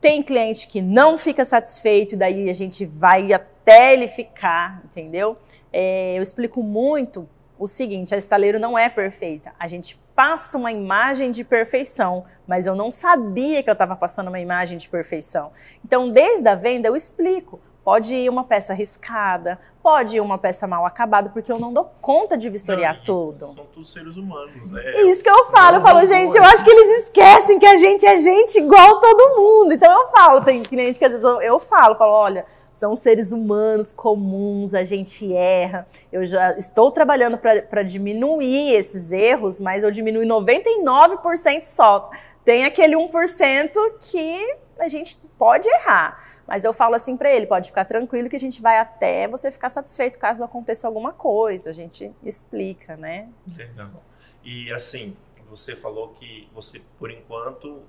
Tem 0.01 0.23
cliente 0.23 0.67
que 0.69 0.83
não 0.83 1.17
fica 1.17 1.45
satisfeito, 1.45 2.15
e 2.15 2.17
daí 2.17 2.51
a 2.51 2.53
gente 2.53 2.85
vai 2.85 3.33
até 3.65 3.95
ele 3.95 4.07
ficar, 4.09 4.83
entendeu? 4.85 5.37
É, 5.73 6.17
eu 6.17 6.23
explico 6.23 6.63
muito 6.63 7.27
o 7.59 7.67
seguinte: 7.67 8.15
a 8.15 8.19
estaleiro 8.19 8.61
não 8.61 8.79
é 8.79 8.89
perfeita. 8.89 9.53
A 9.59 9.67
gente 9.67 9.99
passa 10.15 10.57
uma 10.59 10.71
imagem 10.71 11.33
de 11.33 11.43
perfeição, 11.43 12.25
mas 12.47 12.67
eu 12.67 12.77
não 12.77 12.91
sabia 12.91 13.63
que 13.63 13.71
eu 13.71 13.73
estava 13.73 13.97
passando 13.97 14.29
uma 14.29 14.39
imagem 14.39 14.79
de 14.79 14.89
perfeição. 14.89 15.51
Então, 15.85 16.11
desde 16.11 16.47
a 16.47 16.55
venda, 16.55 16.87
eu 16.87 16.95
explico 16.95 17.59
Pode 17.85 18.17
ir 18.17 18.31
uma 18.31 18.45
peça 18.45 18.73
riscada, 18.73 19.61
pode 19.83 20.17
ir 20.17 20.21
uma 20.21 20.39
peça 20.39 20.67
mal 20.67 20.87
acabada, 20.87 21.29
porque 21.29 21.53
eu 21.53 21.59
não 21.59 21.71
dou 21.71 21.85
conta 22.01 22.35
de 22.35 22.49
vistoriar 22.49 22.97
Não, 22.97 23.05
tudo. 23.05 23.53
São 23.53 23.67
todos 23.67 23.93
seres 23.93 24.17
humanos, 24.17 24.71
né? 24.71 24.81
É 24.83 25.03
isso 25.03 25.23
que 25.23 25.29
eu 25.29 25.47
falo. 25.51 25.77
Eu 25.77 25.81
falo, 25.83 25.99
não, 25.99 26.07
gente, 26.07 26.31
não, 26.31 26.37
eu 26.37 26.45
acho 26.45 26.65
que 26.65 26.71
eles 26.71 27.05
esquecem 27.05 27.59
que 27.59 27.67
a 27.67 27.77
gente 27.77 28.07
é 28.07 28.17
gente 28.17 28.59
igual 28.59 29.01
todo 29.01 29.37
mundo. 29.37 29.75
Então 29.75 29.93
eu 29.93 30.11
falo, 30.11 30.41
tem 30.43 30.63
cliente 30.63 30.99
que 30.99 31.05
às 31.05 31.11
vezes 31.11 31.27
eu, 31.27 31.43
eu 31.43 31.61
falo, 31.61 31.95
falo, 31.97 32.13
olha, 32.13 32.47
são 32.75 32.97
seres 32.97 33.33
humanos 33.33 33.93
comuns, 33.93 34.75
a 34.75 34.83
gente 34.83 35.33
erra. 35.33 35.87
Eu 36.13 36.27
já 36.27 36.59
estou 36.59 36.91
trabalhando 36.91 37.39
para 37.39 37.83
diminuir 37.83 38.75
esses 38.75 39.13
erros, 39.13 39.61
mas 39.61 39.85
eu 39.85 39.91
diminui 39.91 40.27
99% 40.27 41.63
só. 41.63 42.11
Tem 42.45 42.65
aquele 42.65 42.95
1% 42.95 43.71
que 44.01 44.57
a 44.79 44.89
gente 44.89 45.17
pode 45.39 45.69
errar. 45.69 46.23
Mas 46.47 46.65
eu 46.65 46.75
falo 46.75 46.95
assim 46.95 47.17
para 47.17 47.33
ele, 47.33 47.47
pode 47.47 47.69
ficar 47.69 47.85
tranquilo 47.85 48.29
que 48.29 48.37
a 48.37 48.41
gente 48.41 48.61
vai 48.61 48.77
até 48.79 49.27
você 49.27 49.51
ficar 49.51 49.71
satisfeito 49.71 50.19
caso 50.19 50.45
aconteça 50.45 50.87
alguma 50.87 51.13
coisa. 51.13 51.71
A 51.71 51.73
gente 51.73 52.13
explica, 52.23 52.97
né? 52.97 53.29
Legal. 53.57 54.03
E 54.45 54.71
assim, 54.73 55.17
você 55.49 55.75
falou 55.75 56.09
que 56.09 56.49
você, 56.53 56.83
por 56.99 57.11
enquanto, 57.11 57.83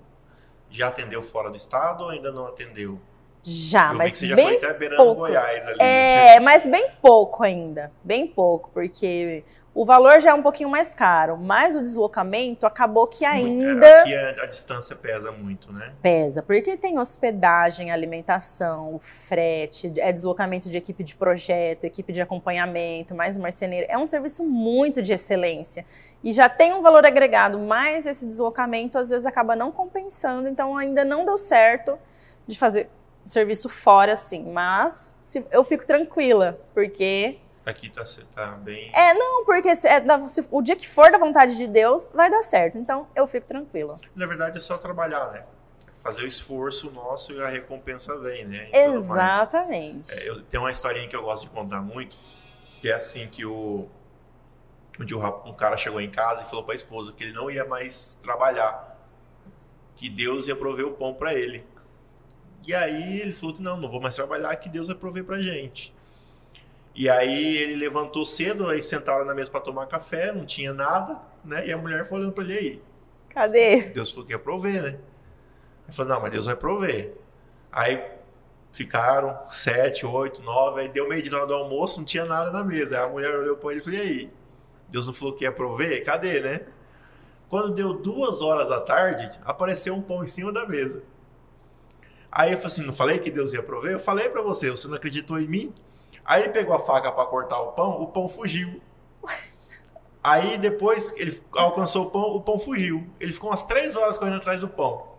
já 0.70 0.88
atendeu 0.88 1.22
fora 1.22 1.50
do 1.50 1.58
estado 1.58 2.04
ou 2.04 2.10
ainda 2.12 2.32
não 2.32 2.46
atendeu? 2.46 3.00
Já, 3.48 3.92
Eu 3.92 3.98
mas 3.98 4.18
você 4.18 4.26
já 4.26 4.36
bem 4.36 4.48
foi 4.48 4.56
até 4.58 4.74
beirando 4.74 5.04
pouco. 5.04 5.22
Goiás 5.22 5.68
ali. 5.68 5.78
É, 5.80 6.40
mas 6.40 6.66
bem 6.66 6.90
pouco 7.00 7.44
ainda. 7.44 7.92
Bem 8.04 8.26
pouco, 8.26 8.72
porque 8.74 9.44
o 9.76 9.86
valor 9.86 10.20
já 10.20 10.32
é 10.32 10.34
um 10.34 10.42
pouquinho 10.42 10.70
mais 10.70 10.96
caro, 10.96 11.38
mas 11.38 11.76
o 11.76 11.82
deslocamento 11.82 12.66
acabou 12.66 13.06
que 13.06 13.28
Muito. 13.28 13.68
ainda 13.68 14.02
Aqui 14.02 14.16
a, 14.16 14.30
a 14.30 14.46
distância 14.48 14.96
pesa 14.96 15.32
muito, 15.32 15.72
né? 15.72 15.94
pesa, 16.02 16.42
porque 16.42 16.76
tem 16.76 16.98
hospedagem, 16.98 17.92
alimentação, 17.92 18.98
frete, 19.00 19.94
é 19.98 20.12
deslocamento 20.12 20.68
de 20.68 20.78
equipe 20.78 21.04
de 21.04 21.14
projeto, 21.14 21.84
equipe 21.84 22.12
de 22.14 22.22
acompanhamento, 22.22 23.14
mais 23.14 23.38
marceneiro. 23.38 23.86
É 23.90 23.98
um 23.98 24.08
serviço 24.08 24.44
muito 24.44 25.04
de 25.04 25.14
excelência. 25.14 25.86
E 26.24 26.32
já 26.32 26.50
tem 26.50 26.74
um 26.74 26.82
valor 26.82 27.06
agregado, 27.06 27.60
mas 27.60 28.08
esse 28.08 28.26
deslocamento 28.26 28.98
às 28.98 29.10
vezes 29.10 29.26
acaba 29.26 29.56
não 29.56 29.72
compensando, 29.72 30.48
então 30.48 30.76
ainda 30.76 31.06
não 31.06 31.26
deu 31.26 31.38
certo 31.38 32.00
de 32.48 32.58
fazer 32.58 32.90
serviço 33.26 33.68
fora 33.68 34.14
assim. 34.14 34.44
Mas 34.52 35.16
se- 35.22 35.46
eu 35.52 35.64
fico 35.64 35.86
tranquila, 35.86 36.60
porque 36.74 37.40
Aqui 37.66 37.90
tá, 37.90 38.04
tá 38.36 38.52
bem. 38.58 38.92
é, 38.94 39.14
não, 39.16 39.44
porque 39.44 39.76
se- 39.76 39.88
é 39.88 40.02
se- 40.28 40.48
o 40.52 40.62
dia 40.62 40.76
que 40.76 40.88
for 40.88 41.12
da 41.12 41.18
vontade 41.18 41.58
de 41.58 41.66
Deus, 41.68 42.08
vai 42.14 42.30
dar 42.30 42.44
certo. 42.44 42.78
Então, 42.78 43.08
eu 43.16 43.26
fico 43.28 43.48
tranquila. 43.48 44.00
Na 44.16 44.28
verdade, 44.28 44.58
é 44.58 44.62
só 44.62 44.78
trabalhar, 44.78 45.32
né? 45.32 45.46
Fazer 46.00 46.22
o 46.22 46.28
esforço 46.28 46.92
nosso 46.92 47.34
e 47.34 47.42
a 47.42 47.48
recompensa 47.48 48.16
vem, 48.20 48.46
né? 48.46 48.70
E. 48.72 48.78
Exatamente. 48.78 50.12
É, 50.14 50.30
eu, 50.30 50.42
tem 50.42 50.60
uma 50.60 50.70
historinha 50.70 51.08
que 51.08 51.16
eu 51.16 51.24
gosto 51.24 51.46
de 51.46 51.50
contar 51.50 51.82
muito, 51.82 52.16
que 52.80 52.88
é 52.90 52.94
assim 52.94 53.28
que 53.28 53.44
o 53.44 53.90
um 55.00 55.04
dia 55.04 55.18
um 55.18 55.54
cara 55.54 55.76
chegou 55.76 56.00
em 56.00 56.10
casa 56.10 56.44
e 56.44 56.46
falou 56.46 56.64
para 56.64 56.74
a 56.74 56.76
esposa 56.76 57.12
que 57.12 57.24
ele 57.24 57.34
não 57.34 57.50
ia 57.50 57.66
mais 57.66 58.14
trabalhar, 58.22 58.96
que 59.96 60.08
Deus 60.10 60.48
ia 60.48 60.56
prover 60.56 60.86
o 60.86 60.92
pão 60.94 61.14
para 61.14 61.34
ele. 61.34 61.66
E 62.66 62.74
aí 62.74 63.22
ele 63.22 63.32
falou 63.32 63.56
que 63.56 63.62
não, 63.62 63.78
não 63.78 63.90
vou 63.90 64.02
mais 64.02 64.16
trabalhar, 64.16 64.56
que 64.56 64.70
Deus 64.70 64.88
vai 64.88 64.96
prover 64.96 65.24
pra 65.24 65.40
gente. 65.42 65.94
E 66.96 67.10
aí 67.10 67.58
ele 67.58 67.76
levantou 67.76 68.24
cedo, 68.26 68.68
aí 68.70 68.82
sentaram 68.82 69.26
na 69.26 69.36
mesa 69.36 69.52
para 69.52 69.60
tomar 69.62 69.86
café, 69.86 70.32
não 70.32 70.46
tinha 70.46 70.74
nada, 70.74 71.22
né? 71.44 71.68
E 71.68 71.72
a 71.72 71.78
mulher 71.78 72.06
foi 72.06 72.20
olhando 72.20 72.34
para 72.34 72.44
ele 72.46 72.58
aí, 72.58 72.82
Cadê? 73.30 73.82
Deus 73.94 74.12
falou 74.12 74.26
que 74.26 74.32
ia 74.32 74.40
prover, 74.40 74.82
né? 74.82 74.90
Ele 75.86 75.92
falou, 75.96 76.14
não, 76.14 76.22
mas 76.22 76.32
Deus 76.32 76.46
vai 76.46 76.56
prover. 76.56 77.14
Aí 77.72 78.02
ficaram 78.72 79.38
sete, 79.50 80.06
oito, 80.06 80.42
nove, 80.42 80.82
aí 80.82 80.88
deu 80.90 81.08
meio 81.08 81.22
de 81.22 81.34
hora 81.34 81.46
do 81.46 81.54
almoço, 81.54 82.00
não 82.00 82.06
tinha 82.06 82.26
nada 82.26 82.52
na 82.52 82.64
mesa. 82.64 82.98
Aí 82.98 83.06
a 83.06 83.10
mulher 83.10 83.36
olhou 83.36 83.58
para 83.58 83.72
ele 83.72 83.82
e 83.82 83.84
falou, 83.84 84.00
e 84.00 84.02
aí? 84.02 84.32
Deus 84.90 85.06
não 85.06 85.14
falou 85.14 85.34
que 85.34 85.44
ia 85.44 85.52
prover? 85.52 86.04
Cadê, 86.06 86.42
né? 86.42 86.62
Quando 87.50 87.74
deu 87.74 87.94
duas 87.94 88.42
horas 88.42 88.70
da 88.70 88.80
tarde, 88.82 89.30
apareceu 89.44 89.94
um 89.94 90.02
pão 90.02 90.24
em 90.24 90.28
cima 90.28 90.52
da 90.52 90.66
mesa. 90.66 91.04
Aí 92.36 92.52
eu 92.52 92.58
falei 92.58 92.68
assim, 92.68 92.82
não 92.82 92.94
falei 92.94 93.18
que 93.18 93.32
Deus 93.32 93.54
ia 93.54 93.64
prover? 93.64 93.94
Eu 93.94 94.00
falei 94.00 94.28
para 94.28 94.42
você, 94.42 94.70
você 94.70 94.90
não 94.90 94.96
acreditou 94.96 95.40
em 95.40 95.48
mim? 95.48 95.74
Aí 96.26 96.44
ele 96.44 96.52
pegou 96.52 96.76
a 96.76 96.80
faca 96.80 97.10
para 97.10 97.26
cortar 97.28 97.62
o 97.62 97.72
pão, 97.72 98.02
o 98.02 98.08
pão 98.08 98.28
fugiu. 98.28 98.82
Aí 100.22 100.58
depois 100.58 101.14
ele 101.16 101.42
alcançou 101.54 102.08
o 102.08 102.12
pão, 102.12 102.24
o 102.24 102.42
pão 102.42 102.60
fugiu. 102.60 103.08
Ele 103.22 103.32
ficou 103.32 103.50
umas 103.50 103.64
três 103.64 103.96
horas 103.96 104.18
correndo 104.18 104.36
atrás 104.36 104.60
do 104.60 104.68
pão. 104.68 105.15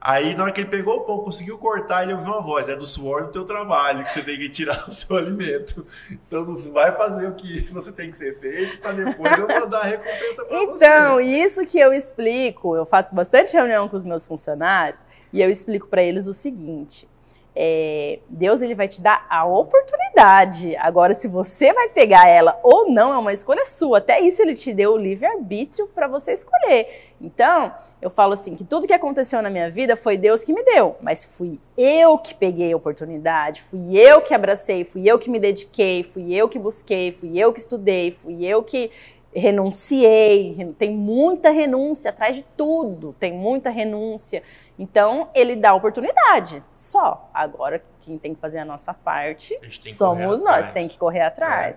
Aí 0.00 0.34
na 0.34 0.44
hora 0.44 0.52
que 0.52 0.62
ele 0.62 0.70
pegou 0.70 0.96
o 0.96 1.00
pão, 1.02 1.18
conseguiu 1.18 1.58
cortar, 1.58 2.04
ele 2.04 2.14
ouviu 2.14 2.32
uma 2.32 2.40
voz: 2.40 2.68
é 2.68 2.74
do 2.74 2.86
suor 2.86 3.24
do 3.24 3.30
teu 3.30 3.44
trabalho 3.44 4.02
que 4.02 4.12
você 4.12 4.22
tem 4.22 4.38
que 4.38 4.48
tirar 4.48 4.84
o 4.88 4.92
seu 4.92 5.16
alimento. 5.16 5.84
Então 6.10 6.44
não 6.44 6.56
vai 6.72 6.96
fazer 6.96 7.28
o 7.28 7.34
que 7.34 7.60
você 7.70 7.92
tem 7.92 8.10
que 8.10 8.16
ser 8.16 8.38
feito 8.40 8.80
para 8.80 8.92
depois 8.92 9.38
eu 9.38 9.46
mandar 9.46 9.80
a 9.80 9.84
recompensa 9.84 10.44
para 10.46 10.64
você. 10.64 10.86
Então, 10.86 11.20
isso 11.20 11.66
que 11.66 11.78
eu 11.78 11.92
explico, 11.92 12.74
eu 12.74 12.86
faço 12.86 13.14
bastante 13.14 13.52
reunião 13.52 13.88
com 13.88 13.96
os 13.96 14.04
meus 14.04 14.26
funcionários 14.26 15.04
e 15.32 15.42
eu 15.42 15.50
explico 15.50 15.86
para 15.86 16.02
eles 16.02 16.26
o 16.26 16.32
seguinte: 16.32 17.06
é, 17.54 18.20
Deus 18.28 18.62
ele 18.62 18.74
vai 18.74 18.88
te 18.88 19.00
dar 19.00 19.26
a 19.28 19.44
oportunidade. 19.44 20.76
Agora, 20.76 21.14
se 21.14 21.28
você 21.28 21.72
vai 21.72 21.88
pegar 21.88 22.28
ela 22.28 22.58
ou 22.62 22.90
não, 22.90 23.12
é 23.12 23.18
uma 23.18 23.32
escolha 23.32 23.64
sua. 23.64 23.98
Até 23.98 24.20
isso 24.20 24.40
ele 24.42 24.54
te 24.54 24.72
deu 24.72 24.92
o 24.92 24.96
livre 24.96 25.26
arbítrio 25.26 25.88
para 25.88 26.06
você 26.06 26.32
escolher. 26.32 27.10
Então, 27.20 27.72
eu 28.00 28.08
falo 28.08 28.32
assim 28.32 28.54
que 28.54 28.64
tudo 28.64 28.86
que 28.86 28.92
aconteceu 28.92 29.42
na 29.42 29.50
minha 29.50 29.70
vida 29.70 29.96
foi 29.96 30.16
Deus 30.16 30.42
que 30.42 30.52
me 30.52 30.62
deu, 30.62 30.96
mas 31.02 31.24
fui 31.24 31.58
eu 31.76 32.16
que 32.16 32.34
peguei 32.34 32.72
a 32.72 32.76
oportunidade, 32.76 33.62
fui 33.62 33.98
eu 33.98 34.22
que 34.22 34.32
abracei, 34.32 34.84
fui 34.84 35.10
eu 35.10 35.18
que 35.18 35.28
me 35.28 35.38
dediquei, 35.38 36.02
fui 36.02 36.32
eu 36.34 36.48
que 36.48 36.58
busquei, 36.58 37.12
fui 37.12 37.38
eu 37.38 37.52
que 37.52 37.60
estudei, 37.60 38.10
fui 38.10 38.44
eu 38.44 38.62
que 38.62 38.90
renunciei, 39.34 40.74
tem 40.78 40.94
muita 40.96 41.50
renúncia 41.50 42.10
atrás 42.10 42.36
de 42.36 42.42
tudo, 42.56 43.14
tem 43.18 43.32
muita 43.32 43.70
renúncia. 43.70 44.42
Então, 44.78 45.28
ele 45.34 45.54
dá 45.56 45.74
oportunidade, 45.74 46.62
só. 46.72 47.30
Agora, 47.32 47.82
quem 48.00 48.18
tem 48.18 48.34
que 48.34 48.40
fazer 48.40 48.58
a 48.58 48.64
nossa 48.64 48.92
parte 48.94 49.54
A 49.62 49.92
somos 49.94 50.42
nós, 50.42 50.72
tem 50.72 50.88
que 50.88 50.98
correr 50.98 51.20
atrás. 51.22 51.76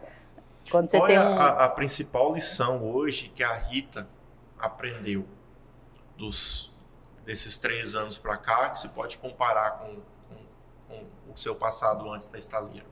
Quando 0.72 0.90
você 0.90 0.98
Qual 0.98 1.08
tem 1.08 1.18
é 1.18 1.20
um. 1.20 1.34
a, 1.34 1.66
a 1.66 1.70
principal 1.70 2.34
lição 2.34 2.84
hoje 2.92 3.28
que 3.30 3.44
a 3.44 3.54
Rita 3.54 4.08
aprendeu 4.58 5.26
dos, 6.18 6.74
desses 7.26 7.58
três 7.58 7.96
anos 7.96 8.18
para 8.18 8.38
cá, 8.38 8.70
que 8.70 8.80
se 8.80 8.88
pode 8.90 9.18
comparar 9.18 9.72
com, 9.80 9.96
com- 10.30 10.46
com 10.88 11.34
o 11.34 11.38
seu 11.38 11.54
passado 11.54 12.10
antes 12.12 12.28
da 12.28 12.40
estaleira? 12.40 12.86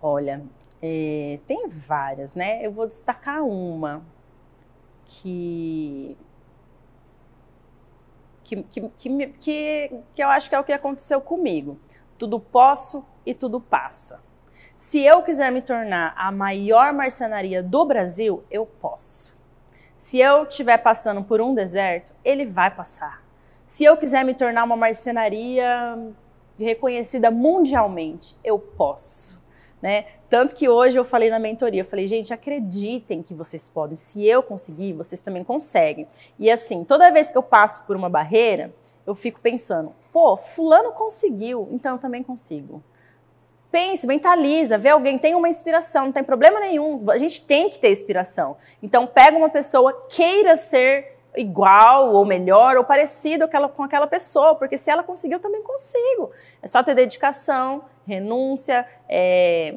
Olha, 0.00 0.42
é, 0.82 1.38
tem 1.46 1.68
várias, 1.68 2.34
né? 2.34 2.66
Eu 2.66 2.72
vou 2.72 2.88
destacar 2.88 3.44
uma 3.44 4.02
que. 5.04 6.16
Que, 8.42 8.62
que, 8.64 8.88
que, 8.88 9.26
que, 9.38 10.00
que 10.12 10.22
eu 10.22 10.28
acho 10.28 10.48
que 10.50 10.56
é 10.56 10.58
o 10.58 10.64
que 10.64 10.72
aconteceu 10.72 11.20
comigo. 11.20 11.78
Tudo 12.18 12.40
posso 12.40 13.06
e 13.24 13.32
tudo 13.32 13.60
passa. 13.60 14.20
Se 14.76 15.00
eu 15.00 15.22
quiser 15.22 15.52
me 15.52 15.62
tornar 15.62 16.12
a 16.16 16.32
maior 16.32 16.92
marcenaria 16.92 17.62
do 17.62 17.84
Brasil, 17.84 18.42
eu 18.50 18.66
posso. 18.66 19.38
Se 19.96 20.18
eu 20.18 20.42
estiver 20.42 20.78
passando 20.78 21.22
por 21.22 21.40
um 21.40 21.54
deserto, 21.54 22.12
ele 22.24 22.44
vai 22.44 22.68
passar. 22.68 23.22
Se 23.64 23.84
eu 23.84 23.96
quiser 23.96 24.24
me 24.24 24.34
tornar 24.34 24.64
uma 24.64 24.76
marcenaria 24.76 25.96
reconhecida 26.58 27.30
mundialmente, 27.30 28.36
eu 28.42 28.58
posso. 28.58 29.41
Né? 29.82 30.04
Tanto 30.30 30.54
que 30.54 30.68
hoje 30.68 30.96
eu 30.96 31.04
falei 31.04 31.28
na 31.28 31.40
mentoria, 31.40 31.80
eu 31.80 31.84
falei, 31.84 32.06
gente, 32.06 32.32
acreditem 32.32 33.20
que 33.20 33.34
vocês 33.34 33.68
podem. 33.68 33.96
Se 33.96 34.24
eu 34.24 34.40
conseguir, 34.40 34.92
vocês 34.92 35.20
também 35.20 35.42
conseguem. 35.42 36.06
E 36.38 36.48
assim, 36.48 36.84
toda 36.84 37.10
vez 37.10 37.32
que 37.32 37.36
eu 37.36 37.42
passo 37.42 37.82
por 37.82 37.96
uma 37.96 38.08
barreira, 38.08 38.72
eu 39.04 39.14
fico 39.16 39.40
pensando, 39.40 39.92
pô, 40.12 40.36
fulano 40.36 40.92
conseguiu, 40.92 41.68
então 41.72 41.96
eu 41.96 41.98
também 41.98 42.22
consigo. 42.22 42.80
Pense, 43.72 44.06
mentaliza, 44.06 44.78
vê 44.78 44.90
alguém, 44.90 45.18
tem 45.18 45.34
uma 45.34 45.48
inspiração, 45.48 46.04
não 46.04 46.12
tem 46.12 46.22
problema 46.22 46.60
nenhum. 46.60 47.10
A 47.10 47.18
gente 47.18 47.44
tem 47.44 47.68
que 47.68 47.78
ter 47.78 47.90
inspiração. 47.90 48.56
Então 48.82 49.06
pega 49.06 49.36
uma 49.36 49.48
pessoa, 49.48 50.06
queira 50.08 50.56
ser 50.56 51.16
igual 51.34 52.12
ou 52.12 52.24
melhor 52.24 52.76
ou 52.76 52.84
parecido 52.84 53.48
com 53.48 53.82
aquela 53.82 54.06
pessoa, 54.06 54.54
porque 54.54 54.76
se 54.76 54.90
ela 54.90 55.02
conseguiu, 55.02 55.38
eu 55.38 55.42
também 55.42 55.62
consigo. 55.62 56.30
É 56.62 56.68
só 56.68 56.82
ter 56.82 56.94
dedicação, 56.94 57.82
renúncia, 58.06 58.86
é, 59.08 59.74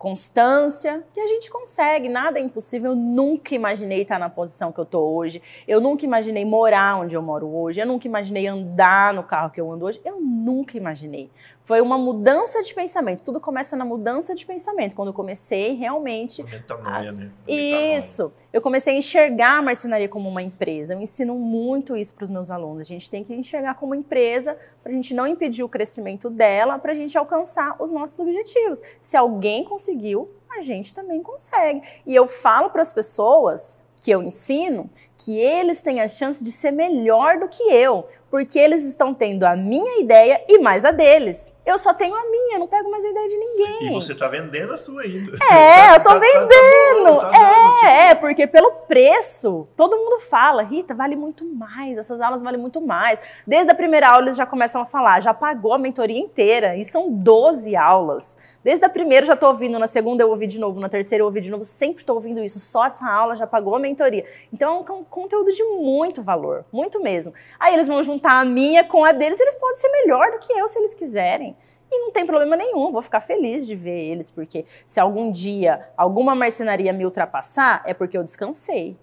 constância, 0.00 1.04
que 1.12 1.20
a 1.20 1.26
gente 1.26 1.50
consegue, 1.50 2.08
nada 2.08 2.38
é 2.38 2.42
impossível. 2.42 2.92
Eu 2.92 2.96
nunca 2.96 3.54
imaginei 3.54 4.00
estar 4.00 4.18
na 4.18 4.30
posição 4.30 4.72
que 4.72 4.80
eu 4.80 4.84
estou 4.84 5.14
hoje. 5.14 5.42
Eu 5.68 5.78
nunca 5.78 6.06
imaginei 6.06 6.42
morar 6.42 6.98
onde 6.98 7.14
eu 7.14 7.20
moro 7.20 7.46
hoje. 7.54 7.80
Eu 7.80 7.86
nunca 7.86 8.08
imaginei 8.08 8.46
andar 8.46 9.12
no 9.12 9.22
carro 9.22 9.50
que 9.50 9.60
eu 9.60 9.70
ando 9.70 9.84
hoje. 9.84 10.00
Eu 10.02 10.18
nunca 10.18 10.78
imaginei. 10.78 11.30
Foi 11.70 11.80
uma 11.80 11.96
mudança 11.96 12.60
de 12.62 12.74
pensamento. 12.74 13.22
Tudo 13.22 13.38
começa 13.38 13.76
na 13.76 13.84
mudança 13.84 14.34
de 14.34 14.44
pensamento. 14.44 14.96
Quando 14.96 15.10
eu 15.10 15.14
comecei 15.14 15.74
realmente. 15.74 16.42
Metanoia, 16.42 17.12
né? 17.12 17.30
Isso. 17.46 18.32
Eu 18.52 18.60
comecei 18.60 18.92
a 18.92 18.98
enxergar 18.98 19.58
a 19.58 19.62
marcenaria 19.62 20.08
como 20.08 20.28
uma 20.28 20.42
empresa. 20.42 20.94
Eu 20.94 21.00
ensino 21.00 21.36
muito 21.36 21.96
isso 21.96 22.12
para 22.12 22.24
os 22.24 22.30
meus 22.30 22.50
alunos. 22.50 22.80
A 22.80 22.82
gente 22.82 23.08
tem 23.08 23.22
que 23.22 23.32
enxergar 23.32 23.74
como 23.76 23.94
empresa 23.94 24.58
para 24.82 24.90
a 24.90 24.94
gente 24.96 25.14
não 25.14 25.28
impedir 25.28 25.62
o 25.62 25.68
crescimento 25.68 26.28
dela, 26.28 26.76
para 26.76 26.90
a 26.90 26.94
gente 26.96 27.16
alcançar 27.16 27.76
os 27.80 27.92
nossos 27.92 28.18
objetivos. 28.18 28.82
Se 29.00 29.16
alguém 29.16 29.62
conseguiu, 29.62 30.28
a 30.50 30.60
gente 30.62 30.92
também 30.92 31.22
consegue. 31.22 31.82
E 32.04 32.12
eu 32.12 32.26
falo 32.26 32.70
para 32.70 32.82
as 32.82 32.92
pessoas 32.92 33.78
que 34.00 34.10
eu 34.10 34.22
ensino 34.22 34.90
que 35.16 35.38
eles 35.38 35.80
têm 35.80 36.00
a 36.00 36.08
chance 36.08 36.42
de 36.42 36.50
ser 36.50 36.70
melhor 36.70 37.38
do 37.38 37.48
que 37.48 37.62
eu, 37.62 38.06
porque 38.30 38.58
eles 38.58 38.82
estão 38.84 39.12
tendo 39.12 39.44
a 39.44 39.54
minha 39.54 40.00
ideia 40.00 40.42
e 40.48 40.58
mais 40.58 40.84
a 40.84 40.90
deles. 40.90 41.54
Eu 41.64 41.78
só 41.78 41.92
tenho 41.92 42.14
a 42.14 42.24
minha, 42.30 42.58
não 42.58 42.66
pego 42.66 42.90
mais 42.90 43.04
a 43.04 43.08
ideia 43.08 43.28
de 43.28 43.36
ninguém. 43.36 43.88
E 43.88 43.90
você 43.92 44.12
está 44.12 44.28
vendendo 44.28 44.72
a 44.72 44.76
sua 44.76 45.02
ainda. 45.02 45.36
É, 45.50 45.96
eu 45.96 46.02
tô 46.02 46.18
vendendo. 46.18 47.20
Tá, 47.20 47.30
tá, 47.30 47.38
tá, 47.38 47.74
tipo... 47.74 47.86
é, 47.86 48.14
porque 48.14 48.46
pelo 48.46 48.72
preço, 48.88 49.68
todo 49.76 49.96
mundo 49.96 50.20
fala, 50.20 50.62
Rita, 50.62 50.94
vale 50.94 51.14
muito 51.14 51.44
mais, 51.44 51.98
essas 51.98 52.20
aulas 52.20 52.42
valem 52.42 52.60
muito 52.60 52.80
mais. 52.80 53.20
Desde 53.46 53.70
a 53.70 53.74
primeira 53.74 54.08
aula 54.08 54.24
eles 54.24 54.36
já 54.36 54.46
começam 54.46 54.80
a 54.80 54.86
falar, 54.86 55.20
já 55.20 55.34
pagou 55.34 55.72
a 55.72 55.78
mentoria 55.78 56.18
inteira, 56.18 56.76
e 56.76 56.84
são 56.84 57.10
12 57.10 57.76
aulas. 57.76 58.36
Desde 58.62 58.84
a 58.84 58.90
primeira 58.90 59.24
já 59.24 59.32
estou 59.32 59.48
ouvindo, 59.48 59.78
na 59.78 59.86
segunda 59.86 60.22
eu 60.22 60.28
ouvi 60.28 60.46
de 60.46 60.60
novo, 60.60 60.78
na 60.80 60.88
terceira 60.88 61.22
eu 61.22 61.26
ouvi 61.26 61.40
de 61.40 61.50
novo, 61.50 61.64
sempre 61.64 62.02
estou 62.02 62.16
ouvindo 62.16 62.44
isso. 62.44 62.58
Só 62.60 62.84
essa 62.84 63.08
aula 63.08 63.34
já 63.34 63.46
pagou 63.46 63.74
a 63.74 63.78
mentoria. 63.78 64.24
Então 64.52 64.84
é 64.86 64.92
um 64.92 65.02
conteúdo 65.04 65.50
de 65.50 65.64
muito 65.64 66.22
valor, 66.22 66.64
muito 66.70 67.00
mesmo. 67.00 67.32
Aí 67.58 67.72
eles 67.72 67.88
vão 67.88 68.02
juntar 68.02 68.38
a 68.38 68.44
minha 68.44 68.84
com 68.84 69.02
a 69.02 69.12
deles, 69.12 69.40
eles 69.40 69.54
podem 69.54 69.76
ser 69.76 69.88
melhor 69.88 70.30
do 70.32 70.38
que 70.40 70.52
eu 70.52 70.68
se 70.68 70.78
eles 70.78 70.94
quiserem. 70.94 71.56
E 71.90 71.98
não 71.98 72.12
tem 72.12 72.24
problema 72.24 72.56
nenhum, 72.56 72.92
vou 72.92 73.02
ficar 73.02 73.20
feliz 73.20 73.66
de 73.66 73.74
ver 73.74 73.98
eles, 74.10 74.30
porque 74.30 74.64
se 74.86 75.00
algum 75.00 75.30
dia 75.30 75.88
alguma 75.96 76.34
marcenaria 76.34 76.92
me 76.92 77.04
ultrapassar, 77.04 77.82
é 77.84 77.92
porque 77.92 78.16
eu 78.16 78.22
descansei. 78.22 78.96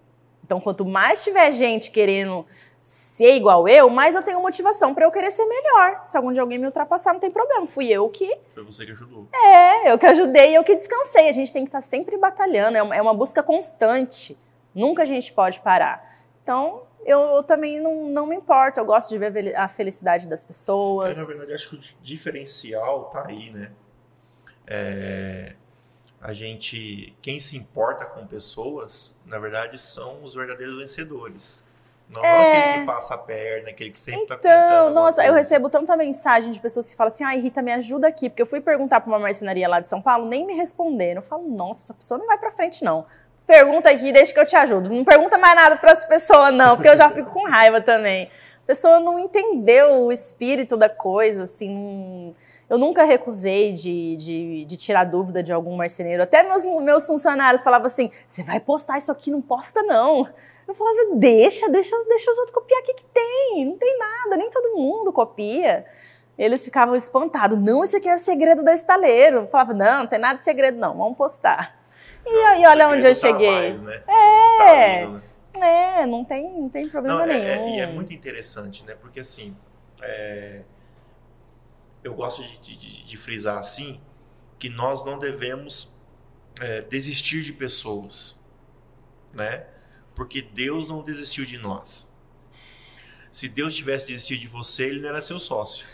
Então, 0.44 0.62
quanto 0.62 0.86
mais 0.86 1.24
tiver 1.24 1.52
gente 1.52 1.92
querendo 1.92 2.46
ser 2.82 3.36
igual 3.36 3.68
eu, 3.68 3.90
mais 3.90 4.16
eu 4.16 4.24
tenho 4.24 4.42
motivação 4.42 4.94
para 4.94 5.06
eu 5.06 5.12
querer 5.12 5.30
ser 5.32 5.46
melhor. 5.46 6.00
Se 6.04 6.16
algum 6.16 6.32
dia 6.32 6.42
alguém 6.42 6.58
me 6.58 6.66
ultrapassar, 6.66 7.12
não 7.12 7.20
tem 7.20 7.30
problema. 7.30 7.68
Fui 7.68 7.90
eu 7.90 8.08
que. 8.08 8.38
Foi 8.48 8.64
você 8.64 8.86
que 8.86 8.94
ajudou. 8.94 9.28
É, 9.34 9.92
eu 9.92 9.98
que 9.98 10.06
ajudei 10.06 10.52
e 10.52 10.56
eu 10.56 10.64
que 10.64 10.74
descansei. 10.74 11.28
A 11.28 11.34
gente 11.34 11.52
tem 11.52 11.66
que 11.66 11.68
estar 11.68 11.82
tá 11.82 11.86
sempre 11.86 12.18
batalhando, 12.18 12.78
é 12.78 12.98
é 12.98 13.02
uma 13.02 13.14
busca 13.14 13.44
constante. 13.44 14.38
Nunca 14.74 15.04
a 15.04 15.06
gente 15.06 15.34
pode 15.34 15.60
parar. 15.60 16.18
Então, 16.42 16.84
eu, 17.06 17.20
eu 17.36 17.44
também 17.44 17.80
não, 17.80 18.08
não 18.08 18.26
me 18.26 18.36
importo, 18.36 18.80
eu 18.80 18.86
gosto 18.86 19.10
de 19.10 19.18
ver 19.18 19.56
a 19.56 19.68
felicidade 19.68 20.28
das 20.28 20.44
pessoas. 20.46 21.18
É, 21.18 21.20
na 21.20 21.26
verdade, 21.26 21.54
acho 21.54 21.70
que 21.70 21.76
o 21.76 21.80
diferencial 22.02 23.06
tá 23.06 23.26
aí, 23.28 23.50
né? 23.52 23.72
É, 24.68 25.56
a 26.22 26.34
gente, 26.34 27.16
quem 27.22 27.40
se 27.40 27.56
importa 27.56 28.06
com 28.06 28.26
pessoas, 28.26 29.16
na 29.26 29.40
verdade, 29.40 29.78
são 29.78 30.22
os 30.24 30.34
verdadeiros 30.34 30.76
vencedores. 30.76 31.66
Não, 32.10 32.24
é... 32.24 32.70
aquele 32.70 32.80
que 32.80 32.86
passa 32.86 33.16
a 33.16 33.18
perna, 33.18 33.70
aquele 33.70 33.90
que 33.90 34.00
sempre 34.00 34.24
então, 34.24 34.38
tá 34.38 34.66
Então, 34.66 34.94
nossa, 34.94 35.26
eu 35.26 35.34
recebo 35.34 35.70
tanta 35.70 35.96
mensagem 35.98 36.52
de 36.52 36.60
pessoas 36.60 36.90
que 36.90 36.96
falam 36.96 37.14
assim, 37.14 37.24
ai, 37.24 37.40
Rita, 37.40 37.62
me 37.62 37.74
ajuda 37.74 38.08
aqui, 38.08 38.30
porque 38.30 38.42
eu 38.42 38.46
fui 38.46 38.62
perguntar 38.62 39.02
para 39.02 39.10
uma 39.10 39.20
marcenaria 39.20 39.68
lá 39.68 39.82
de 39.82 39.90
São 39.90 40.02
Paulo, 40.02 40.26
nem 40.26 40.46
me 40.46 40.54
responderam. 40.54 41.22
Eu 41.22 41.28
falo, 41.28 41.48
nossa, 41.50 41.84
essa 41.84 41.94
pessoa 41.94 42.18
não 42.18 42.28
vai 42.28 42.38
para 42.38 42.52
frente, 42.52 42.84
não 42.84 43.06
pergunta 43.48 43.90
aqui, 43.90 44.12
deixa 44.12 44.34
que 44.34 44.40
eu 44.40 44.46
te 44.46 44.56
ajudo. 44.56 44.90
Não 44.90 45.06
pergunta 45.06 45.38
mais 45.38 45.56
nada 45.56 45.78
para 45.78 45.94
as 45.94 46.06
pessoas, 46.06 46.54
não, 46.54 46.76
porque 46.76 46.90
eu 46.90 46.98
já 46.98 47.10
fico 47.10 47.32
com 47.32 47.48
raiva 47.48 47.80
também. 47.80 48.30
A 48.64 48.68
pessoa 48.68 49.00
não 49.00 49.18
entendeu 49.18 50.04
o 50.04 50.12
espírito 50.12 50.76
da 50.76 50.90
coisa, 50.90 51.44
assim. 51.44 52.36
Eu 52.70 52.78
nunca 52.78 53.06
recusei 53.06 53.72
de, 53.72 54.18
de, 54.18 54.66
de, 54.66 54.76
tirar 54.76 55.06
dúvida 55.06 55.42
de 55.42 55.54
algum 55.54 55.78
marceneiro. 55.78 56.22
Até 56.22 56.44
meus, 56.44 56.66
meus 56.66 57.08
funcionários 57.08 57.64
falavam 57.64 57.88
assim: 57.88 58.12
você 58.28 58.44
vai 58.44 58.60
postar 58.60 58.98
isso 58.98 59.10
aqui, 59.10 59.32
não 59.32 59.42
posta, 59.42 59.82
não. 59.84 60.28
Eu 60.68 60.76
falava, 60.76 61.16
deixa, 61.16 61.70
deixa, 61.70 61.96
deixa 62.10 62.30
os 62.30 62.38
outros 62.40 62.54
copiar 62.54 62.82
o 62.82 62.84
que, 62.84 62.96
que 62.96 63.06
tem. 63.06 63.66
Não 63.66 63.78
tem 63.78 63.98
nada, 63.98 64.36
nem 64.36 64.50
todo 64.50 64.76
mundo 64.76 65.14
copia. 65.14 65.86
Eles 66.38 66.64
ficavam 66.64 66.94
espantados. 66.94 67.58
Não, 67.58 67.86
isso 67.86 67.96
aqui 67.96 68.10
é 68.10 68.18
segredo 68.18 68.62
da 68.62 68.74
estaleiro. 68.74 69.38
Eu 69.38 69.48
falava, 69.48 69.74
não, 69.74 70.00
não 70.00 70.08
tem 70.08 70.20
nada 70.20 70.38
de 70.38 70.44
segredo, 70.44 70.78
não, 70.78 70.96
vamos 70.98 71.18
postar. 71.18 71.87
E 72.30 72.46
aí, 72.46 72.66
olha 72.66 72.90
onde 72.90 73.06
eu 73.06 73.16
cheguei. 73.16 73.50
Mais, 73.50 73.82
né? 73.82 74.04
É. 74.08 75.06
Tá 75.06 75.10
né? 75.10 75.24
É, 75.60 76.06
não 76.06 76.24
tem, 76.24 76.62
não 76.62 76.70
tem 76.70 76.88
problema 76.88 77.26
não, 77.26 77.34
é, 77.34 77.40
nenhum. 77.40 77.68
É, 77.68 77.78
e 77.78 77.80
é 77.80 77.88
muito 77.88 78.14
interessante, 78.14 78.86
né? 78.86 78.96
Porque 78.96 79.20
assim, 79.20 79.56
é, 80.02 80.64
eu 82.04 82.14
gosto 82.14 82.44
de, 82.44 82.58
de, 82.60 83.06
de, 83.06 83.18
frisar 83.18 83.58
assim 83.58 84.00
que 84.60 84.70
nós 84.70 85.04
não 85.04 85.18
devemos 85.18 85.96
é, 86.60 86.82
desistir 86.82 87.42
de 87.42 87.54
pessoas, 87.54 88.40
né? 89.34 89.66
Porque 90.16 90.42
Deus 90.42 90.88
não 90.88 91.04
desistiu 91.04 91.46
de 91.46 91.58
nós. 91.58 92.12
Se 93.32 93.48
Deus 93.48 93.76
tivesse 93.76 94.08
desistido 94.08 94.40
de 94.40 94.48
você, 94.48 94.86
ele 94.86 95.02
não 95.02 95.10
era 95.10 95.22
seu 95.22 95.38
sócio. 95.38 95.88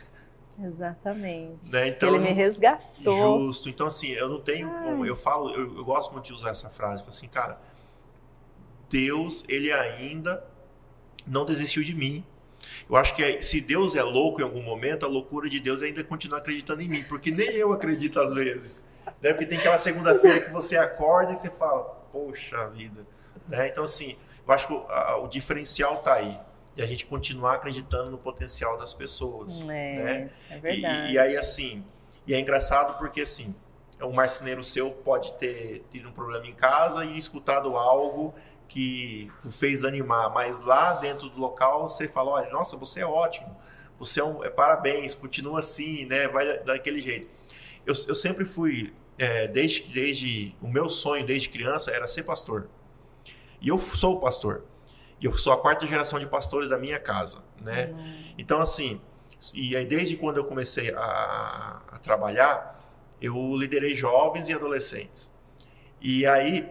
Exatamente. 0.61 1.71
Né? 1.71 1.87
Então, 1.87 2.09
ele 2.09 2.19
me 2.19 2.31
resgatou. 2.31 3.41
Justo. 3.41 3.69
Então, 3.69 3.87
assim, 3.87 4.09
eu 4.09 4.29
não 4.29 4.39
tenho 4.39 4.69
como. 4.69 5.05
Eu 5.05 5.15
falo, 5.15 5.49
eu, 5.51 5.77
eu, 5.77 5.85
gosto 5.85 6.11
muito 6.11 6.25
de 6.25 6.33
usar 6.33 6.51
essa 6.51 6.69
frase. 6.69 7.03
Assim, 7.07 7.27
cara, 7.27 7.59
Deus, 8.89 9.43
ele 9.47 9.71
ainda 9.71 10.45
não 11.25 11.45
desistiu 11.45 11.83
de 11.83 11.95
mim. 11.95 12.23
Eu 12.89 12.95
acho 12.95 13.15
que 13.15 13.41
se 13.41 13.61
Deus 13.61 13.95
é 13.95 14.03
louco 14.03 14.41
em 14.41 14.43
algum 14.43 14.61
momento, 14.61 15.05
a 15.05 15.09
loucura 15.09 15.49
de 15.49 15.59
Deus 15.59 15.81
é 15.81 15.85
ainda 15.85 16.03
continuar 16.03 16.39
acreditando 16.39 16.81
em 16.81 16.87
mim, 16.87 17.03
porque 17.03 17.31
nem 17.31 17.49
eu 17.51 17.71
acredito 17.71 18.19
às 18.19 18.33
vezes. 18.33 18.83
Né? 19.21 19.31
Porque 19.31 19.45
tem 19.45 19.57
aquela 19.57 19.77
segunda-feira 19.77 20.41
que 20.41 20.51
você 20.51 20.77
acorda 20.77 21.33
e 21.33 21.37
você 21.37 21.49
fala, 21.49 21.83
poxa 22.11 22.67
vida. 22.69 23.07
Né? 23.47 23.69
Então, 23.69 23.83
assim, 23.83 24.15
eu 24.45 24.53
acho 24.53 24.67
que 24.67 24.73
o, 24.73 24.85
a, 24.89 25.17
o 25.23 25.27
diferencial 25.27 25.95
está 25.95 26.15
aí 26.15 26.37
de 26.75 26.81
a 26.81 26.85
gente 26.85 27.05
continuar 27.05 27.55
acreditando 27.55 28.09
no 28.09 28.17
potencial 28.17 28.77
das 28.77 28.93
pessoas. 28.93 29.61
É, 29.63 29.65
né? 29.65 30.29
é 30.49 30.59
verdade. 30.59 31.11
E, 31.11 31.13
e, 31.13 31.19
aí, 31.19 31.37
assim, 31.37 31.83
e 32.25 32.33
é 32.33 32.39
engraçado 32.39 32.97
porque, 32.97 33.21
assim, 33.21 33.53
um 34.01 34.11
marceneiro 34.11 34.63
seu 34.63 34.91
pode 34.91 35.33
ter 35.33 35.83
tido 35.89 36.09
um 36.09 36.11
problema 36.11 36.45
em 36.45 36.53
casa 36.53 37.05
e 37.05 37.17
escutado 37.17 37.75
algo 37.75 38.33
que 38.67 39.31
o 39.45 39.51
fez 39.51 39.83
animar, 39.83 40.33
mas 40.33 40.59
lá 40.61 40.93
dentro 40.93 41.29
do 41.29 41.39
local 41.39 41.87
você 41.87 42.07
fala, 42.07 42.31
olha, 42.31 42.49
nossa, 42.49 42.75
você 42.75 43.01
é 43.01 43.05
ótimo, 43.05 43.55
você 43.99 44.19
é 44.19 44.23
um, 44.23 44.43
é, 44.43 44.49
parabéns, 44.49 45.13
continua 45.13 45.59
assim, 45.59 46.05
né, 46.05 46.27
vai 46.27 46.59
daquele 46.63 46.99
jeito. 46.99 47.27
Eu, 47.85 47.93
eu 48.07 48.15
sempre 48.15 48.45
fui, 48.45 48.93
é, 49.17 49.47
desde, 49.47 49.83
desde, 49.83 50.55
o 50.61 50.67
meu 50.67 50.89
sonho 50.89 51.25
desde 51.25 51.49
criança 51.49 51.91
era 51.91 52.07
ser 52.07 52.23
pastor. 52.23 52.67
E 53.61 53.69
eu 53.69 53.77
sou 53.77 54.19
pastor. 54.19 54.63
E 55.23 55.25
eu 55.25 55.31
sou 55.37 55.53
a 55.53 55.57
quarta 55.57 55.87
geração 55.87 56.19
de 56.19 56.27
pastores 56.27 56.67
da 56.67 56.77
minha 56.77 56.99
casa, 56.99 57.37
né? 57.61 57.85
Uhum. 57.93 58.33
Então, 58.37 58.59
assim, 58.59 59.01
e 59.53 59.73
aí 59.73 59.85
desde 59.85 60.17
quando 60.17 60.35
eu 60.35 60.43
comecei 60.43 60.93
a, 60.93 61.81
a 61.89 61.97
trabalhar, 61.99 62.77
eu 63.21 63.33
liderei 63.55 63.95
jovens 63.95 64.49
e 64.49 64.53
adolescentes. 64.53 65.33
E 66.01 66.25
aí 66.25 66.69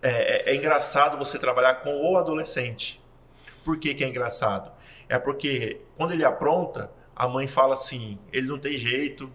é, 0.00 0.10
é, 0.10 0.52
é, 0.52 0.56
engraçado 0.56 1.18
você 1.18 1.38
trabalhar 1.38 1.74
com 1.82 1.90
o 1.90 2.16
adolescente. 2.16 2.98
Por 3.62 3.76
que, 3.78 3.92
que 3.92 4.02
é 4.02 4.08
engraçado? 4.08 4.72
É 5.06 5.18
porque 5.18 5.82
quando 5.98 6.12
ele 6.12 6.24
apronta, 6.24 6.90
a 7.14 7.28
mãe 7.28 7.46
fala 7.46 7.74
assim: 7.74 8.18
ele 8.32 8.48
não 8.48 8.58
tem 8.58 8.72
jeito, 8.72 9.30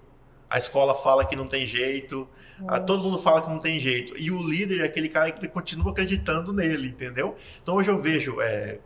a 0.50 0.58
escola 0.58 0.94
fala 0.94 1.26
que 1.26 1.36
não 1.36 1.48
tem 1.48 1.66
jeito, 1.66 2.28
a, 2.68 2.80
todo 2.80 3.04
mundo 3.04 3.20
fala 3.20 3.42
que 3.42 3.50
não 3.50 3.60
tem 3.60 3.80
jeito. 3.80 4.14
E 4.18 4.30
o 4.32 4.42
líder 4.42 4.82
é 4.82 4.86
aquele 4.86 5.10
cara 5.10 5.32
que 5.32 5.48
continua 5.48 5.92
acreditando 5.92 6.54
nele, 6.54 6.90
entendeu? 6.90 7.36
Então 7.62 7.76
hoje 7.76 7.90
eu 7.90 7.98
vejo 7.98 8.40
é, 8.40 8.80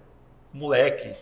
moleque, 0.54 1.14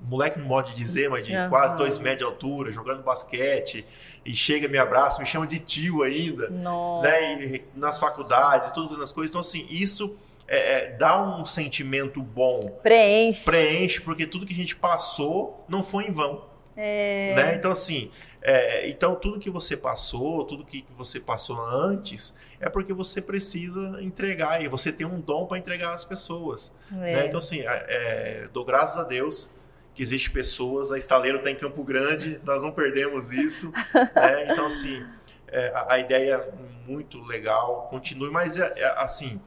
moleque 0.00 0.38
no 0.38 0.44
modo 0.44 0.70
de 0.70 0.76
dizer, 0.76 1.08
mas 1.08 1.26
de 1.26 1.36
uhum. 1.36 1.48
quase 1.48 1.76
dois 1.76 1.98
metros 1.98 2.18
de 2.18 2.24
altura, 2.24 2.70
jogando 2.70 3.02
basquete, 3.02 3.84
e 4.24 4.36
chega, 4.36 4.68
me 4.68 4.78
abraça, 4.78 5.20
me 5.20 5.26
chama 5.26 5.46
de 5.46 5.58
tio 5.58 6.02
ainda, 6.02 6.48
Nossa. 6.50 7.08
né? 7.08 7.42
E, 7.42 7.62
nas 7.76 7.98
faculdades, 7.98 8.70
todas 8.72 8.98
as 9.00 9.10
coisas. 9.10 9.30
Então, 9.30 9.40
assim, 9.40 9.66
isso 9.70 10.16
é, 10.46 10.86
é, 10.86 10.96
dá 10.96 11.22
um 11.22 11.44
sentimento 11.44 12.22
bom. 12.22 12.78
Preenche. 12.82 13.44
Preenche, 13.44 14.00
porque 14.00 14.26
tudo 14.26 14.46
que 14.46 14.52
a 14.52 14.56
gente 14.56 14.74
passou 14.74 15.64
não 15.68 15.82
foi 15.82 16.04
em 16.04 16.10
vão. 16.10 16.47
É... 16.80 17.34
Né? 17.34 17.54
Então, 17.56 17.72
assim, 17.72 18.08
é, 18.40 18.88
então 18.88 19.16
tudo 19.16 19.40
que 19.40 19.50
você 19.50 19.76
passou, 19.76 20.44
tudo 20.44 20.64
que 20.64 20.86
você 20.96 21.18
passou 21.18 21.60
antes, 21.60 22.32
é 22.60 22.70
porque 22.70 22.92
você 22.92 23.20
precisa 23.20 24.00
entregar 24.00 24.62
e 24.62 24.68
você 24.68 24.92
tem 24.92 25.04
um 25.04 25.20
dom 25.20 25.44
para 25.44 25.58
entregar 25.58 25.92
às 25.92 26.04
pessoas. 26.04 26.70
É. 26.92 26.94
Né? 26.94 27.26
Então, 27.26 27.38
assim, 27.38 27.62
é, 27.62 27.86
é, 27.88 28.48
dou 28.52 28.64
graças 28.64 28.96
a 28.96 29.02
Deus 29.02 29.50
que 29.92 30.04
existe 30.04 30.30
pessoas, 30.30 30.92
a 30.92 30.96
Estaleiro 30.96 31.38
está 31.38 31.50
em 31.50 31.56
Campo 31.56 31.82
Grande, 31.82 32.40
nós 32.46 32.62
não 32.62 32.70
perdemos 32.70 33.32
isso. 33.32 33.72
né? 34.14 34.52
Então, 34.52 34.66
assim, 34.66 35.04
é, 35.48 35.72
a, 35.74 35.94
a, 35.94 35.98
ideia 35.98 36.34
é 36.34 36.88
muito 36.88 37.20
legal, 37.24 37.88
continue, 37.90 38.30
mas 38.30 38.56
assim, 38.96 39.40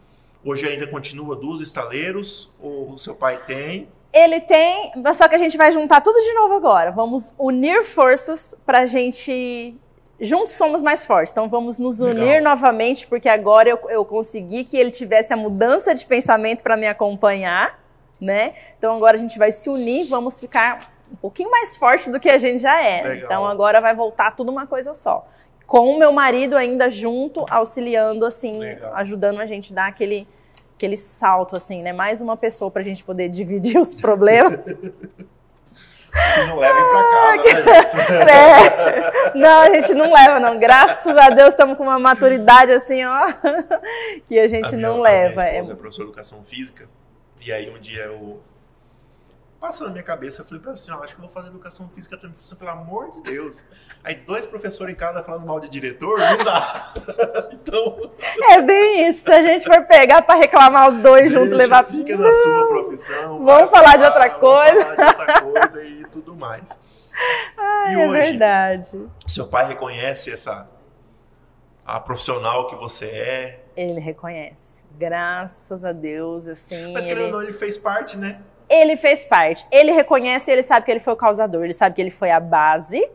hoje 0.43 0.67
ainda 0.67 0.85
continua 0.85 1.37
dos 1.37 1.61
estaleiros, 1.61 2.53
ou 2.59 2.91
o 2.91 2.97
seu 2.97 3.15
pai 3.15 3.41
tem? 3.45 3.87
Ele 4.13 4.41
tem, 4.41 4.91
só 5.13 5.27
que 5.27 5.35
a 5.35 5.37
gente 5.37 5.55
vai 5.55 5.71
juntar 5.71 6.01
tudo 6.01 6.19
de 6.19 6.33
novo 6.33 6.55
agora. 6.55 6.91
Vamos 6.91 7.33
unir 7.39 7.83
forças 7.85 8.55
para 8.65 8.81
a 8.81 8.85
gente 8.85 9.75
juntos 10.21 10.53
somos 10.53 10.83
mais 10.83 11.05
fortes. 11.05 11.31
Então 11.31 11.49
vamos 11.49 11.79
nos 11.79 11.99
unir 11.99 12.19
Legal. 12.19 12.55
novamente, 12.55 13.07
porque 13.07 13.27
agora 13.27 13.67
eu, 13.67 13.79
eu 13.89 14.05
consegui 14.05 14.63
que 14.63 14.77
ele 14.77 14.91
tivesse 14.91 15.33
a 15.33 15.37
mudança 15.37 15.95
de 15.95 16.05
pensamento 16.05 16.61
para 16.61 16.77
me 16.77 16.87
acompanhar, 16.87 17.79
né? 18.19 18.53
Então 18.77 18.95
agora 18.95 19.17
a 19.17 19.19
gente 19.19 19.39
vai 19.39 19.51
se 19.51 19.67
unir, 19.67 20.05
vamos 20.05 20.39
ficar 20.39 20.91
um 21.11 21.15
pouquinho 21.15 21.49
mais 21.49 21.75
forte 21.75 22.09
do 22.09 22.19
que 22.19 22.29
a 22.29 22.37
gente 22.37 22.61
já 22.61 22.79
é. 22.79 23.01
Legal. 23.01 23.25
Então 23.25 23.45
agora 23.47 23.81
vai 23.81 23.95
voltar 23.95 24.35
tudo 24.35 24.51
uma 24.51 24.67
coisa 24.67 24.93
só. 24.93 25.27
Com 25.65 25.89
o 25.89 25.97
meu 25.97 26.11
marido 26.11 26.55
ainda 26.55 26.89
junto, 26.89 27.45
auxiliando, 27.49 28.25
assim, 28.25 28.59
Legal. 28.59 28.93
ajudando 28.95 29.39
a 29.39 29.45
gente 29.45 29.71
a 29.71 29.75
dar 29.75 29.87
aquele, 29.87 30.27
aquele 30.81 30.97
salto, 30.97 31.55
assim, 31.55 31.83
né? 31.83 31.93
Mais 31.93 32.23
uma 32.23 32.35
pessoa 32.35 32.71
para 32.71 32.81
a 32.81 32.85
gente 32.85 33.03
poder 33.03 33.29
dividir 33.29 33.79
os 33.79 33.95
problemas. 33.95 34.65
Que 34.65 36.45
não 36.47 36.57
levem 36.57 36.83
pra 36.83 37.03
casa, 37.77 38.25
né, 38.25 38.33
é. 39.31 39.37
Não, 39.37 39.61
a 39.61 39.73
gente 39.73 39.93
não 39.93 40.11
leva, 40.11 40.39
não. 40.39 40.59
Graças 40.59 41.15
a 41.15 41.29
Deus 41.29 41.49
estamos 41.49 41.77
com 41.77 41.83
uma 41.83 41.99
maturidade 41.99 42.71
assim, 42.71 43.05
ó, 43.05 43.27
que 44.27 44.37
a 44.39 44.47
gente 44.47 44.67
a 44.67 44.71
minha, 44.71 44.89
não 44.89 44.99
leva. 44.99 45.41
A 45.41 45.43
minha 45.45 45.59
esposa 45.59 45.71
é, 45.71 45.73
é 45.73 45.77
professora 45.77 46.05
de 46.05 46.09
educação 46.09 46.43
física, 46.43 46.89
e 47.45 47.51
aí 47.51 47.69
um 47.69 47.79
dia 47.79 48.03
eu 48.05 48.41
passou 49.61 49.85
na 49.85 49.93
minha 49.93 50.03
cabeça. 50.03 50.41
Eu 50.41 50.45
falei 50.45 50.59
pra 50.59 50.71
assim, 50.71 50.91
ó, 50.91 50.95
acho 51.03 51.13
que 51.13 51.21
eu 51.21 51.25
vou 51.25 51.29
fazer 51.29 51.49
educação 51.49 51.87
física 51.87 52.17
também. 52.17 52.35
Falei, 52.35 52.57
pelo 52.57 52.71
amor 52.71 53.11
de 53.11 53.21
Deus. 53.21 53.63
Aí 54.03 54.15
dois 54.15 54.45
professores 54.45 54.93
em 54.93 54.97
casa 54.97 55.21
falando 55.23 55.45
mal 55.45 55.59
de 55.59 55.69
diretor, 55.69 56.17
não 56.17 56.43
dá. 56.43 56.93
então... 57.53 58.11
É 58.49 58.61
bem 58.63 59.07
isso. 59.07 59.23
Se 59.25 59.31
a 59.31 59.45
gente 59.45 59.65
for 59.65 59.85
pegar 59.85 60.23
pra 60.23 60.35
reclamar 60.35 60.89
os 60.89 61.01
dois 61.01 61.31
juntos, 61.31 61.55
levar... 61.55 61.83
Fica 61.83 62.17
na 62.17 62.31
sua 62.31 62.67
profissão. 62.67 63.45
Vamos 63.45 63.69
falar, 63.69 63.97
de 63.97 64.03
outra 64.03 64.29
coisa. 64.31 64.95
Vamos 64.95 64.95
falar 64.95 65.25
de 65.25 65.45
outra 65.45 65.67
coisa 65.67 65.83
e 65.83 66.03
tudo 66.05 66.35
mais. 66.35 66.79
Ai, 67.55 67.95
e 67.95 68.01
é 68.01 68.07
hoje, 68.07 68.17
é 68.17 68.21
verdade. 68.23 69.09
Seu 69.27 69.47
pai 69.47 69.67
reconhece 69.67 70.31
essa... 70.31 70.67
A 71.85 71.99
profissional 71.99 72.67
que 72.67 72.75
você 72.75 73.05
é. 73.05 73.63
Ele 73.75 73.99
reconhece. 73.99 74.83
Graças 74.97 75.83
a 75.83 75.91
Deus, 75.91 76.47
assim. 76.47 76.93
Mas 76.93 77.05
querendo 77.05 77.25
ele... 77.25 77.33
ou 77.33 77.39
não, 77.39 77.43
ele 77.43 77.53
fez 77.53 77.77
parte, 77.77 78.17
né? 78.17 78.39
Ele 78.71 78.95
fez 78.95 79.25
parte. 79.25 79.65
Ele 79.69 79.91
reconhece, 79.91 80.49
ele 80.49 80.63
sabe 80.63 80.85
que 80.85 80.91
ele 80.91 81.01
foi 81.01 81.11
o 81.13 81.17
causador, 81.17 81.65
ele 81.65 81.73
sabe 81.73 81.95
que 81.95 82.01
ele 82.01 82.09
foi 82.09 82.31
a 82.31 82.39
base 82.39 83.05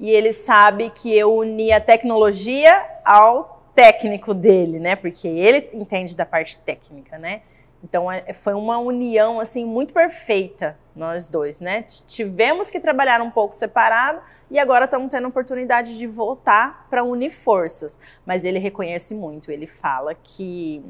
e 0.00 0.10
ele 0.10 0.32
sabe 0.32 0.90
que 0.90 1.16
eu 1.16 1.32
uni 1.32 1.72
a 1.72 1.80
tecnologia 1.80 2.84
ao 3.04 3.62
técnico 3.76 4.34
dele, 4.34 4.80
né? 4.80 4.96
Porque 4.96 5.28
ele 5.28 5.70
entende 5.72 6.16
da 6.16 6.26
parte 6.26 6.58
técnica, 6.58 7.16
né? 7.16 7.42
Então 7.84 8.10
é, 8.10 8.32
foi 8.32 8.54
uma 8.54 8.78
união 8.78 9.40
assim 9.40 9.64
muito 9.64 9.94
perfeita 9.94 10.76
nós 10.94 11.26
dois, 11.26 11.60
né? 11.60 11.84
Tivemos 12.06 12.70
que 12.70 12.80
trabalhar 12.80 13.22
um 13.22 13.30
pouco 13.30 13.54
separado 13.54 14.20
e 14.50 14.58
agora 14.58 14.84
estamos 14.84 15.10
tendo 15.10 15.24
a 15.24 15.28
oportunidade 15.28 15.96
de 15.96 16.06
voltar 16.06 16.86
para 16.90 17.02
unir 17.02 17.30
forças. 17.30 17.98
Mas 18.26 18.44
ele 18.44 18.58
reconhece 18.58 19.14
muito, 19.14 19.50
ele 19.50 19.66
fala 19.66 20.14
que 20.14 20.84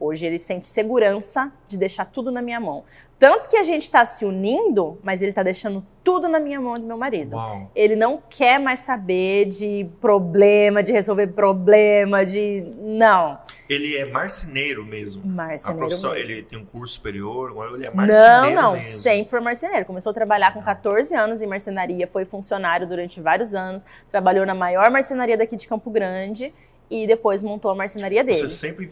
Hoje 0.00 0.26
ele 0.26 0.38
sente 0.38 0.66
segurança 0.66 1.52
de 1.66 1.76
deixar 1.76 2.04
tudo 2.04 2.30
na 2.30 2.40
minha 2.40 2.60
mão. 2.60 2.84
Tanto 3.18 3.48
que 3.48 3.56
a 3.56 3.64
gente 3.64 3.82
está 3.82 4.04
se 4.04 4.24
unindo, 4.24 4.96
mas 5.02 5.22
ele 5.22 5.32
está 5.32 5.42
deixando 5.42 5.84
tudo 6.04 6.28
na 6.28 6.38
minha 6.38 6.60
mão 6.60 6.74
do 6.74 6.82
meu 6.82 6.96
marido. 6.96 7.34
Uau. 7.34 7.68
Ele 7.74 7.96
não 7.96 8.22
quer 8.30 8.60
mais 8.60 8.80
saber 8.80 9.46
de 9.46 9.88
problema, 10.00 10.84
de 10.84 10.92
resolver 10.92 11.26
problema, 11.26 12.24
de. 12.24 12.64
Não. 12.78 13.36
Ele 13.68 13.96
é 13.96 14.06
marceneiro 14.06 14.86
mesmo. 14.86 15.26
Marceneiro. 15.26 15.88
Mesmo. 15.88 16.14
ele 16.14 16.42
tem 16.42 16.58
um 16.60 16.64
curso 16.64 16.94
superior, 16.94 17.50
agora 17.50 17.72
ele 17.72 17.86
é 17.86 17.90
marceneiro. 17.90 18.54
Não, 18.54 18.62
não, 18.62 18.72
mesmo. 18.74 18.98
sempre 18.98 19.30
foi 19.30 19.40
marceneiro. 19.40 19.84
Começou 19.84 20.10
a 20.10 20.14
trabalhar 20.14 20.54
com 20.54 20.62
14 20.62 21.12
anos 21.16 21.42
em 21.42 21.46
marcenaria, 21.46 22.06
foi 22.06 22.24
funcionário 22.24 22.86
durante 22.86 23.20
vários 23.20 23.52
anos, 23.52 23.84
trabalhou 24.08 24.46
na 24.46 24.54
maior 24.54 24.92
marcenaria 24.92 25.36
daqui 25.36 25.56
de 25.56 25.66
Campo 25.66 25.90
Grande 25.90 26.54
e 26.90 27.06
depois 27.06 27.42
montou 27.42 27.70
a 27.70 27.74
marcenaria 27.74 28.24
dele. 28.24 28.36
Vocês 28.36 28.52
sempre 28.52 28.90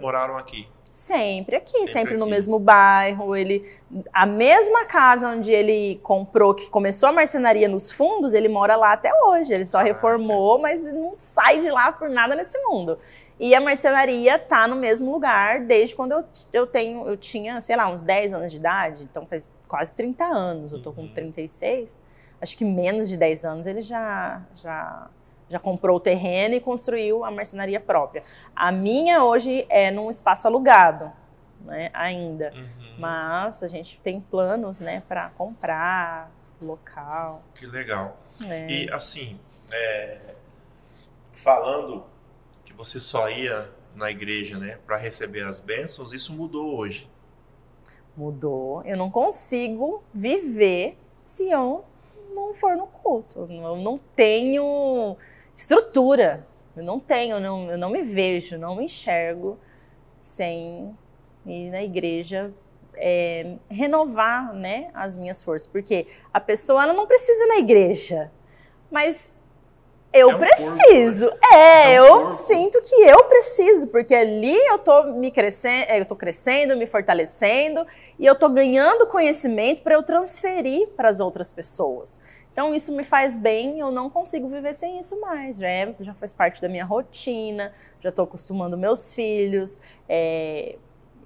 moraram 0.00 0.36
aqui? 0.36 0.68
Sempre 0.94 1.56
aqui, 1.56 1.76
sempre, 1.78 1.92
sempre 1.92 2.16
no 2.16 2.24
mesmo 2.24 2.56
bairro. 2.56 3.34
Ele, 3.34 3.68
a 4.12 4.24
mesma 4.24 4.84
casa 4.84 5.28
onde 5.28 5.50
ele 5.50 5.98
comprou, 6.04 6.54
que 6.54 6.70
começou 6.70 7.08
a 7.08 7.12
marcenaria 7.12 7.66
nos 7.66 7.90
fundos, 7.90 8.32
ele 8.32 8.48
mora 8.48 8.76
lá 8.76 8.92
até 8.92 9.10
hoje. 9.12 9.52
Ele 9.52 9.64
só 9.64 9.78
ah, 9.78 9.82
reformou, 9.82 10.56
tá. 10.56 10.62
mas 10.62 10.84
não 10.84 11.14
sai 11.16 11.58
de 11.58 11.68
lá 11.68 11.90
por 11.90 12.08
nada 12.08 12.36
nesse 12.36 12.56
mundo. 12.62 12.96
E 13.40 13.56
a 13.56 13.60
marcenaria 13.60 14.38
tá 14.38 14.68
no 14.68 14.76
mesmo 14.76 15.10
lugar 15.10 15.62
desde 15.62 15.96
quando 15.96 16.12
eu, 16.12 16.24
eu 16.52 16.64
tenho, 16.64 17.08
eu 17.08 17.16
tinha, 17.16 17.60
sei 17.60 17.74
lá, 17.74 17.88
uns 17.90 18.04
10 18.04 18.32
anos 18.32 18.52
de 18.52 18.58
idade, 18.58 19.02
então 19.02 19.26
faz 19.26 19.50
quase 19.66 19.92
30 19.94 20.24
anos. 20.24 20.72
Eu 20.72 20.80
tô 20.80 20.92
com 20.92 21.08
36. 21.08 21.90
Uhum. 21.90 22.04
Acho 22.40 22.56
que 22.56 22.64
menos 22.64 23.08
de 23.08 23.16
10 23.16 23.44
anos 23.44 23.66
ele 23.66 23.80
já 23.82 24.40
já 24.54 25.10
já 25.48 25.58
comprou 25.58 25.96
o 25.96 26.00
terreno 26.00 26.54
e 26.54 26.60
construiu 26.60 27.24
a 27.24 27.30
marcenaria 27.30 27.80
própria. 27.80 28.22
A 28.54 28.72
minha 28.72 29.24
hoje 29.24 29.66
é 29.68 29.90
num 29.90 30.10
espaço 30.10 30.46
alugado, 30.46 31.12
né, 31.60 31.90
ainda. 31.92 32.52
Uhum. 32.54 32.94
Mas 32.98 33.62
a 33.62 33.68
gente 33.68 33.98
tem 34.00 34.20
planos, 34.20 34.80
né, 34.80 35.02
para 35.08 35.30
comprar 35.30 36.30
local. 36.60 37.42
Que 37.54 37.66
legal. 37.66 38.16
É. 38.48 38.66
E 38.68 38.90
assim, 38.92 39.38
é, 39.72 40.34
falando 41.32 42.04
que 42.64 42.72
você 42.72 42.98
só 42.98 43.28
ia 43.28 43.70
na 43.94 44.10
igreja, 44.10 44.58
né, 44.58 44.78
para 44.86 44.96
receber 44.96 45.44
as 45.44 45.60
bênçãos, 45.60 46.12
isso 46.12 46.32
mudou 46.32 46.76
hoje. 46.76 47.10
Mudou. 48.16 48.82
Eu 48.84 48.96
não 48.96 49.10
consigo 49.10 50.02
viver 50.12 50.96
se 51.22 51.50
eu 51.50 51.84
não 52.34 52.54
for 52.54 52.76
no 52.76 52.86
culto. 52.86 53.46
Eu 53.50 53.76
não 53.76 53.98
tenho 54.14 55.16
estrutura. 55.54 56.46
Eu 56.76 56.82
não 56.82 56.98
tenho, 56.98 57.36
eu 57.36 57.40
não, 57.40 57.70
eu 57.70 57.78
não 57.78 57.90
me 57.90 58.02
vejo, 58.02 58.58
não 58.58 58.76
me 58.76 58.84
enxergo 58.84 59.58
sem 60.20 60.96
ir 61.46 61.70
na 61.70 61.82
igreja 61.82 62.52
é, 62.96 63.56
renovar 63.70 64.52
né, 64.54 64.90
as 64.94 65.16
minhas 65.16 65.42
forças. 65.42 65.66
Porque 65.66 66.06
a 66.32 66.40
pessoa 66.40 66.82
ela 66.82 66.92
não 66.92 67.06
precisa 67.06 67.44
ir 67.44 67.48
na 67.48 67.58
igreja, 67.58 68.30
mas 68.90 69.32
eu 70.12 70.30
é 70.30 70.34
um 70.36 70.38
preciso. 70.38 71.28
Corpo, 71.28 71.40
né? 71.52 71.58
É, 71.58 71.94
é 71.94 72.02
um 72.02 72.04
eu 72.04 72.22
corpo. 72.22 72.46
sinto 72.46 72.82
que 72.82 72.94
eu 72.94 73.24
preciso, 73.24 73.88
porque 73.88 74.14
ali 74.14 74.56
eu 74.66 74.78
tô 74.78 75.04
me 75.12 75.30
crescendo, 75.30 75.90
eu 75.90 76.06
tô 76.06 76.14
crescendo, 76.14 76.76
me 76.76 76.86
fortalecendo 76.86 77.84
e 78.18 78.24
eu 78.24 78.34
tô 78.36 78.48
ganhando 78.48 79.06
conhecimento 79.06 79.82
para 79.82 79.94
eu 79.94 80.02
transferir 80.02 80.88
para 80.90 81.08
as 81.08 81.18
outras 81.18 81.52
pessoas. 81.52 82.20
Então 82.54 82.72
isso 82.72 82.94
me 82.94 83.02
faz 83.02 83.36
bem, 83.36 83.80
eu 83.80 83.90
não 83.90 84.08
consigo 84.08 84.48
viver 84.48 84.74
sem 84.74 84.96
isso 85.00 85.20
mais. 85.20 85.58
Já, 85.58 85.68
é, 85.68 85.92
já 85.98 86.14
faz 86.14 86.32
parte 86.32 86.62
da 86.62 86.68
minha 86.68 86.84
rotina, 86.84 87.72
já 88.00 88.10
estou 88.10 88.24
acostumando 88.24 88.78
meus 88.78 89.12
filhos. 89.12 89.80
É, 90.08 90.76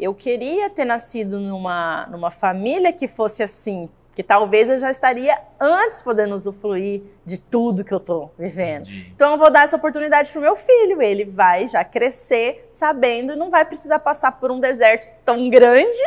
eu 0.00 0.14
queria 0.14 0.70
ter 0.70 0.86
nascido 0.86 1.38
numa, 1.38 2.06
numa 2.06 2.30
família 2.30 2.94
que 2.94 3.06
fosse 3.06 3.42
assim, 3.42 3.90
que 4.14 4.22
talvez 4.22 4.70
eu 4.70 4.78
já 4.78 4.90
estaria 4.90 5.38
antes 5.60 6.00
podendo 6.00 6.34
usufruir 6.34 7.02
de 7.26 7.38
tudo 7.38 7.84
que 7.84 7.92
eu 7.92 7.98
estou 7.98 8.32
vivendo. 8.38 8.88
Entendi. 8.88 9.12
Então 9.14 9.32
eu 9.32 9.38
vou 9.38 9.50
dar 9.50 9.64
essa 9.64 9.76
oportunidade 9.76 10.32
para 10.32 10.38
o 10.38 10.42
meu 10.42 10.56
filho. 10.56 11.02
Ele 11.02 11.26
vai 11.26 11.68
já 11.68 11.84
crescer 11.84 12.66
sabendo, 12.72 13.36
não 13.36 13.50
vai 13.50 13.66
precisar 13.66 13.98
passar 13.98 14.32
por 14.32 14.50
um 14.50 14.58
deserto 14.58 15.10
tão 15.26 15.50
grande, 15.50 16.02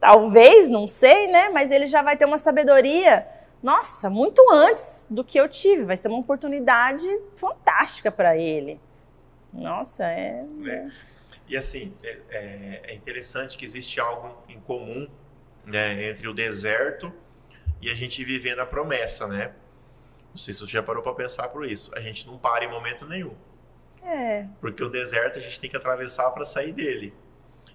talvez, 0.00 0.70
não 0.70 0.88
sei, 0.88 1.26
né? 1.26 1.50
Mas 1.50 1.70
ele 1.70 1.86
já 1.86 2.00
vai 2.00 2.16
ter 2.16 2.24
uma 2.24 2.38
sabedoria 2.38 3.26
nossa, 3.62 4.10
muito 4.10 4.42
antes 4.52 5.06
do 5.08 5.22
que 5.22 5.38
eu 5.38 5.48
tive. 5.48 5.84
Vai 5.84 5.96
ser 5.96 6.08
uma 6.08 6.18
oportunidade 6.18 7.06
fantástica 7.36 8.10
para 8.10 8.36
ele. 8.36 8.80
Nossa, 9.52 10.04
é. 10.04 10.44
é. 10.66 10.88
E 11.48 11.56
assim, 11.56 11.94
é, 12.02 12.22
é, 12.30 12.80
é, 12.84 12.94
interessante 12.94 13.56
que 13.56 13.64
existe 13.64 14.00
algo 14.00 14.36
em 14.48 14.58
comum 14.60 15.06
né, 15.64 16.10
entre 16.10 16.26
o 16.26 16.32
deserto 16.32 17.12
e 17.80 17.90
a 17.90 17.94
gente 17.94 18.24
vivendo 18.24 18.60
a 18.60 18.66
promessa, 18.66 19.26
né? 19.28 19.54
Não 20.30 20.38
sei 20.38 20.54
se 20.54 20.60
você 20.60 20.72
já 20.72 20.82
parou 20.82 21.02
para 21.02 21.12
pensar 21.12 21.48
por 21.48 21.66
isso. 21.66 21.90
A 21.94 22.00
gente 22.00 22.26
não 22.26 22.38
para 22.38 22.64
em 22.64 22.70
momento 22.70 23.06
nenhum. 23.06 23.34
É. 24.02 24.46
Porque 24.60 24.82
o 24.82 24.88
deserto 24.88 25.38
a 25.38 25.42
gente 25.42 25.60
tem 25.60 25.70
que 25.70 25.76
atravessar 25.76 26.30
para 26.30 26.44
sair 26.44 26.72
dele. 26.72 27.14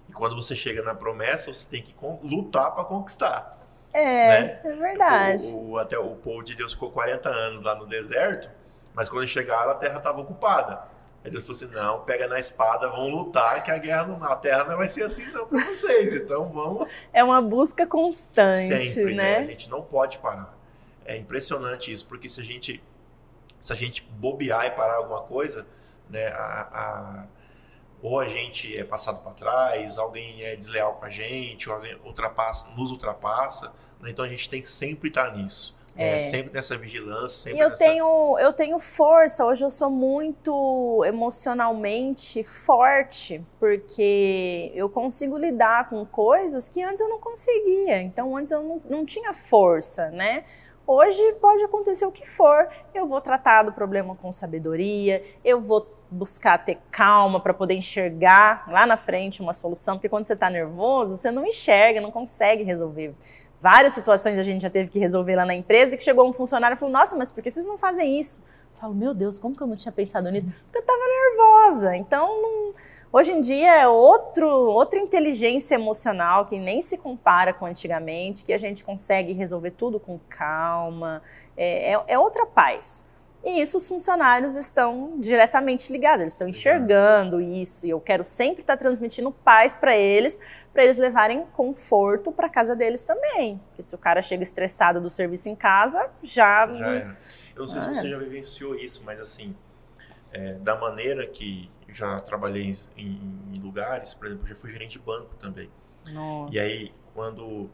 E 0.08 0.12
quando 0.12 0.34
você 0.34 0.56
chega 0.56 0.82
na 0.82 0.94
promessa, 0.94 1.52
você 1.52 1.66
tem 1.68 1.82
que 1.82 1.94
lutar 2.22 2.74
para 2.74 2.84
conquistar. 2.84 3.57
É, 3.98 4.40
né? 4.40 4.60
é 4.64 4.72
verdade. 4.72 5.52
O, 5.52 5.70
o, 5.70 5.78
até 5.78 5.98
o 5.98 6.14
povo 6.16 6.42
de 6.42 6.54
Deus 6.54 6.72
ficou 6.72 6.90
40 6.90 7.28
anos 7.28 7.62
lá 7.62 7.74
no 7.74 7.86
deserto, 7.86 8.48
mas 8.94 9.08
quando 9.08 9.26
chegaram, 9.26 9.70
a 9.70 9.74
terra 9.74 9.98
estava 9.98 10.20
ocupada. 10.20 10.82
Aí 11.24 11.30
Deus 11.30 11.44
falou 11.44 11.56
assim: 11.56 11.74
não, 11.74 12.04
pega 12.04 12.28
na 12.28 12.38
espada, 12.38 12.88
vão 12.88 13.08
lutar, 13.08 13.62
que 13.62 13.70
a 13.70 13.78
guerra 13.78 14.06
não, 14.06 14.22
a 14.22 14.36
terra 14.36 14.64
não 14.64 14.76
vai 14.76 14.88
ser 14.88 15.02
assim 15.02 15.26
não 15.32 15.46
para 15.46 15.64
vocês. 15.64 16.14
Então 16.14 16.52
vamos. 16.52 16.88
É 17.12 17.22
uma 17.24 17.42
busca 17.42 17.86
constante. 17.86 18.56
Sempre, 18.56 19.14
né? 19.14 19.38
né? 19.38 19.38
A 19.38 19.46
gente 19.46 19.68
não 19.68 19.82
pode 19.82 20.18
parar. 20.18 20.56
É 21.04 21.16
impressionante 21.16 21.92
isso, 21.92 22.06
porque 22.06 22.28
se 22.28 22.40
a 22.40 22.44
gente 22.44 22.82
se 23.60 23.72
a 23.72 23.76
gente 23.76 24.02
bobear 24.02 24.66
e 24.66 24.70
parar 24.70 24.96
alguma 24.96 25.22
coisa, 25.22 25.66
né, 26.08 26.28
a, 26.28 26.68
a 26.72 27.26
ou 28.02 28.20
a 28.20 28.28
gente 28.28 28.76
é 28.76 28.84
passado 28.84 29.22
para 29.22 29.32
trás, 29.32 29.98
alguém 29.98 30.42
é 30.42 30.54
desleal 30.54 30.94
com 30.94 31.04
a 31.04 31.10
gente, 31.10 31.68
ou 31.68 31.74
alguém 31.74 31.96
ultrapassa, 32.04 32.68
nos 32.76 32.90
ultrapassa. 32.90 33.72
Né? 34.00 34.10
Então 34.10 34.24
a 34.24 34.28
gente 34.28 34.48
tem 34.48 34.60
que 34.60 34.70
sempre 34.70 35.08
estar 35.08 35.36
nisso. 35.36 35.76
É. 35.96 36.14
É, 36.14 36.18
sempre 36.20 36.54
nessa 36.54 36.78
vigilância, 36.78 37.50
sempre 37.50 37.58
e 37.58 37.60
eu 37.60 37.70
nessa... 37.70 37.84
tenho 37.84 38.38
eu 38.38 38.52
tenho 38.52 38.78
força 38.78 39.44
hoje 39.44 39.64
eu 39.64 39.70
sou 39.70 39.90
muito 39.90 41.02
emocionalmente 41.04 42.44
forte 42.44 43.44
porque 43.58 44.70
eu 44.76 44.88
consigo 44.88 45.36
lidar 45.36 45.88
com 45.88 46.06
coisas 46.06 46.68
que 46.68 46.80
antes 46.80 47.00
eu 47.00 47.08
não 47.08 47.18
conseguia 47.18 48.00
então 48.00 48.36
antes 48.36 48.52
eu 48.52 48.62
não, 48.62 48.82
não 48.88 49.04
tinha 49.04 49.34
força 49.34 50.08
né 50.10 50.44
hoje 50.86 51.32
pode 51.40 51.64
acontecer 51.64 52.06
o 52.06 52.12
que 52.12 52.30
for 52.30 52.68
eu 52.94 53.04
vou 53.04 53.20
tratar 53.20 53.64
do 53.64 53.72
problema 53.72 54.14
com 54.14 54.30
sabedoria 54.30 55.24
eu 55.44 55.60
vou 55.60 55.97
buscar 56.10 56.58
ter 56.58 56.78
calma 56.90 57.38
para 57.40 57.52
poder 57.52 57.74
enxergar 57.74 58.64
lá 58.68 58.86
na 58.86 58.96
frente 58.96 59.42
uma 59.42 59.52
solução, 59.52 59.96
porque 59.96 60.08
quando 60.08 60.26
você 60.26 60.32
está 60.32 60.48
nervoso, 60.48 61.16
você 61.16 61.30
não 61.30 61.44
enxerga, 61.44 62.00
não 62.00 62.10
consegue 62.10 62.62
resolver. 62.62 63.14
Várias 63.60 63.92
situações 63.92 64.38
a 64.38 64.42
gente 64.42 64.62
já 64.62 64.70
teve 64.70 64.88
que 64.88 64.98
resolver 64.98 65.34
lá 65.34 65.44
na 65.44 65.54
empresa 65.54 65.94
e 65.94 65.98
que 65.98 66.04
chegou 66.04 66.28
um 66.28 66.32
funcionário 66.32 66.76
e 66.76 66.78
falou: 66.78 66.92
Nossa, 66.92 67.16
mas 67.16 67.32
por 67.32 67.42
que 67.42 67.50
vocês 67.50 67.66
não 67.66 67.76
fazem 67.76 68.18
isso? 68.18 68.40
Eu 68.74 68.80
falo: 68.80 68.94
Meu 68.94 69.12
Deus, 69.12 69.38
como 69.38 69.54
que 69.54 69.62
eu 69.62 69.66
não 69.66 69.76
tinha 69.76 69.92
pensado 69.92 70.30
nisso? 70.30 70.46
Porque 70.64 70.78
eu 70.78 70.80
estava 70.80 70.98
nervosa. 70.98 71.96
Então, 71.96 72.40
não... 72.40 72.74
hoje 73.12 73.32
em 73.32 73.40
dia 73.40 73.80
é 73.80 73.88
outro, 73.88 74.48
outra 74.48 75.00
inteligência 75.00 75.74
emocional 75.74 76.46
que 76.46 76.56
nem 76.56 76.80
se 76.80 76.96
compara 76.96 77.52
com 77.52 77.66
antigamente, 77.66 78.44
que 78.44 78.52
a 78.52 78.58
gente 78.58 78.84
consegue 78.84 79.32
resolver 79.32 79.72
tudo 79.72 79.98
com 79.98 80.20
calma. 80.28 81.20
é, 81.56 81.94
é, 81.94 82.04
é 82.06 82.18
outra 82.18 82.46
paz. 82.46 83.07
E 83.44 83.60
isso 83.60 83.76
os 83.76 83.88
funcionários 83.88 84.56
estão 84.56 85.20
diretamente 85.20 85.92
ligados, 85.92 86.20
eles 86.20 86.32
estão 86.32 86.48
enxergando 86.48 87.40
isso. 87.40 87.86
E 87.86 87.90
eu 87.90 88.00
quero 88.00 88.24
sempre 88.24 88.62
estar 88.62 88.76
transmitindo 88.76 89.30
paz 89.30 89.78
para 89.78 89.96
eles, 89.96 90.38
para 90.72 90.84
eles 90.84 90.98
levarem 90.98 91.46
conforto 91.56 92.32
para 92.32 92.48
casa 92.48 92.74
deles 92.74 93.04
também. 93.04 93.60
Porque 93.68 93.82
se 93.82 93.94
o 93.94 93.98
cara 93.98 94.20
chega 94.22 94.42
estressado 94.42 95.00
do 95.00 95.08
serviço 95.08 95.48
em 95.48 95.56
casa, 95.56 96.10
já. 96.22 96.66
Já 96.66 96.94
é. 96.94 97.16
Eu 97.54 97.62
não 97.62 97.66
sei 97.68 97.78
ah, 97.78 97.82
se 97.82 97.88
você 97.88 98.08
já 98.08 98.18
vivenciou 98.18 98.74
isso, 98.74 99.02
mas 99.04 99.18
assim, 99.18 99.54
é, 100.32 100.54
da 100.54 100.76
maneira 100.76 101.26
que 101.26 101.70
já 101.88 102.20
trabalhei 102.20 102.72
em, 102.96 103.20
em, 103.52 103.58
lugares, 103.60 104.14
por 104.14 104.26
exemplo, 104.26 104.46
já 104.46 104.54
fui 104.54 104.70
gerente 104.70 104.92
de 104.92 104.98
banco 105.00 105.34
também. 105.36 105.68
Nossa. 106.12 106.54
E 106.54 106.58
aí, 106.58 106.92
quando. 107.14 107.68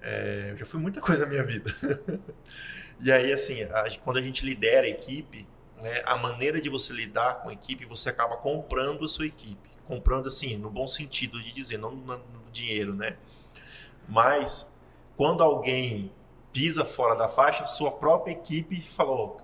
É, 0.00 0.48
eu 0.50 0.56
já 0.56 0.66
fui 0.66 0.80
muita 0.80 1.00
coisa 1.00 1.24
na 1.24 1.30
minha 1.30 1.44
vida. 1.44 1.72
E 3.02 3.10
aí, 3.10 3.32
assim, 3.32 3.62
a, 3.64 3.98
quando 4.04 4.18
a 4.18 4.22
gente 4.22 4.46
lidera 4.46 4.86
a 4.86 4.90
equipe, 4.90 5.44
né, 5.80 6.02
a 6.06 6.16
maneira 6.16 6.60
de 6.60 6.70
você 6.70 6.92
lidar 6.92 7.42
com 7.42 7.48
a 7.48 7.52
equipe, 7.52 7.84
você 7.84 8.08
acaba 8.08 8.36
comprando 8.36 9.04
a 9.04 9.08
sua 9.08 9.26
equipe. 9.26 9.68
Comprando, 9.86 10.28
assim, 10.28 10.56
no 10.56 10.70
bom 10.70 10.86
sentido 10.86 11.42
de 11.42 11.52
dizer, 11.52 11.78
não 11.78 11.90
no, 11.90 12.16
no 12.16 12.50
dinheiro, 12.52 12.94
né? 12.94 13.16
Mas, 14.08 14.70
quando 15.16 15.42
alguém 15.42 16.12
pisa 16.52 16.84
fora 16.84 17.16
da 17.16 17.28
faixa, 17.28 17.66
sua 17.66 17.90
própria 17.90 18.32
equipe 18.32 18.80
falou: 18.80 19.40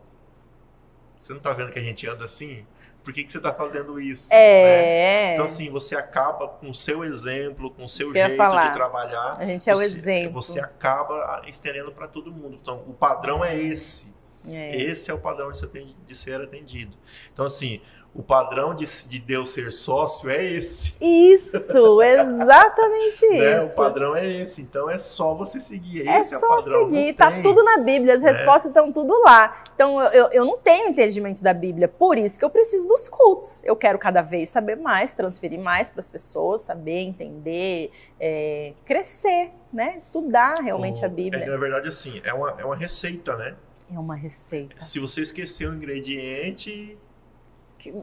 Você 1.16 1.32
não 1.32 1.38
está 1.38 1.52
vendo 1.52 1.72
que 1.72 1.80
a 1.80 1.82
gente 1.82 2.06
anda 2.06 2.26
assim? 2.26 2.64
Por 3.08 3.14
que, 3.14 3.24
que 3.24 3.32
você 3.32 3.38
está 3.38 3.54
fazendo 3.54 3.98
isso? 3.98 4.28
É. 4.30 4.36
Né? 4.36 5.32
Então, 5.32 5.46
assim, 5.46 5.70
você 5.70 5.96
acaba 5.96 6.46
com 6.46 6.68
o 6.68 6.74
seu 6.74 7.02
exemplo, 7.02 7.70
com 7.70 7.84
o 7.84 7.88
seu 7.88 8.12
jeito 8.12 8.32
de 8.32 8.72
trabalhar. 8.74 9.34
A 9.38 9.46
gente 9.46 9.70
é 9.70 9.74
você, 9.74 9.80
o 9.80 9.82
exemplo. 9.82 10.32
Você 10.34 10.60
acaba 10.60 11.40
estendendo 11.46 11.90
para 11.90 12.06
todo 12.06 12.30
mundo. 12.30 12.58
Então, 12.60 12.84
o 12.86 12.92
padrão 12.92 13.42
é 13.42 13.56
esse. 13.56 14.14
É. 14.46 14.76
Esse 14.76 15.10
é 15.10 15.14
o 15.14 15.18
padrão 15.18 15.50
de 15.50 16.14
ser 16.14 16.38
atendido. 16.42 16.94
Então, 17.32 17.46
assim, 17.46 17.80
o 18.14 18.22
padrão 18.22 18.74
de, 18.74 18.84
de 19.06 19.20
Deus 19.20 19.50
ser 19.50 19.72
sócio 19.72 20.28
é 20.28 20.44
esse. 20.44 20.92
Isso, 21.00 21.56
exatamente 22.02 23.28
né? 23.28 23.58
isso. 23.58 23.72
O 23.72 23.76
padrão 23.76 24.16
é 24.16 24.26
esse, 24.26 24.60
então 24.60 24.90
é 24.90 24.98
só 24.98 25.34
você 25.34 25.60
seguir. 25.60 26.08
É 26.08 26.18
esse 26.18 26.34
é, 26.34 26.38
só 26.38 26.46
é 26.46 26.48
o 26.48 26.56
padrão. 26.56 26.84
seguir, 26.86 27.14
tá 27.14 27.42
tudo 27.42 27.62
na 27.62 27.78
Bíblia, 27.78 28.14
as 28.14 28.22
né? 28.22 28.32
respostas 28.32 28.70
estão 28.70 28.92
tudo 28.92 29.14
lá. 29.22 29.62
Então 29.74 30.02
eu, 30.12 30.26
eu 30.32 30.44
não 30.44 30.58
tenho 30.58 30.88
entendimento 30.88 31.42
da 31.42 31.54
Bíblia, 31.54 31.86
por 31.86 32.18
isso 32.18 32.38
que 32.38 32.44
eu 32.44 32.50
preciso 32.50 32.88
dos 32.88 33.08
cultos. 33.08 33.62
Eu 33.64 33.76
quero 33.76 33.98
cada 33.98 34.20
vez 34.20 34.50
saber 34.50 34.76
mais, 34.76 35.12
transferir 35.12 35.60
mais 35.60 35.90
para 35.90 36.00
as 36.00 36.08
pessoas, 36.08 36.62
saber, 36.62 37.00
entender, 37.00 37.92
é, 38.18 38.72
crescer, 38.84 39.50
né? 39.72 39.94
Estudar 39.96 40.56
realmente 40.60 41.02
o, 41.02 41.04
a 41.04 41.08
Bíblia. 41.08 41.44
É, 41.44 41.48
na 41.48 41.56
verdade, 41.56 41.86
assim, 41.86 42.20
é 42.24 42.32
uma, 42.32 42.56
é 42.58 42.64
uma 42.64 42.76
receita, 42.76 43.36
né? 43.36 43.54
É 43.94 43.98
uma 43.98 44.16
receita. 44.16 44.74
Se 44.80 44.98
você 44.98 45.20
esquecer 45.20 45.68
o 45.68 45.74
ingrediente, 45.74 46.98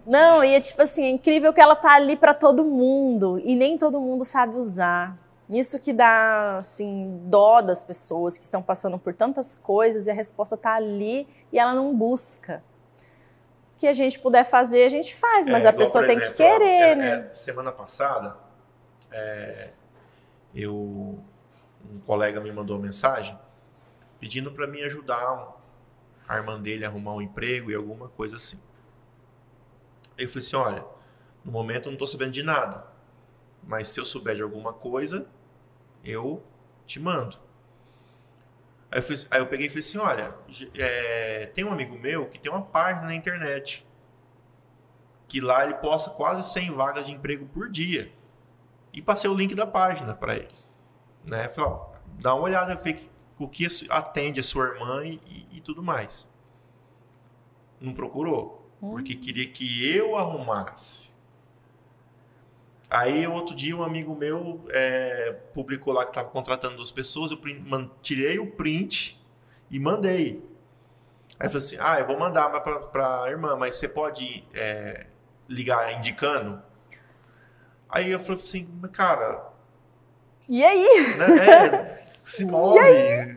não, 0.05 0.43
e 0.43 0.53
é 0.53 0.61
tipo 0.61 0.81
assim, 0.81 1.03
é 1.03 1.09
incrível 1.09 1.53
que 1.53 1.59
ela 1.59 1.75
tá 1.75 1.93
ali 1.93 2.15
para 2.15 2.33
todo 2.33 2.63
mundo 2.63 3.39
e 3.43 3.55
nem 3.55 3.77
todo 3.77 3.99
mundo 3.99 4.23
sabe 4.23 4.55
usar. 4.55 5.17
Isso 5.49 5.79
que 5.79 5.93
dá, 5.93 6.57
assim, 6.57 7.21
dó 7.25 7.61
das 7.61 7.83
pessoas 7.83 8.37
que 8.37 8.43
estão 8.43 8.63
passando 8.63 8.97
por 8.97 9.13
tantas 9.13 9.55
coisas 9.55 10.07
e 10.07 10.11
a 10.11 10.13
resposta 10.13 10.57
tá 10.57 10.73
ali 10.73 11.27
e 11.51 11.59
ela 11.59 11.73
não 11.73 11.95
busca. 11.95 12.63
O 13.75 13.79
que 13.79 13.87
a 13.87 13.93
gente 13.93 14.17
puder 14.19 14.43
fazer, 14.45 14.85
a 14.85 14.89
gente 14.89 15.15
faz, 15.15 15.47
mas 15.47 15.65
é, 15.65 15.67
a 15.67 15.73
pessoa 15.73 16.03
exemplo, 16.03 16.21
tem 16.21 16.31
que 16.31 16.37
querer, 16.37 16.93
ó, 16.93 16.95
né? 16.95 17.27
É, 17.29 17.33
semana 17.33 17.71
passada, 17.71 18.35
é, 19.11 19.69
eu, 20.55 20.73
um 20.73 21.99
colega 22.07 22.39
me 22.39 22.51
mandou 22.51 22.77
uma 22.77 22.85
mensagem 22.85 23.37
pedindo 24.19 24.51
para 24.51 24.65
mim 24.65 24.81
ajudar 24.81 25.55
a 26.27 26.37
irmã 26.37 26.59
dele 26.59 26.85
a 26.85 26.87
arrumar 26.87 27.13
um 27.13 27.21
emprego 27.21 27.69
e 27.69 27.75
alguma 27.75 28.07
coisa 28.09 28.37
assim. 28.37 28.57
Eu 30.17 30.27
falei 30.29 30.45
assim: 30.45 30.55
olha, 30.55 30.85
no 31.43 31.51
momento 31.51 31.85
eu 31.85 31.91
não 31.91 31.93
estou 31.93 32.07
sabendo 32.07 32.31
de 32.31 32.43
nada, 32.43 32.85
mas 33.63 33.89
se 33.89 33.99
eu 33.99 34.05
souber 34.05 34.35
de 34.35 34.41
alguma 34.41 34.73
coisa, 34.73 35.27
eu 36.03 36.43
te 36.85 36.99
mando. 36.99 37.37
Aí 38.91 38.99
eu, 38.99 39.03
falei, 39.03 39.23
aí 39.31 39.39
eu 39.41 39.47
peguei 39.47 39.65
e 39.67 39.69
falei 39.69 39.79
assim: 39.79 39.97
olha, 39.97 40.35
é, 40.77 41.45
tem 41.47 41.65
um 41.65 41.71
amigo 41.71 41.97
meu 41.97 42.27
que 42.27 42.39
tem 42.39 42.51
uma 42.51 42.61
página 42.61 43.07
na 43.07 43.15
internet, 43.15 43.85
que 45.27 45.41
lá 45.41 45.65
ele 45.65 45.75
posta 45.75 46.09
quase 46.09 46.43
100 46.43 46.71
vagas 46.71 47.05
de 47.05 47.11
emprego 47.11 47.45
por 47.47 47.69
dia. 47.69 48.11
E 48.93 49.01
passei 49.01 49.29
o 49.29 49.33
link 49.33 49.53
da 49.53 49.67
página 49.67 50.15
para 50.15 50.35
ele. 50.35 50.55
Né? 51.29 51.47
Falei: 51.49 51.71
ó, 51.71 51.89
dá 52.21 52.33
uma 52.33 52.43
olhada, 52.43 52.75
vê 52.75 52.97
o 53.37 53.49
que 53.49 53.67
atende 53.89 54.39
a 54.39 54.43
sua 54.43 54.67
irmã 54.67 55.03
e, 55.03 55.19
e 55.51 55.59
tudo 55.59 55.83
mais. 55.83 56.29
Não 57.81 57.93
procurou 57.93 58.64
porque 58.79 59.15
queria 59.15 59.47
que 59.47 59.95
eu 59.95 60.15
arrumasse. 60.15 61.15
Aí 62.89 63.27
outro 63.27 63.55
dia 63.55 63.75
um 63.75 63.83
amigo 63.83 64.15
meu 64.15 64.63
é, 64.69 65.35
publicou 65.53 65.91
lá 65.91 66.03
que 66.03 66.11
estava 66.11 66.29
contratando 66.29 66.77
duas 66.77 66.91
pessoas, 66.91 67.31
eu 67.31 67.37
print, 67.37 67.67
man, 67.67 67.89
tirei 68.01 68.39
o 68.39 68.51
print 68.51 69.21
e 69.71 69.79
mandei. 69.79 70.43
Aí 71.39 71.49
falou 71.49 71.57
assim, 71.57 71.77
ah, 71.79 71.99
eu 71.99 72.07
vou 72.07 72.17
mandar 72.17 72.49
para 72.51 73.23
a 73.23 73.29
irmã, 73.29 73.55
mas 73.57 73.75
você 73.75 73.87
pode 73.89 74.47
é, 74.53 75.07
ligar 75.49 75.97
indicando? 75.97 76.61
Aí 77.89 78.11
eu 78.11 78.19
falei 78.19 78.39
assim, 78.39 78.67
cara... 78.93 79.51
E 80.47 80.63
aí? 80.63 81.17
Né, 81.17 81.49
é, 81.49 82.05
se 82.23 82.45
move, 82.45 82.79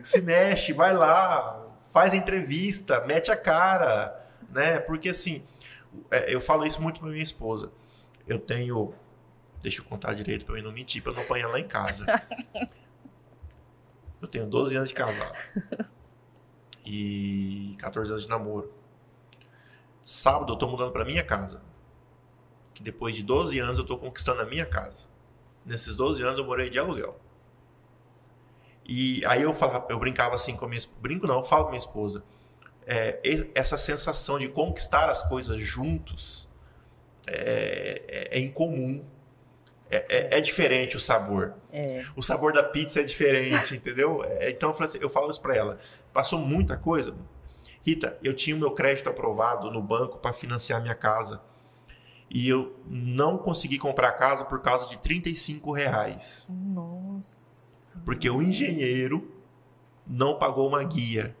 se 0.03 0.21
mexe, 0.21 0.71
vai 0.71 0.93
lá, 0.93 1.67
faz 1.91 2.13
entrevista, 2.13 3.03
mete 3.05 3.31
a 3.31 3.35
cara 3.35 4.18
né? 4.51 4.79
Porque 4.79 5.09
assim, 5.09 5.43
é, 6.11 6.33
eu 6.33 6.41
falo 6.41 6.65
isso 6.65 6.81
muito 6.81 6.99
para 6.99 7.09
minha 7.09 7.23
esposa. 7.23 7.71
Eu 8.27 8.39
tenho, 8.39 8.93
deixa 9.61 9.81
eu 9.81 9.85
contar 9.85 10.13
direito 10.13 10.45
para 10.45 10.57
eu 10.57 10.63
não 10.63 10.71
mentir, 10.71 11.01
para 11.01 11.13
não 11.13 11.21
apanhar 11.21 11.47
lá 11.47 11.59
em 11.59 11.67
casa. 11.67 12.05
Eu 14.21 14.27
tenho 14.27 14.45
12 14.45 14.75
anos 14.75 14.89
de 14.89 14.95
casado 14.95 15.33
e 16.85 17.73
14 17.79 18.11
anos 18.11 18.23
de 18.23 18.29
namoro. 18.29 18.73
Sábado 20.01 20.51
eu 20.51 20.57
tô 20.57 20.67
mudando 20.67 20.91
para 20.91 21.05
minha 21.05 21.23
casa. 21.23 21.63
Que 22.73 22.83
depois 22.83 23.15
de 23.15 23.23
12 23.23 23.57
anos 23.59 23.77
eu 23.77 23.85
tô 23.85 23.97
conquistando 23.97 24.41
a 24.41 24.45
minha 24.45 24.65
casa. 24.65 25.07
Nesses 25.65 25.95
12 25.95 26.21
anos 26.21 26.37
eu 26.37 26.45
morei 26.45 26.69
de 26.69 26.77
aluguel. 26.77 27.17
E 28.83 29.23
aí 29.25 29.43
eu 29.43 29.53
falava, 29.53 29.87
eu 29.89 29.97
brincava 29.97 30.35
assim 30.35 30.53
com 30.53 30.65
a 30.65 30.67
minha 30.67 30.81
brinco 30.99 31.25
não, 31.25 31.37
eu 31.37 31.43
falo 31.45 31.63
com 31.63 31.69
minha 31.69 31.79
esposa 31.79 32.21
é, 32.89 33.19
essa 33.53 33.77
sensação 33.77 34.39
de 34.39 34.49
conquistar 34.49 35.09
as 35.09 35.21
coisas 35.21 35.59
juntos 35.61 36.49
é, 37.27 38.01
é, 38.31 38.37
é 38.37 38.39
incomum. 38.39 39.05
É, 39.91 40.05
é, 40.09 40.37
é, 40.37 40.41
diferente 40.41 40.95
o 40.95 40.99
sabor. 40.99 41.55
É. 41.71 42.03
O 42.15 42.21
sabor 42.21 42.53
da 42.53 42.63
pizza 42.63 42.99
é 42.99 43.03
diferente, 43.03 43.73
entendeu? 43.77 44.21
Então 44.41 44.75
eu, 44.77 44.83
assim, 44.83 44.99
eu 45.01 45.09
falo 45.09 45.31
isso 45.31 45.41
para 45.41 45.55
ela. 45.55 45.77
Passou 46.11 46.39
muita 46.39 46.77
coisa. 46.77 47.15
Rita, 47.85 48.17
eu 48.23 48.33
tinha 48.33 48.55
o 48.55 48.59
meu 48.59 48.71
crédito 48.71 49.09
aprovado 49.09 49.71
no 49.71 49.81
banco 49.81 50.17
para 50.17 50.33
financiar 50.33 50.81
minha 50.81 50.95
casa. 50.95 51.41
E 52.29 52.47
eu 52.47 52.75
não 52.85 53.37
consegui 53.37 53.79
comprar 53.79 54.09
a 54.09 54.13
casa 54.13 54.45
por 54.45 54.61
causa 54.61 54.87
de 54.89 54.97
35 54.99 55.71
reais. 55.71 56.47
Nossa. 56.49 57.97
Porque 58.05 58.29
o 58.29 58.41
engenheiro 58.41 59.31
não 60.05 60.37
pagou 60.37 60.67
uma 60.67 60.83
guia 60.83 61.35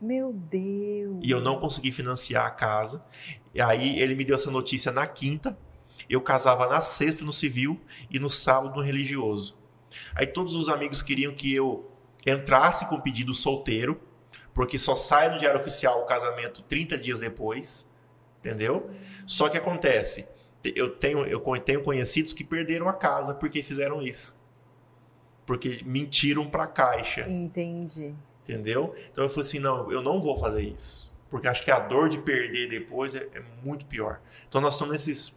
Meu 0.00 0.32
Deus. 0.32 1.20
E 1.22 1.30
eu 1.30 1.40
não 1.40 1.58
consegui 1.58 1.90
financiar 1.90 2.46
a 2.46 2.50
casa. 2.50 3.04
E 3.54 3.60
aí 3.60 3.98
ele 4.00 4.14
me 4.14 4.24
deu 4.24 4.36
essa 4.36 4.50
notícia 4.50 4.92
na 4.92 5.06
quinta. 5.06 5.58
Eu 6.08 6.20
casava 6.20 6.68
na 6.68 6.80
sexta 6.80 7.24
no 7.24 7.32
civil 7.32 7.80
e 8.10 8.18
no 8.18 8.30
sábado 8.30 8.76
no 8.76 8.82
religioso. 8.82 9.56
Aí 10.14 10.26
todos 10.26 10.54
os 10.54 10.68
amigos 10.68 11.02
queriam 11.02 11.32
que 11.32 11.54
eu 11.54 11.90
entrasse 12.26 12.86
com 12.86 13.00
pedido 13.00 13.34
solteiro, 13.34 14.00
porque 14.54 14.78
só 14.78 14.94
sai 14.94 15.30
no 15.30 15.38
diário 15.38 15.60
oficial 15.60 16.02
o 16.02 16.06
casamento 16.06 16.62
30 16.62 16.98
dias 16.98 17.18
depois, 17.18 17.88
entendeu? 18.38 18.90
Só 19.26 19.48
que 19.48 19.56
acontece, 19.56 20.26
eu 20.64 20.90
tenho, 20.96 21.24
eu 21.26 21.40
tenho 21.60 21.82
conhecidos 21.82 22.32
que 22.32 22.44
perderam 22.44 22.88
a 22.88 22.92
casa 22.92 23.34
porque 23.34 23.62
fizeram 23.62 24.02
isso. 24.02 24.36
Porque 25.46 25.82
mentiram 25.84 26.48
para 26.48 26.64
a 26.64 26.66
caixa. 26.66 27.28
Entendi. 27.28 28.14
Entendeu? 28.48 28.94
Então 29.12 29.24
eu 29.24 29.28
falei 29.30 29.46
assim: 29.46 29.58
não, 29.58 29.90
eu 29.92 30.00
não 30.00 30.20
vou 30.20 30.38
fazer 30.38 30.62
isso. 30.62 31.12
Porque 31.28 31.46
acho 31.46 31.62
que 31.62 31.70
a 31.70 31.78
dor 31.78 32.08
de 32.08 32.18
perder 32.18 32.68
depois 32.68 33.14
é, 33.14 33.28
é 33.34 33.42
muito 33.62 33.84
pior. 33.84 34.20
Então 34.48 34.60
nós 34.60 34.74
estamos 34.74 34.92
nesses 34.94 35.34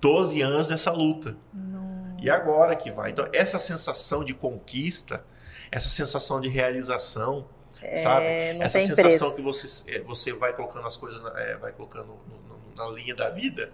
12 0.00 0.40
anos 0.40 0.68
nessa 0.68 0.90
luta. 0.90 1.36
Nossa. 1.52 2.16
E 2.22 2.30
agora 2.30 2.74
que 2.74 2.90
vai. 2.90 3.10
Então 3.10 3.28
essa 3.32 3.58
sensação 3.58 4.24
de 4.24 4.34
conquista, 4.34 5.24
essa 5.70 5.88
sensação 5.88 6.40
de 6.40 6.48
realização, 6.48 7.46
É, 7.82 7.96
sabe? 7.96 8.26
Essa 8.60 8.78
sensação 8.80 9.28
preço. 9.28 9.36
que 9.36 9.42
você, 9.42 9.90
é, 9.96 10.00
você 10.00 10.32
vai 10.32 10.52
colocando 10.54 10.86
as 10.86 10.96
coisas, 10.96 11.20
na- 11.20 11.38
é, 11.40 11.56
vai 11.56 11.72
colocando 11.72 12.06
no- 12.06 12.38
no- 12.48 12.74
na 12.74 12.88
linha 12.96 13.14
da 13.14 13.28
vida, 13.30 13.70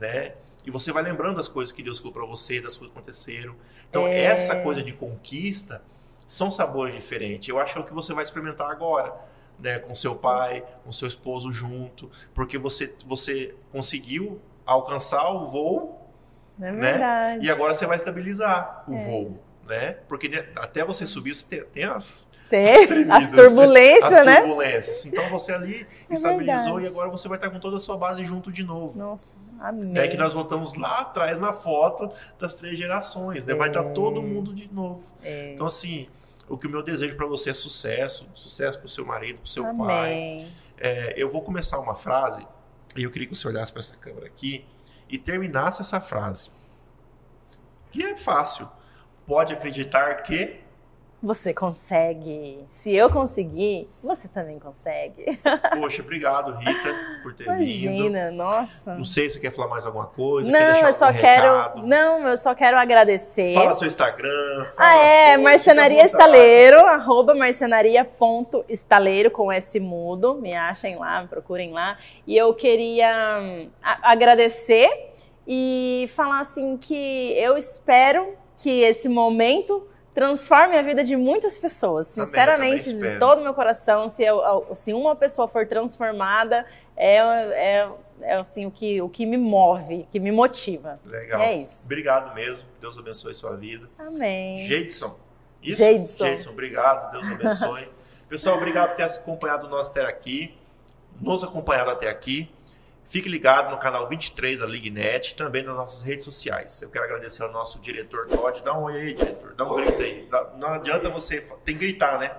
né? 0.00 0.34
E 0.64 0.70
você 0.70 0.92
vai 0.92 1.02
lembrando 1.02 1.36
das 1.36 1.46
coisas 1.48 1.70
que 1.72 1.82
Deus 1.82 1.98
falou 1.98 2.12
para 2.12 2.26
você, 2.26 2.60
das 2.60 2.76
coisas 2.76 2.92
que 2.92 2.98
aconteceram. 2.98 3.54
Então, 3.88 4.06
É. 4.06 4.24
essa 4.24 4.56
coisa 4.62 4.82
de 4.82 4.92
conquista 4.92 5.82
são 6.28 6.48
sabores 6.50 6.94
diferentes. 6.94 7.48
Eu 7.48 7.58
acho 7.58 7.72
que 7.72 7.78
é 7.80 7.82
o 7.82 7.84
que 7.86 7.92
você 7.94 8.12
vai 8.14 8.22
experimentar 8.22 8.70
agora, 8.70 9.12
né? 9.58 9.78
Com 9.80 9.94
seu 9.96 10.14
pai, 10.14 10.62
com 10.84 10.92
seu 10.92 11.08
esposo 11.08 11.50
junto, 11.50 12.08
porque 12.34 12.56
você, 12.58 12.94
você 13.06 13.54
conseguiu 13.72 14.40
alcançar 14.66 15.28
o 15.32 15.46
voo 15.46 15.98
É 16.60 16.70
né? 16.70 16.92
verdade. 16.92 17.46
e 17.46 17.50
agora 17.50 17.72
você 17.74 17.86
vai 17.86 17.96
estabilizar 17.96 18.84
o 18.86 18.94
É. 18.94 19.04
voo, 19.06 19.38
né? 19.66 19.92
Porque 20.06 20.28
né, 20.28 20.46
até 20.56 20.84
você 20.84 21.06
subir, 21.06 21.34
você 21.34 21.46
tem, 21.46 21.62
tem 21.64 21.84
as, 21.84 22.28
Tem 22.50 22.86
tremidas, 22.86 23.24
as 23.24 23.30
turbulências, 23.30 24.16
as 24.18 24.26
né? 24.26 24.40
turbulências. 24.40 25.06
Então 25.06 25.28
você 25.30 25.52
ali 25.52 25.86
É 26.10 26.14
estabilizou 26.14 26.74
verdade. 26.74 26.84
e 26.84 26.88
agora 26.88 27.10
você 27.10 27.26
vai 27.28 27.38
estar 27.38 27.48
com 27.50 27.58
toda 27.58 27.78
a 27.78 27.80
sua 27.80 27.96
base 27.96 28.22
junto 28.24 28.52
de 28.52 28.62
novo. 28.64 28.98
Nossa, 28.98 29.36
amém. 29.60 29.96
É 29.98 30.08
que 30.08 30.16
nós 30.16 30.32
voltamos 30.32 30.74
lá 30.74 31.00
atrás 31.00 31.38
na 31.38 31.52
foto 31.52 32.10
das 32.38 32.54
três 32.54 32.76
gerações, 32.78 33.44
né? 33.44 33.54
Vai 33.54 33.68
estar 33.68 33.84
É. 33.84 33.92
todo 33.92 34.22
mundo 34.22 34.54
de 34.54 34.72
novo. 34.72 35.12
É. 35.22 35.52
Então 35.54 35.66
assim, 35.66 36.08
o 36.48 36.56
que 36.56 36.66
o 36.66 36.70
meu 36.70 36.82
desejo 36.82 37.16
para 37.16 37.26
você 37.26 37.50
é 37.50 37.54
sucesso, 37.54 38.28
sucesso 38.34 38.78
para 38.78 38.86
o 38.86 38.88
seu 38.88 39.04
marido, 39.04 39.36
para 39.36 39.44
o 39.44 39.48
seu 39.48 39.64
pai. 39.76 40.12
Amém. 40.12 40.52
É, 40.78 41.14
eu 41.16 41.30
vou 41.30 41.42
começar 41.42 41.78
uma 41.78 41.94
frase 41.94 42.46
e 42.96 43.02
eu 43.02 43.10
queria 43.10 43.26
que 43.28 43.34
você 43.36 43.46
olhasse 43.48 43.72
para 43.72 43.80
essa 43.80 43.96
câmera 43.96 44.26
aqui 44.26 44.64
e 45.08 45.18
terminasse 45.18 45.80
essa 45.82 46.00
frase. 46.00 46.50
Que 47.90 48.02
é 48.04 48.16
fácil. 48.16 48.68
Pode 49.26 49.52
acreditar 49.52 50.14
que 50.22 50.60
Você 51.20 51.52
consegue. 51.52 52.64
Se 52.70 52.94
eu 52.94 53.10
conseguir, 53.10 53.90
você 54.00 54.28
também 54.28 54.56
consegue. 54.60 55.36
Poxa, 55.80 56.00
obrigado, 56.00 56.52
Rita, 56.56 56.94
por 57.24 57.34
ter 57.34 57.44
vindo. 57.44 57.56
Imagina, 57.56 58.30
nossa. 58.30 58.94
Não 58.94 59.04
sei 59.04 59.24
se 59.24 59.34
você 59.34 59.40
quer 59.40 59.50
falar 59.50 59.66
mais 59.68 59.84
alguma 59.84 60.06
coisa. 60.06 60.48
Não, 60.48 60.76
eu 60.86 60.92
só 60.92 61.12
quero. 61.12 61.50
recado. 61.50 61.84
Não, 61.84 62.28
eu 62.28 62.36
só 62.36 62.54
quero 62.54 62.76
agradecer. 62.76 63.52
Fala 63.52 63.74
seu 63.74 63.88
Instagram. 63.88 64.66
Fala 64.76 64.90
Ah, 64.90 64.96
é, 64.96 65.34
coisas, 65.34 65.42
marcenaria 65.42 66.04
estaleiro, 66.04 66.86
arroba 66.86 67.34
marcenaria.estaleiro 67.34 69.30
com 69.32 69.50
S 69.50 69.80
mudo, 69.80 70.36
me 70.36 70.54
achem 70.54 70.96
lá, 70.96 71.22
me 71.22 71.28
procurem 71.28 71.72
lá. 71.72 71.98
E 72.26 72.36
eu 72.36 72.54
queria 72.54 73.40
hum, 73.40 73.68
agradecer 73.82 74.88
e 75.46 76.08
falar 76.14 76.40
assim 76.40 76.76
que 76.76 77.32
eu 77.36 77.56
espero 77.56 78.34
que 78.56 78.82
esse 78.82 79.08
momento 79.08 79.86
transforme 80.18 80.76
a 80.76 80.82
vida 80.82 81.04
de 81.04 81.14
muitas 81.14 81.60
pessoas. 81.60 82.08
Sinceramente, 82.08 82.92
também 82.92 83.12
de 83.12 83.18
todo 83.20 83.38
o 83.38 83.42
meu 83.44 83.54
coração, 83.54 84.08
se, 84.08 84.24
eu- 84.24 84.66
se 84.74 84.92
uma 84.92 85.14
pessoa 85.14 85.46
for 85.46 85.64
transformada, 85.64 86.66
é, 86.96 87.18
é, 87.18 87.88
é 88.22 88.34
assim, 88.34 88.66
o, 88.66 88.70
que, 88.70 89.00
o 89.00 89.08
que 89.08 89.24
me 89.24 89.36
move, 89.36 90.08
que 90.10 90.18
me 90.18 90.32
motiva. 90.32 90.94
Legal. 91.04 91.40
É 91.40 91.54
isso. 91.54 91.84
Obrigado 91.84 92.34
mesmo. 92.34 92.68
Deus 92.80 92.98
abençoe 92.98 93.32
sua 93.32 93.56
vida. 93.56 93.88
Amém. 93.96 94.56
Jeidson. 94.66 95.14
Isso? 95.62 95.84
Jeidson. 95.84 96.24
Jeidson, 96.26 96.50
obrigado. 96.50 97.12
Deus 97.12 97.28
abençoe. 97.28 97.88
Pessoal, 98.28 98.56
obrigado 98.56 98.88
por 98.90 98.96
ter 98.96 99.04
acompanhado 99.04 99.68
nós 99.68 99.88
até 99.88 100.04
aqui. 100.04 100.52
Nos 101.20 101.44
acompanhado 101.44 101.90
até 101.90 102.08
aqui. 102.08 102.50
Fique 103.08 103.26
ligado 103.26 103.70
no 103.70 103.78
canal 103.78 104.06
23 104.06 104.60
da 104.60 104.66
LigNet, 104.66 105.34
também 105.34 105.62
nas 105.62 105.74
nossas 105.74 106.02
redes 106.02 106.26
sociais. 106.26 106.82
Eu 106.82 106.90
quero 106.90 107.06
agradecer 107.06 107.42
ao 107.42 107.50
nosso 107.50 107.80
diretor 107.80 108.26
Todd. 108.26 108.62
Dá 108.62 108.78
um 108.78 108.82
oi 108.82 109.00
aí, 109.00 109.14
diretor. 109.14 109.54
Dá 109.54 109.64
um 109.64 109.74
grito 109.76 110.02
aí. 110.02 110.28
Não 110.58 110.68
adianta 110.68 111.08
você. 111.08 111.40
Tem 111.64 111.74
que 111.74 111.86
gritar, 111.86 112.18
né? 112.18 112.30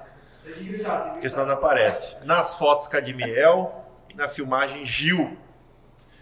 Porque 1.11 1.27
senão 1.27 1.47
não 1.47 1.55
aparece. 1.55 2.23
Nas 2.23 2.53
fotos 2.53 2.85
Cadmiel 2.85 3.83
e 4.11 4.15
na 4.15 4.29
filmagem 4.29 4.85
Gil. 4.85 5.35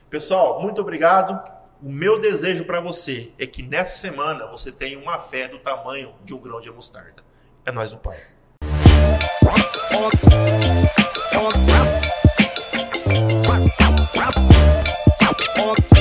Pessoal, 0.09 0.61
muito 0.61 0.79
obrigado. 0.79 1.37
O 1.83 1.91
meu 1.91 2.17
desejo 2.17 2.63
para 2.63 2.79
você 2.79 3.33
é 3.37 3.45
que 3.45 3.61
nessa 3.61 3.97
semana 3.97 4.47
você 4.47 4.71
tenha 4.71 4.97
uma 4.97 5.19
fé 5.19 5.49
do 5.49 5.59
tamanho 5.59 6.15
de 6.23 6.33
um 6.33 6.39
grão 6.39 6.61
de 6.61 6.71
mostarda. 6.71 7.21
É 7.65 7.71
nós 7.71 7.91
no 7.91 7.97
Pai. 7.97 8.17
Oh, 15.59 15.96